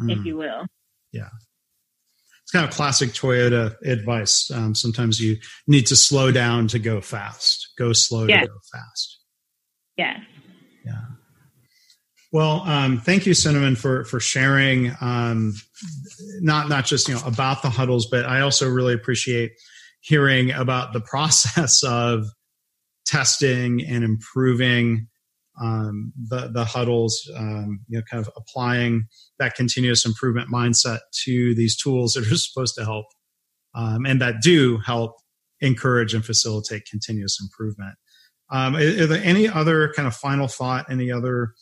mm. 0.01 0.11
if 0.11 0.25
you 0.25 0.37
will. 0.37 0.67
Yeah 1.13 1.29
It's 2.43 2.53
kind 2.53 2.67
of 2.67 2.75
classic 2.75 3.11
Toyota 3.11 3.77
advice. 3.83 4.51
Um, 4.51 4.75
sometimes 4.75 5.21
you 5.21 5.37
need 5.67 5.87
to 5.87 5.97
slow 5.97 6.33
down 6.33 6.69
to 6.69 6.79
go 6.79 7.01
fast. 7.01 7.73
Go 7.79 7.93
slow 7.93 8.27
yes. 8.27 8.43
to 8.43 8.49
go 8.49 8.59
fast. 8.73 9.21
Yes. 9.97 10.21
Yeah. 10.85 11.01
Well, 12.33 12.63
um, 12.63 12.99
thank 12.99 13.27
you, 13.27 13.35
Cinnamon, 13.35 13.77
for 13.77 14.05
for 14.05 14.19
sharing. 14.19 14.93
Um, 15.03 15.55
not 16.41 16.71
not 16.71 16.87
just 16.87 17.07
you 17.07 17.15
know 17.15 17.21
about 17.27 17.63
the 17.63 17.69
huddles, 17.69 18.07
but 18.07 18.25
I 18.25 18.41
also 18.41 18.69
really 18.69 18.95
appreciate 18.95 19.53
hearing 20.01 20.51
about 20.51 20.93
the 20.93 21.01
process 21.11 21.85
of 21.85 22.27
testing 23.07 23.85
and 23.87 24.05
improving 24.05 25.09
um, 25.61 26.13
the 26.17 26.49
the 26.49 26.65
huddles, 26.65 27.31
um, 27.37 27.81
you 27.89 27.99
know, 27.99 28.05
kind 28.11 28.25
of 28.25 28.33
applying 28.37 29.05
that 29.39 29.55
continuous 29.55 30.07
improvement 30.07 30.49
mindset 30.49 31.01
to 31.25 31.55
these 31.55 31.77
tools 31.77 32.15
that 32.15 32.31
are 32.31 32.37
supposed 32.37 32.75
to 32.77 32.85
help 32.85 33.07
um, 33.75 34.07
and 34.07 34.21
that 34.21 34.41
do 34.43 34.79
help 34.79 35.17
encourage 35.61 36.15
and 36.15 36.25
facilitate 36.25 36.87
continuous 36.91 37.39
improvement. 37.41 37.95
Um, 38.51 38.77
are, 38.77 39.07
there 39.07 39.23
any 39.25 39.49
other 39.49 39.93
kind 39.95 40.07
of 40.07 40.15
final 40.15 40.49
thought? 40.49 40.91
Any 40.91 41.11
other 41.11 41.55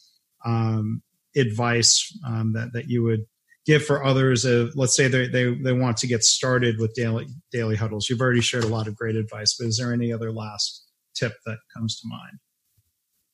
um, 0.44 1.02
advice 1.36 2.12
um, 2.26 2.52
that 2.54 2.72
that 2.72 2.88
you 2.88 3.02
would 3.04 3.20
give 3.66 3.84
for 3.84 4.04
others? 4.04 4.44
Of, 4.44 4.72
let's 4.74 4.96
say 4.96 5.06
they, 5.06 5.28
they 5.28 5.54
they 5.54 5.72
want 5.72 5.98
to 5.98 6.06
get 6.06 6.24
started 6.24 6.78
with 6.78 6.94
daily 6.94 7.26
daily 7.52 7.76
huddles. 7.76 8.08
You've 8.08 8.20
already 8.20 8.40
shared 8.40 8.64
a 8.64 8.68
lot 8.68 8.88
of 8.88 8.96
great 8.96 9.16
advice, 9.16 9.56
but 9.58 9.66
is 9.66 9.78
there 9.78 9.92
any 9.92 10.12
other 10.12 10.32
last 10.32 10.84
tip 11.14 11.32
that 11.46 11.58
comes 11.74 12.00
to 12.00 12.08
mind? 12.08 12.38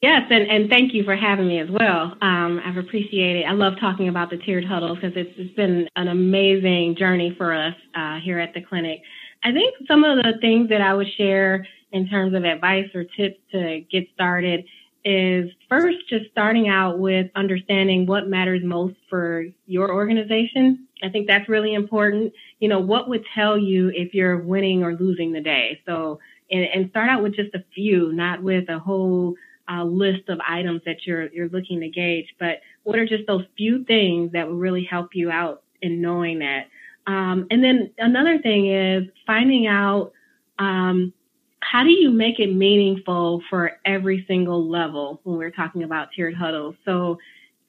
Yes, 0.03 0.23
and, 0.31 0.49
and 0.49 0.69
thank 0.69 0.93
you 0.93 1.05
for 1.05 1.17
having 1.17 1.49
me 1.49 1.59
as 1.59 1.71
well. 1.71 2.17
Um, 2.21 2.61
I've 2.65 2.77
appreciated. 2.77 3.47
I 3.47 3.53
love 3.53 3.75
talking 3.81 4.09
about 4.09 4.29
the 4.31 4.37
tiered 4.37 4.65
huddles 4.65 4.99
because 4.99 5.17
it's, 5.17 5.33
it's 5.37 5.55
been 5.57 5.89
an 5.97 6.09
amazing 6.09 6.97
journey 6.99 7.35
for 7.37 7.55
us 7.55 7.75
uh, 7.95 8.21
here 8.21 8.39
at 8.39 8.53
the 8.53 8.61
clinic. 8.61 9.01
I 9.43 9.53
think 9.53 9.75
some 9.89 10.05
of 10.05 10.19
the 10.19 10.35
things 10.41 10.69
that 10.69 10.83
I 10.83 10.93
would 10.93 11.09
share 11.17 11.67
in 11.93 12.09
terms 12.09 12.35
of 12.35 12.45
advice 12.45 12.91
or 12.95 13.05
tips 13.05 13.39
to 13.53 13.81
get 13.91 14.05
started 14.13 14.65
is 15.05 15.51
first 15.69 15.99
just 16.11 16.25
starting 16.33 16.69
out 16.69 16.99
with 16.99 17.31
understanding 17.37 18.07
what 18.07 18.29
matters 18.29 18.61
most 18.65 18.97
for 19.09 19.45
your 19.67 19.93
organization. 19.93 20.89
I 21.03 21.09
think 21.09 21.29
that's 21.29 21.49
really 21.49 21.75
important. 21.75 22.33
You 22.59 22.69
know, 22.69 22.81
what 22.81 23.09
would 23.09 23.25
tell 23.35 23.57
you 23.57 23.91
if 23.95 24.15
you're 24.15 24.39
winning 24.39 24.83
or 24.83 24.95
losing 24.95 25.33
the 25.33 25.41
day? 25.41 25.81
So, 25.87 26.19
and, 26.51 26.65
and 26.65 26.91
start 26.91 27.09
out 27.09 27.23
with 27.23 27.35
just 27.35 27.55
a 27.55 27.65
few, 27.75 28.13
not 28.13 28.43
with 28.43 28.69
a 28.69 28.79
whole 28.79 29.35
uh, 29.71 29.85
list 29.85 30.29
of 30.29 30.39
items 30.47 30.81
that 30.87 31.07
you're 31.07 31.29
you're 31.29 31.49
looking 31.49 31.81
to 31.81 31.89
gauge, 31.89 32.35
but 32.39 32.61
what 32.85 32.99
are 32.99 33.07
just 33.07 33.27
those 33.27 33.45
few 33.57 33.85
things 33.85 34.33
that 34.33 34.47
will 34.47 34.57
really 34.57 34.85
help 34.85 35.11
you 35.15 35.31
out 35.31 35.63
in 35.83 36.01
knowing 36.01 36.39
that? 36.39 36.67
Um, 37.07 37.47
and 37.51 37.63
then 37.63 37.91
another 37.99 38.39
thing 38.39 38.69
is 38.69 39.05
finding 39.27 39.67
out 39.67 40.13
um, 40.59 41.13
how 41.61 41.83
do 41.83 41.91
you 41.91 42.11
make 42.11 42.39
it 42.39 42.53
meaningful 42.53 43.43
for 43.51 43.73
every 43.85 44.25
single 44.29 44.69
level 44.69 45.21
when 45.25 45.37
we're 45.37 45.51
talking 45.51 45.83
about 45.83 46.09
tiered 46.15 46.35
huddles? 46.35 46.77
So 46.85 47.19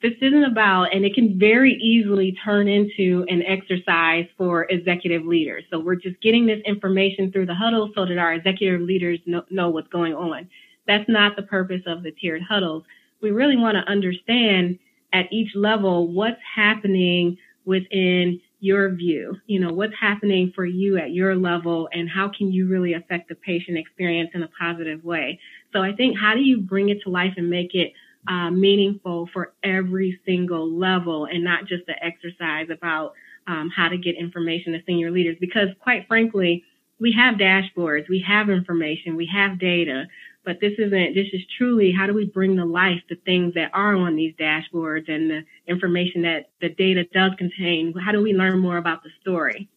this 0.00 0.12
isn't 0.20 0.44
about, 0.44 0.94
and 0.94 1.04
it 1.04 1.14
can 1.14 1.38
very 1.38 1.74
easily 1.74 2.36
turn 2.44 2.68
into 2.68 3.24
an 3.28 3.42
exercise 3.42 4.26
for 4.36 4.64
executive 4.70 5.26
leaders. 5.26 5.64
So 5.70 5.80
we're 5.80 5.96
just 5.96 6.20
getting 6.20 6.46
this 6.46 6.60
information 6.64 7.32
through 7.32 7.46
the 7.46 7.54
huddle 7.54 7.90
so 7.94 8.06
that 8.06 8.16
our 8.16 8.34
executive 8.34 8.80
leaders 8.80 9.18
know, 9.26 9.42
know 9.50 9.70
what's 9.70 9.88
going 9.88 10.14
on. 10.14 10.48
That's 10.86 11.08
not 11.08 11.34
the 11.34 11.42
purpose 11.42 11.82
of 11.86 12.04
the 12.04 12.12
tiered 12.12 12.42
huddles. 12.42 12.84
We 13.20 13.30
really 13.32 13.56
want 13.56 13.76
to 13.76 13.90
understand 13.90 14.78
at 15.12 15.32
each 15.32 15.56
level 15.56 16.12
what's 16.12 16.40
happening 16.54 17.36
within 17.64 18.40
your 18.60 18.90
view, 18.94 19.36
you 19.46 19.60
know, 19.60 19.72
what's 19.72 19.94
happening 20.00 20.52
for 20.54 20.64
you 20.64 20.96
at 20.96 21.12
your 21.12 21.36
level 21.36 21.88
and 21.92 22.08
how 22.08 22.28
can 22.28 22.50
you 22.52 22.68
really 22.68 22.94
affect 22.94 23.28
the 23.28 23.34
patient 23.34 23.78
experience 23.78 24.30
in 24.34 24.42
a 24.42 24.48
positive 24.58 25.04
way. 25.04 25.38
So 25.72 25.80
I 25.80 25.92
think 25.92 26.18
how 26.18 26.34
do 26.34 26.40
you 26.40 26.60
bring 26.60 26.88
it 26.88 27.00
to 27.02 27.10
life 27.10 27.34
and 27.36 27.50
make 27.50 27.74
it 27.74 27.92
uh, 28.28 28.50
meaningful 28.50 29.28
for 29.32 29.54
every 29.62 30.20
single 30.26 30.70
level 30.70 31.24
and 31.24 31.42
not 31.42 31.66
just 31.66 31.86
the 31.86 32.04
exercise 32.04 32.68
about 32.70 33.14
um, 33.46 33.70
how 33.74 33.88
to 33.88 33.96
get 33.96 34.16
information 34.16 34.74
to 34.74 34.80
senior 34.86 35.10
leaders 35.10 35.36
because 35.40 35.68
quite 35.80 36.06
frankly, 36.06 36.62
we 37.00 37.12
have 37.12 37.36
dashboards, 37.36 38.08
we 38.08 38.22
have 38.26 38.50
information, 38.50 39.16
we 39.16 39.30
have 39.32 39.58
data, 39.58 40.04
but 40.44 40.60
this 40.60 40.72
isn't, 40.78 41.14
this 41.14 41.28
is 41.32 41.40
truly 41.56 41.92
how 41.92 42.06
do 42.06 42.12
we 42.12 42.26
bring 42.26 42.56
to 42.56 42.64
life 42.64 43.00
the 43.08 43.16
things 43.24 43.54
that 43.54 43.70
are 43.72 43.94
on 43.94 44.16
these 44.16 44.34
dashboards 44.34 45.08
and 45.08 45.30
the 45.30 45.44
information 45.66 46.22
that 46.22 46.50
the 46.60 46.68
data 46.70 47.04
does 47.12 47.32
contain? 47.38 47.94
How 47.94 48.12
do 48.12 48.20
we 48.20 48.32
learn 48.32 48.58
more 48.58 48.76
about 48.76 49.02
the 49.02 49.10
story 49.20 49.68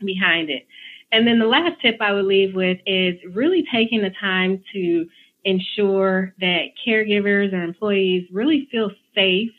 behind 0.00 0.50
it? 0.50 0.66
And 1.12 1.26
then 1.26 1.38
the 1.38 1.46
last 1.46 1.80
tip 1.82 1.98
I 2.00 2.12
would 2.12 2.24
leave 2.24 2.54
with 2.54 2.78
is 2.86 3.16
really 3.32 3.64
taking 3.70 4.00
the 4.00 4.12
time 4.18 4.62
to 4.72 5.06
ensure 5.44 6.34
that 6.40 6.70
caregivers 6.86 7.52
or 7.52 7.62
employees 7.62 8.28
really 8.32 8.68
feel 8.70 8.90
safe 9.14 9.50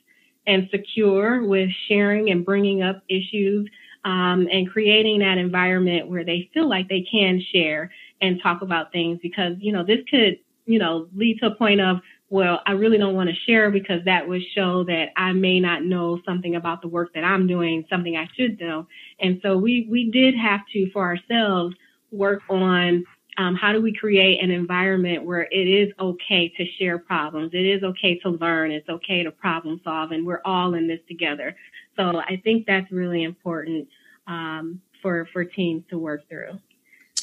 and 0.46 0.68
secure 0.72 1.44
with 1.44 1.70
sharing 1.88 2.30
and 2.30 2.46
bringing 2.46 2.82
up 2.82 3.04
issues 3.10 3.70
um, 4.06 4.48
and 4.52 4.70
creating 4.70 5.20
that 5.20 5.38
environment 5.38 6.08
where 6.08 6.26
they 6.26 6.50
feel 6.54 6.68
like 6.68 6.90
they 6.90 7.06
can 7.10 7.42
share 7.54 7.92
and 8.22 8.42
talk 8.42 8.62
about 8.62 8.92
things 8.92 9.20
because 9.22 9.54
you 9.60 9.72
know 9.72 9.84
this 9.84 10.00
could 10.10 10.38
you 10.66 10.80
know, 10.80 11.08
lead 11.16 11.40
to 11.40 11.48
a 11.48 11.56
point 11.56 11.82
of, 11.82 11.98
well, 12.30 12.62
I 12.66 12.72
really 12.72 12.98
don't 12.98 13.16
want 13.16 13.30
to 13.30 13.36
share 13.36 13.70
because 13.70 14.04
that 14.06 14.28
would 14.28 14.42
show 14.56 14.84
that 14.86 15.10
I 15.16 15.34
may 15.34 15.60
not 15.60 15.84
know 15.84 16.20
something 16.26 16.56
about 16.56 16.82
the 16.82 16.88
work 16.88 17.14
that 17.14 17.24
I'm 17.24 17.48
doing, 17.48 17.86
something 17.90 18.16
I 18.16 18.28
should 18.36 18.60
know. 18.60 18.88
And 19.20 19.40
so 19.44 19.58
we, 19.58 19.88
we 19.90 20.10
did 20.10 20.36
have 20.36 20.62
to, 20.74 20.90
for 20.92 21.04
ourselves, 21.04 21.76
work 22.12 22.42
on 22.50 23.06
um, 23.38 23.56
how 23.56 23.72
do 23.72 23.82
we 23.82 23.94
create 23.94 24.44
an 24.44 24.52
environment 24.52 25.24
where 25.24 25.44
it 25.44 25.68
is 25.68 25.92
okay 26.00 26.54
to 26.58 26.66
share 26.80 26.98
problems? 26.98 27.52
It 27.54 27.66
is 27.66 27.84
okay 27.84 28.20
to 28.20 28.30
learn. 28.30 28.72
It's 28.72 28.88
okay 28.90 29.24
to 29.24 29.32
problem 29.32 29.82
solve, 29.84 30.12
and 30.12 30.26
we're 30.26 30.42
all 30.46 30.76
in 30.76 30.88
this 30.88 31.00
together. 31.08 31.56
So 31.96 32.20
I 32.20 32.42
think 32.44 32.66
that's 32.66 32.92
really 32.92 33.24
important 33.24 33.88
um, 34.28 34.82
for 35.02 35.28
for 35.34 35.44
teams 35.44 35.84
to 35.90 35.98
work 35.98 36.28
through. 36.30 36.60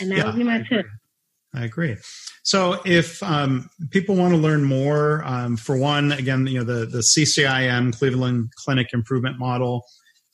And 0.01 0.11
that 0.11 0.19
yeah, 0.19 0.27
would 0.27 0.37
be 0.37 0.45
my 0.45 0.63
tip. 0.69 0.87
I 1.55 1.65
agree. 1.65 1.97
So 2.43 2.81
if 2.85 3.23
um, 3.23 3.69
people 3.91 4.15
want 4.15 4.33
to 4.33 4.39
learn 4.39 4.63
more, 4.63 5.25
um, 5.25 5.57
for 5.57 5.77
one, 5.77 6.13
again, 6.13 6.47
you 6.47 6.59
know, 6.59 6.65
the, 6.65 6.87
the 6.87 6.99
CCIM 6.99 7.97
Cleveland 7.99 8.53
Clinic 8.55 8.91
Improvement 8.93 9.39
Model 9.39 9.85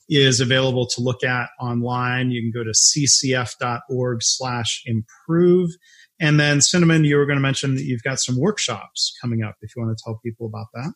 is 0.09 0.39
available 0.39 0.87
to 0.87 1.01
look 1.01 1.23
at 1.23 1.49
online. 1.59 2.31
You 2.31 2.41
can 2.41 2.51
go 2.51 2.63
to 2.63 2.71
ccf.org 2.71 4.17
slash 4.21 4.83
improve. 4.85 5.71
And 6.19 6.39
then 6.39 6.61
Cinnamon, 6.61 7.03
you 7.03 7.17
were 7.17 7.25
going 7.25 7.37
to 7.37 7.41
mention 7.41 7.75
that 7.75 7.83
you've 7.83 8.03
got 8.03 8.19
some 8.19 8.39
workshops 8.39 9.15
coming 9.21 9.43
up 9.43 9.55
if 9.61 9.75
you 9.75 9.83
want 9.83 9.97
to 9.97 10.03
tell 10.03 10.19
people 10.23 10.47
about 10.47 10.67
that. 10.73 10.93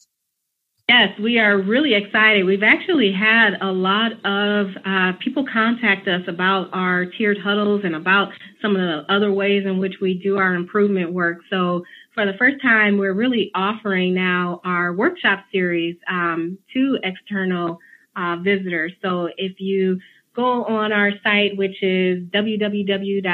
Yes, 0.90 1.18
we 1.20 1.40
are 1.40 1.58
really 1.58 1.94
excited. 1.94 2.44
We've 2.44 2.64
actually 2.64 3.14
had 3.14 3.52
a 3.62 3.72
lot 3.72 4.12
of 4.26 4.68
uh, 4.84 5.14
people 5.24 5.46
contact 5.46 6.08
us 6.10 6.24
about 6.28 6.70
our 6.74 7.06
tiered 7.06 7.38
huddles 7.42 7.82
and 7.86 7.96
about 7.96 8.34
some 8.62 8.76
of 8.76 8.82
the 8.82 9.06
other 9.08 9.32
ways 9.32 9.64
in 9.66 9.78
which 9.78 9.94
we 10.02 10.16
do 10.16 10.38
our 10.38 10.54
improvement 10.54 11.14
work. 11.14 11.38
So 11.50 11.84
for 12.14 12.26
the 12.26 12.34
first 12.38 12.62
time, 12.62 12.98
we're 12.98 13.14
really 13.14 13.52
offering 13.56 14.14
now 14.14 14.60
our 14.66 14.92
workshop 14.92 15.46
series 15.50 15.96
um, 16.10 16.58
to 16.74 16.98
external 17.04 17.80
uh, 18.16 18.38
visitors. 18.38 18.94
So 19.02 19.30
if 19.38 19.60
you 19.60 20.00
go 20.36 20.64
on 20.66 20.92
our 20.92 21.12
site, 21.24 21.58
which 21.58 21.82
is 21.84 22.24
www.ccf, 22.30 23.28